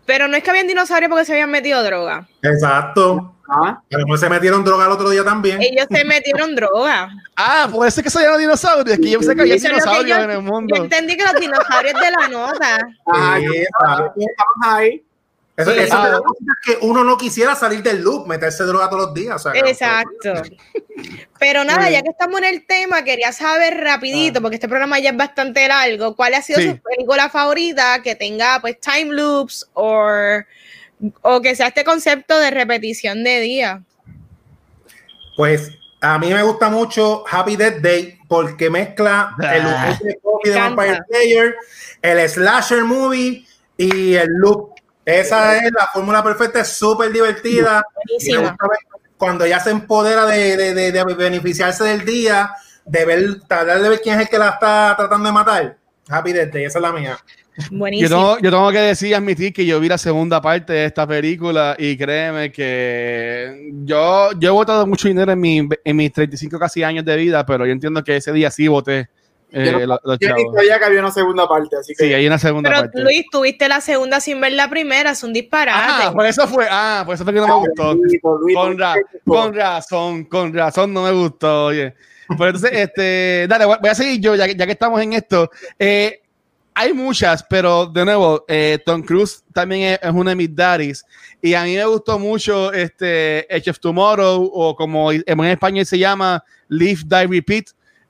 [0.06, 2.28] Pero no es que habían dinosaurios porque se habían metido droga.
[2.42, 3.36] Exacto.
[3.48, 3.80] ¿Ah?
[3.92, 5.62] A lo mejor se metieron droga el otro día también.
[5.62, 7.10] Ellos se metieron droga.
[7.36, 8.98] Ah, por eso es que se llaman dinosaurios.
[8.98, 10.76] Que yo pensé que había dinosaurios yo, en el mundo.
[10.76, 12.88] Yo entendí que los dinosaurios de la nota.
[13.08, 14.26] Ah, sí,
[14.64, 15.04] ahí.
[15.58, 15.80] Eso, sí.
[15.80, 16.20] eso ah.
[16.20, 19.36] es que uno no quisiera salir del loop, meterse droga todos los días.
[19.36, 20.34] O sea, Exacto.
[21.40, 24.42] Pero nada, ya que estamos en el tema, quería saber rapidito, ah.
[24.42, 26.72] porque este programa ya es bastante largo, ¿cuál ha sido sí.
[26.72, 30.04] su película favorita que tenga pues time loops o
[31.22, 33.84] o que sea este concepto de repetición de día?
[35.36, 35.72] Pues
[36.02, 39.64] a mí me gusta mucho Happy Death Day porque mezcla ah, el
[40.24, 41.56] loop de Vampire Player,
[42.02, 43.46] el slasher movie
[43.78, 44.75] y el loop.
[45.06, 47.84] Esa es la fórmula perfecta, es súper divertida.
[49.18, 52.52] cuando ella se empodera de, de, de, de beneficiarse del día,
[52.86, 55.78] de ver, tratar de ver quién es el que la está tratando de matar.
[56.10, 57.18] Happy Death Day, esa es la mía.
[57.72, 58.10] Buenísimo.
[58.10, 61.08] Yo tengo, yo tengo que decir, admitir que yo vi la segunda parte de esta
[61.08, 66.60] película y créeme que yo, yo he votado mucho dinero en, mi, en mis 35
[66.60, 69.10] casi años de vida, pero yo entiendo que ese día sí voté.
[69.58, 72.06] Eh, Yo no- los- los Yo ni sabía que había una segunda parte, así que
[72.06, 73.02] Sí, hay una segunda Pero parte.
[73.02, 75.80] Luis, tuviste la segunda sin ver la primera, es un disparate.
[75.82, 77.94] Ah, por eso fue, ah, por eso fue que no me gustó.
[77.94, 78.96] Luisito, Luisito, Con, ra-
[79.26, 81.94] con razón, con razón no me gustó, oye.
[82.28, 85.50] Pero entonces, este, dale, voy a seguir yo, ya, que- ya que estamos en esto.
[85.80, 86.22] Eh,
[86.74, 91.06] hay muchas, pero de nuevo, eh, Tom Cruise también es, es uno de mis daddies.
[91.42, 95.98] Y a mí me gustó mucho este Edge of Tomorrow, o como en español se
[95.98, 97.68] llama Live, Die, Repeat.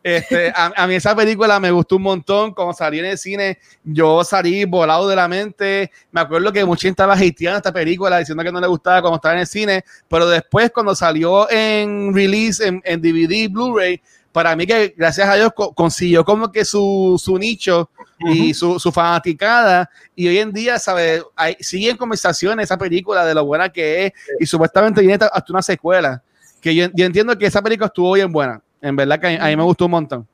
[0.08, 2.54] Este, a, a mí esa película me gustó un montón.
[2.54, 5.92] Cuando salí en el cine, yo salí volado de la mente.
[6.12, 9.16] Me acuerdo que mucha gente estaba hateando esta película, diciendo que no le gustaba cuando
[9.16, 9.84] estaba en el cine.
[10.08, 14.00] Pero después, cuando salió en release, en, en DVD, Blu-ray,
[14.32, 18.80] para mí que gracias a Dios co- consiguió como que su, su nicho y su,
[18.80, 19.90] su fanaticada.
[20.16, 21.24] Y hoy en día, ¿sabes?
[21.36, 24.14] Hay, sigue en conversación esa película de lo buena que es.
[24.40, 26.22] Y supuestamente viene hasta una secuela.
[26.62, 28.62] Que yo, yo entiendo que esa película estuvo bien buena.
[28.86, 30.28] En verdad que a, mí- me gustó un montón.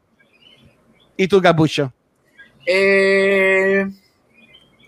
[1.15, 1.93] ¿Y tú, Capucho?
[2.65, 3.85] Eh,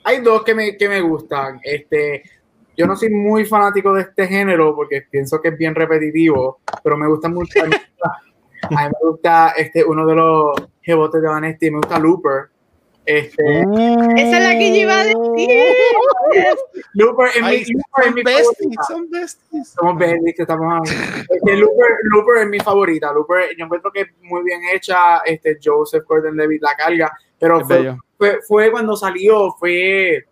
[0.03, 1.61] hay dos que me, que me gustan.
[1.63, 2.23] Este,
[2.75, 6.97] yo no soy muy fanático de este género porque pienso que es bien repetitivo, pero
[6.97, 7.61] me gusta mucho.
[7.63, 7.71] A mí
[9.01, 10.51] me gusta este, uno de los
[10.85, 12.49] rebotes de Vanesti, me gusta Looper.
[13.05, 15.49] Este, Esa es la que yo iba a decir.
[16.93, 18.83] Looper es mi, Ay, Looper es son mi besties, favorita.
[18.87, 19.67] son besties.
[19.69, 23.11] Somos besties, que estamos este, Looper, Looper es mi favorita.
[23.13, 25.17] Looper, yo encuentro que es muy bien hecha.
[25.25, 30.25] Este, Joseph Gordon-Levitt la carga, pero fue, fue, fue cuando salió, fue,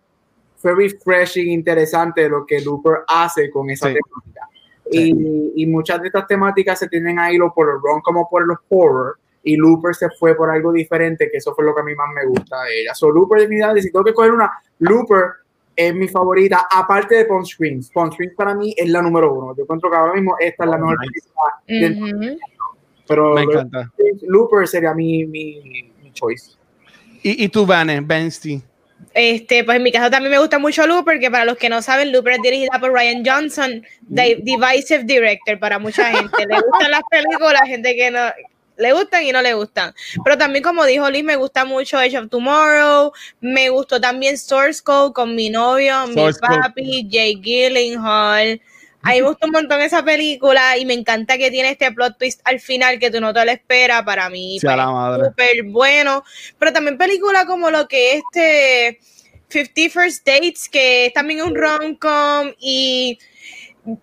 [0.56, 3.94] fue refreshing, interesante lo que Looper hace con esa Sí.
[3.94, 4.48] temática.
[4.90, 8.46] Y, y muchas de estas temáticas se tienen ahí lo por el ron como por
[8.46, 9.18] los horror.
[9.44, 12.08] Y Looper se fue por algo diferente, que eso fue lo que a mí más
[12.14, 12.94] me gusta de ella.
[12.94, 15.24] So, Looper de mi edad, si tengo que coger una, Looper
[15.74, 17.90] es mi favorita, aparte de Pawn Springs.
[17.90, 19.54] Pawn Springs para mí es la número uno.
[19.56, 22.38] Yo encuentro que ahora mismo esta es la mejor película del-.
[23.08, 23.90] Pero Me encanta.
[24.28, 26.52] Looper sería mi, mi, mi choice.
[27.22, 28.62] ¿Y, y tú, Vane, Bensty?
[29.14, 31.82] Este, pues en mi caso también me gusta mucho Looper, que para los que no
[31.82, 36.46] saben, Looper es dirigida por Ryan Johnson, de- Divisive Director para mucha gente.
[36.46, 38.20] Le gustan las películas, gente que no
[38.82, 39.94] le gustan y no le gustan.
[40.24, 44.82] Pero también, como dijo Liz, me gusta mucho Age of Tomorrow, me gustó también Source
[44.82, 46.58] Code con mi novio, mi Source Code.
[46.60, 48.60] papi, Jay Gyllenhaal.
[49.04, 52.18] A mí me gustó un montón esa película y me encanta que tiene este plot
[52.18, 54.02] twist al final que tú no te lo esperas.
[54.04, 55.24] Para mí, Sí, a la madre.
[55.30, 56.22] súper bueno.
[56.58, 59.00] Pero también películas como lo que es este
[59.48, 62.52] 50 First Dates, que es también un rom-com.
[62.60, 63.18] Y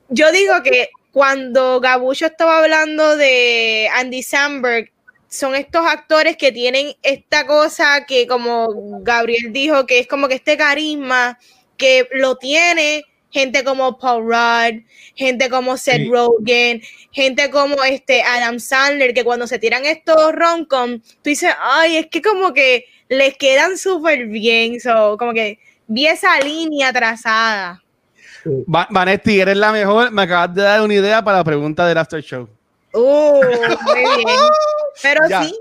[0.10, 4.91] yo digo que cuando Gabucho estaba hablando de Andy Samberg,
[5.27, 10.36] son estos actores que tienen esta cosa que, como Gabriel dijo, que es como que
[10.36, 11.38] este carisma
[11.77, 14.84] que lo tiene gente como Paul Rudd,
[15.15, 16.10] gente como Seth Sí.
[16.10, 16.81] Rogen,
[17.11, 22.07] gente como este Adam Sandler, que cuando se tiran estos rom-com, tú dices, ay, es
[22.07, 27.84] que como que les quedan súper bien, so, como que vi esa línea trazada.
[28.45, 30.11] Va- Vanetti, eres la mejor.
[30.11, 32.48] Me acabas de dar una idea para la pregunta del After Show.
[32.94, 33.44] Uh, muy
[34.26, 34.40] bien.
[35.02, 35.44] Pero Ya.
[35.44, 35.60] sí,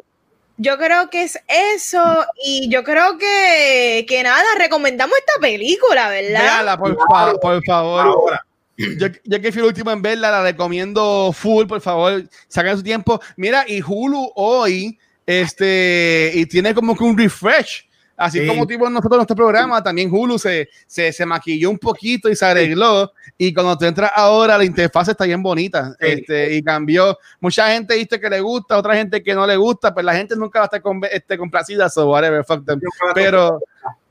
[0.56, 1.38] yo creo que es
[1.76, 6.40] eso y yo creo que, que nada, recomendamos esta película, ¿verdad?
[6.40, 8.00] Véala, por, fa- por favor.
[8.06, 8.44] Ahora,
[8.76, 12.82] Yo, yo que fui el último en verla, la recomiendo full, por favor, saquen su
[12.82, 13.20] tiempo.
[13.36, 14.96] Mira, y Hulu hoy,
[15.26, 17.87] este, y tiene como que un refresh.
[18.18, 18.46] Así Sí.
[18.48, 22.34] como tipo nosotros en nuestro programa, también Hulu se, se, se maquilló un poquito y
[22.34, 23.12] se arregló.
[23.38, 25.94] Y cuando tú entras ahora, la interfaz está bien bonita.
[26.00, 26.06] Sí.
[26.06, 27.16] Este, y cambió.
[27.38, 30.34] Mucha gente dice que le gusta, otra gente que no le gusta, pues la gente
[30.34, 32.80] nunca va a estar con, este, complacida, so whatever, fuck them.
[33.14, 33.60] Pero,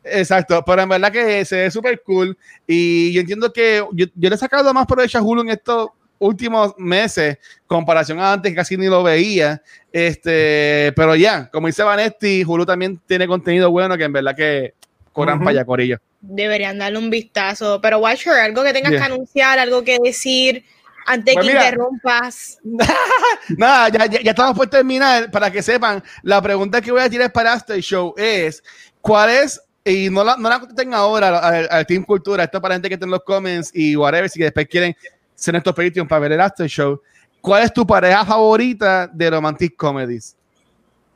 [0.06, 2.38] exacto, pero en verdad que se ve súper cool.
[2.66, 5.90] Y yo entiendo que yo, yo le he sacado más provecho a Hulu en estos
[6.20, 7.38] últimos meses,
[7.68, 9.62] comparación a antes, casi ni lo veía.
[9.92, 14.74] Este, pero ya, como dice Vanetti, Hulu también tiene contenido bueno que en verdad que
[15.12, 15.46] corran Ujú.
[15.46, 15.98] para allá, Corillo.
[16.22, 17.80] Deberían darle un vistazo.
[17.82, 19.00] Pero Watcher, algo que tengas Yeah.
[19.00, 20.64] que anunciar, algo que decir
[21.06, 21.66] antes Pues que mira.
[21.66, 22.60] interrumpas.
[23.58, 25.32] Nada, ya, ya, ya estamos por terminar.
[25.32, 28.64] Para que sepan, la pregunta que voy a tirar para este show es:
[29.02, 29.62] ¿cuál es?
[29.86, 32.96] Y no la, no la contesten ahora al, al Team Cultura, esto para gente que
[32.96, 34.94] está en los comments y whatever, si después quieren
[35.38, 37.02] ser nuestros Patreon para ver el After Show.
[37.40, 40.37] ¿Cuál es tu pareja favorita de Romantic Comedies?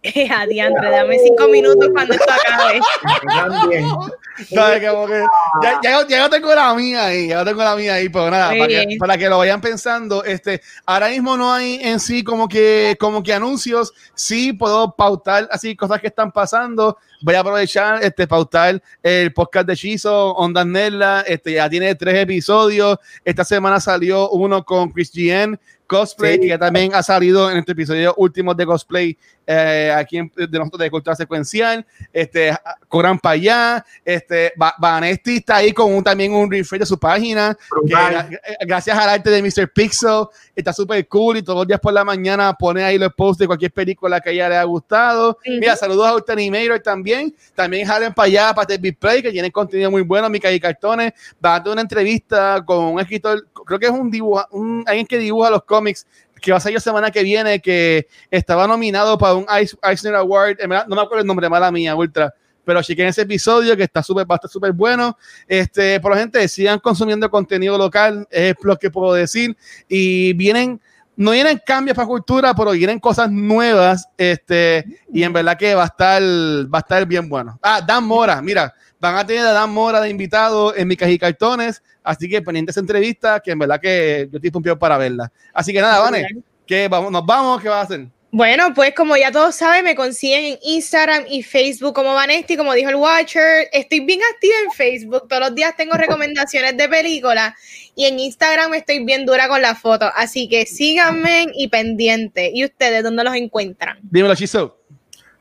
[0.04, 2.80] Adiante, dame cinco minutos cuando esto acabe.
[4.50, 8.68] ya, ya, ya, tengo la mía ahí, ya tengo la mía ahí, pero nada, para
[8.68, 12.98] que, para que, lo vayan pensando, este, ahora mismo no hay en sí como que,
[13.00, 18.26] como que anuncios, sí puedo pautar así cosas que están pasando, voy a aprovechar, este,
[18.26, 24.30] pautar el podcast de Chizo, Ondas Nella, este, ya tiene tres episodios, esta semana salió
[24.32, 25.60] uno con Chris GN,
[25.92, 30.58] Cosplay, que también ha salido en este episodio último de Cosplay eh, aquí en, de
[30.58, 31.86] nosotros de Cultura Secuencial.
[32.14, 32.56] Este,
[32.88, 33.86] Coran para allá.
[34.06, 37.58] Este, Vanesti está ahí con un, también un refresh de su página.
[37.88, 39.72] Eh, gracias al arte de Mr.
[39.74, 43.40] Pixel, está súper cool y todos los días por la mañana pone ahí los posts
[43.40, 45.38] de cualquier película que a ella le ha gustado.
[45.46, 47.34] Mira, saludos a usted Animator también.
[47.56, 51.14] También jalen para allá, para TV Play, que tiene contenido muy bueno, Mica y Cartones.
[51.44, 55.06] Va a dar una entrevista con un escritor, creo que es un dibujo, un, alguien
[55.06, 56.06] que dibuja los cómics
[56.42, 59.46] que va a salir la semana que viene, que estaba nominado para un
[59.84, 60.58] Eisner Award,
[60.88, 62.34] no me acuerdo el nombre, mala mía, ultra,
[62.66, 65.18] pero chequen ese episodio que está súper, súper bueno.
[65.48, 69.56] Este, por la gente, sigan consumiendo contenido local, es lo que puedo decir,
[69.88, 70.82] y vienen,
[71.16, 75.84] no vienen cambios para cultura, pero vienen cosas nuevas, este, y en verdad que va
[75.84, 77.60] a estar, va a estar bien bueno.
[77.62, 81.18] Ah, Dan Mora, mira, van a tener a Dan Mora de invitado en mi y
[81.18, 81.82] cartones.
[82.04, 85.32] Así que pendiente esa entrevista, que en verdad que yo estoy pumpido para verla.
[85.54, 86.28] Así que nada, Vane,
[86.66, 88.08] que vamos, nos vamos, ¿qué va a hacer?
[88.34, 92.74] Bueno, pues como ya todos saben, me consiguen en Instagram y Facebook como Vanesti, como
[92.74, 93.68] dijo el Watcher.
[93.74, 97.54] Estoy bien activa en Facebook, todos los días tengo recomendaciones de películas
[97.94, 100.10] y en Instagram estoy bien dura con las fotos.
[100.16, 102.52] Así que síganme y pendiente.
[102.54, 104.00] ¿Y ustedes dónde los encuentran?
[104.04, 104.81] Dímelo, Chizo.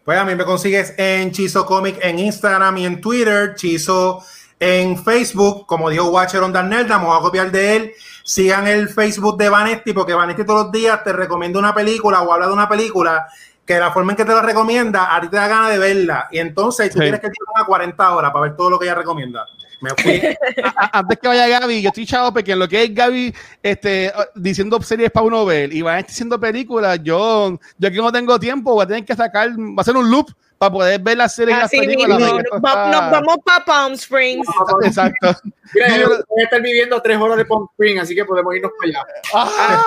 [0.05, 4.22] Pues a mí me consigues en Chizo Comic en Instagram y en Twitter, Chizo
[4.59, 7.93] en Facebook, como dijo Watcher on Darnell, vamos a copiar de él.
[8.22, 12.32] Sigan el Facebook de Vanetti, porque Vanetti todos los días te recomienda una película o
[12.32, 13.27] habla de una película
[13.64, 16.28] que la forma en que te la recomienda, a ti te da ganas de verla.
[16.31, 18.97] Y entonces tú tienes que tirar a 40 horas para ver todo lo que ella
[18.97, 19.47] recomienda.
[19.81, 20.20] Me fui.
[20.93, 24.81] Antes que vaya Gaby, yo estoy chavo porque en lo que es Gaby este, diciendo
[24.82, 28.85] series para uno ver y va diciendo películas, yo, yo aquí no tengo tiempo, voy
[28.85, 31.77] a tener que sacar, va a ser un loop para poder ver la serie Así
[31.77, 32.20] y las películas.
[32.20, 34.47] Nos, vamos para Palm Springs.
[34.85, 35.35] Exacto.
[35.73, 38.70] Mira, yo voy a estar viviendo tres horas de Palm Springs, así que podemos irnos
[38.78, 39.07] para allá.
[39.32, 39.85] Ah,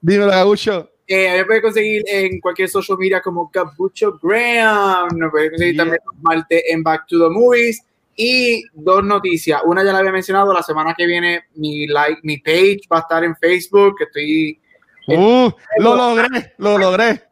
[0.00, 0.90] Dímelo, Gabucho.
[1.06, 5.08] Eh, a mí me puede conseguir en cualquier social media como Gabucho Graham.
[5.16, 7.82] Me puede conseguir también Malte en Back to the Movies.
[8.22, 9.62] Y dos noticias.
[9.64, 10.52] Una ya la había mencionado.
[10.52, 13.96] La semana que viene mi, like, mi page va a estar en Facebook.
[13.98, 14.60] Estoy.
[15.08, 17.22] Uh, lo logré, lo logré.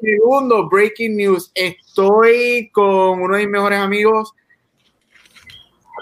[0.00, 1.52] Segundo, breaking news.
[1.54, 4.32] Estoy con uno de mis mejores amigos.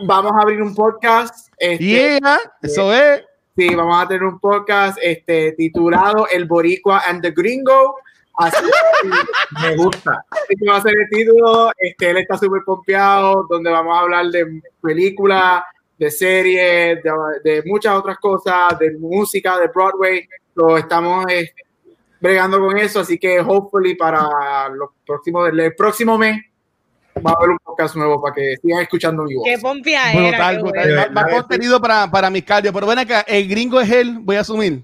[0.06, 1.52] Vamos a abrir un podcast.
[1.58, 2.18] Este,
[2.62, 3.22] eso es.
[3.54, 7.96] Sí, vamos a tener un podcast este, titulado El Boricua and the Gringo.
[8.36, 8.64] Así
[9.62, 10.24] me gusta.
[10.48, 11.70] Este va a ser el título.
[11.76, 15.62] Este, él está súper pompeado, donde vamos a hablar de películas,
[15.98, 20.28] de series, de, de, muchas otras cosas, de música, de Broadway.
[20.54, 21.62] Lo estamos este,
[22.20, 26.42] bregando con eso, así que hopefully para los próximos, el próximo mes
[27.24, 29.44] va a haber un podcast nuevo para que sigan escuchando mi voz.
[29.46, 31.08] Qué pompia era.
[31.10, 34.40] Más contenido para, para mis cardio, pero ven acá, el gringo es él, voy a
[34.40, 34.82] asumir.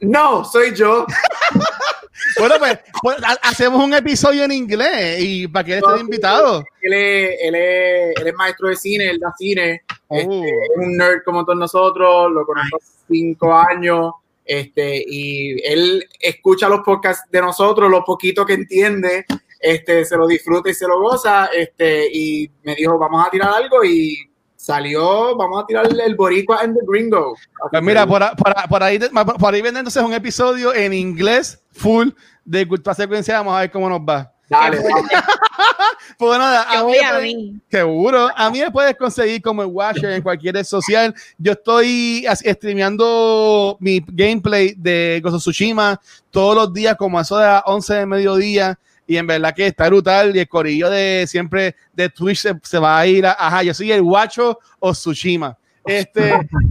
[0.00, 1.06] No, soy yo.
[2.38, 6.64] bueno, pues, pues hacemos un episodio en inglés y para que él esté invitado.
[6.82, 10.16] Él es, él, es, él es, maestro de cine, él da cine, oh.
[10.16, 12.78] este, es un nerd como todos nosotros, lo conozco
[13.08, 14.12] cinco años.
[14.44, 19.24] Este, y él escucha los podcasts de nosotros, lo poquito que entiende,
[19.58, 23.54] este, se lo disfruta y se lo goza, este, y me dijo, vamos a tirar
[23.54, 24.18] algo y
[24.64, 27.36] salió, vamos a tirar el boricua en the gringo.
[27.70, 28.22] Pues mira, por,
[28.68, 28.98] por, ahí,
[29.38, 32.08] por ahí vendiéndose un episodio en inglés full
[32.46, 34.32] de cultura secuencia, vamos a ver cómo nos va.
[34.48, 34.78] Dale.
[36.18, 37.60] pues nada, a mí, a mí.
[37.70, 38.30] seguro.
[38.34, 41.14] A mí me puedes conseguir como el Watcher en cualquier red social.
[41.36, 46.00] Yo estoy streameando mi gameplay de Gozo Tsushima
[46.30, 48.78] todos los días, como a eso de las 11 de mediodía.
[49.06, 50.34] Y en verdad que está brutal.
[50.34, 53.32] Y el corillo de siempre de Twitch se, va a ir a.
[53.32, 55.56] Ajá, yo soy el Guacho o Tsushima.
[55.84, 56.32] Este,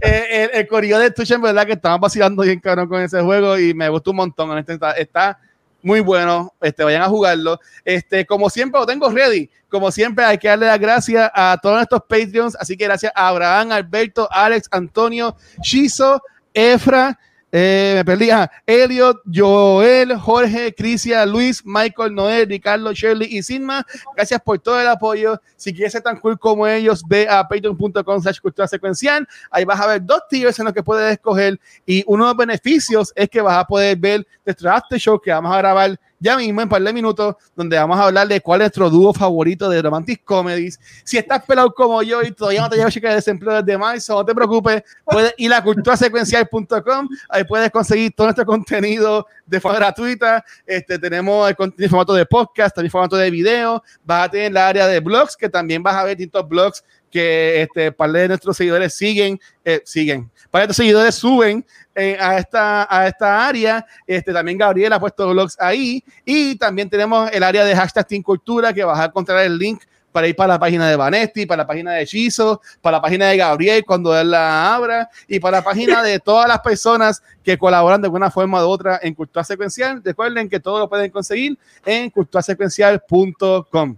[0.52, 3.74] el, corillo de Twitch en verdad que estaba vacilando bien cabrón con ese juego y
[3.74, 4.58] me gustó un montón.
[4.58, 5.38] Está, está
[5.84, 6.52] muy bueno.
[6.60, 7.60] Este, vayan a jugarlo.
[7.84, 9.48] Este, como siempre, lo tengo ready.
[9.68, 12.56] Como siempre, hay que darle las gracias a todos nuestros Patreons.
[12.58, 16.20] Así que gracias a Abraham, Alberto, Alex, Antonio, Shizo,
[16.52, 17.18] Efra.
[17.56, 18.30] Eh, me perdí.
[18.30, 23.86] Ah, Elliot, Joel, Jorge, Crisia, Luis, Michael, Noel, Ricardo, Shirley y Sinma.
[24.16, 25.40] Gracias por todo el apoyo.
[25.54, 29.24] Si quieres ser tan cool como ellos, ve a patreon.com slash cultura secuencial.
[29.52, 31.60] Ahí vas a ver dos tiers en los que puedes escoger.
[31.86, 35.30] Y uno de los beneficios es que vas a poder ver nuestro after show que
[35.30, 38.40] vamos a grabar ya mismo en un par de minutos, donde vamos a hablar de
[38.40, 40.80] cuál es nuestro dúo favorito de romantic comedies.
[41.04, 44.14] Si estás pelado como yo y todavía no te llevas chica de desempleo desde marzo,
[44.14, 49.78] no te preocupes, puedes ir a culturasecuencial.com, ahí puedes conseguir todo nuestro contenido de forma
[49.78, 50.42] gratuita.
[50.64, 53.82] Este, tenemos el contenido en formato de podcast, también formato de video.
[54.02, 57.62] Vas a tener la área de blogs, que también vas a ver distintos blogs que
[57.62, 61.66] este, par de nuestros seguidores siguen, eh, siguen, par de nuestros seguidores suben
[61.96, 63.84] eh, a, esta, a esta área.
[64.06, 66.04] Este, también Gabriel ha puesto blogs ahí.
[66.24, 69.82] Y también tenemos el área de hashtag Team Cultura, que vas a encontrar el link
[70.12, 73.30] para ir para la página de Vanesti, para la página de Chizo, para la página
[73.30, 77.58] de Gabriel cuando él la abra y para la página de todas las personas que
[77.58, 80.00] colaboran de alguna forma u otra en Cultura Secuencial.
[80.04, 83.96] Recuerden que todo lo pueden conseguir en culturasecuencial.com.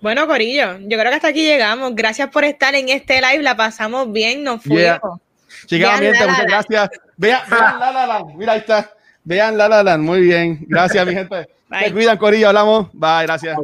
[0.00, 1.90] Bueno, Corillo, yo creo que hasta aquí llegamos.
[1.96, 3.42] Gracias por estar en este live.
[3.42, 4.80] La pasamos bien, nos fuimos.
[4.80, 5.00] Yeah.
[5.68, 6.90] Llegamos bien, muchas gracias.
[7.16, 8.24] Vean, vean La La.
[8.36, 8.90] Mira, ahí está.
[9.24, 9.98] Vean La La.
[9.98, 10.64] Muy bien.
[10.68, 11.48] Gracias, mi gente.
[11.68, 11.84] Bye.
[11.84, 12.48] Se cuidan, Corillo.
[12.48, 12.88] Hablamos.
[12.92, 13.58] Bye, gracias.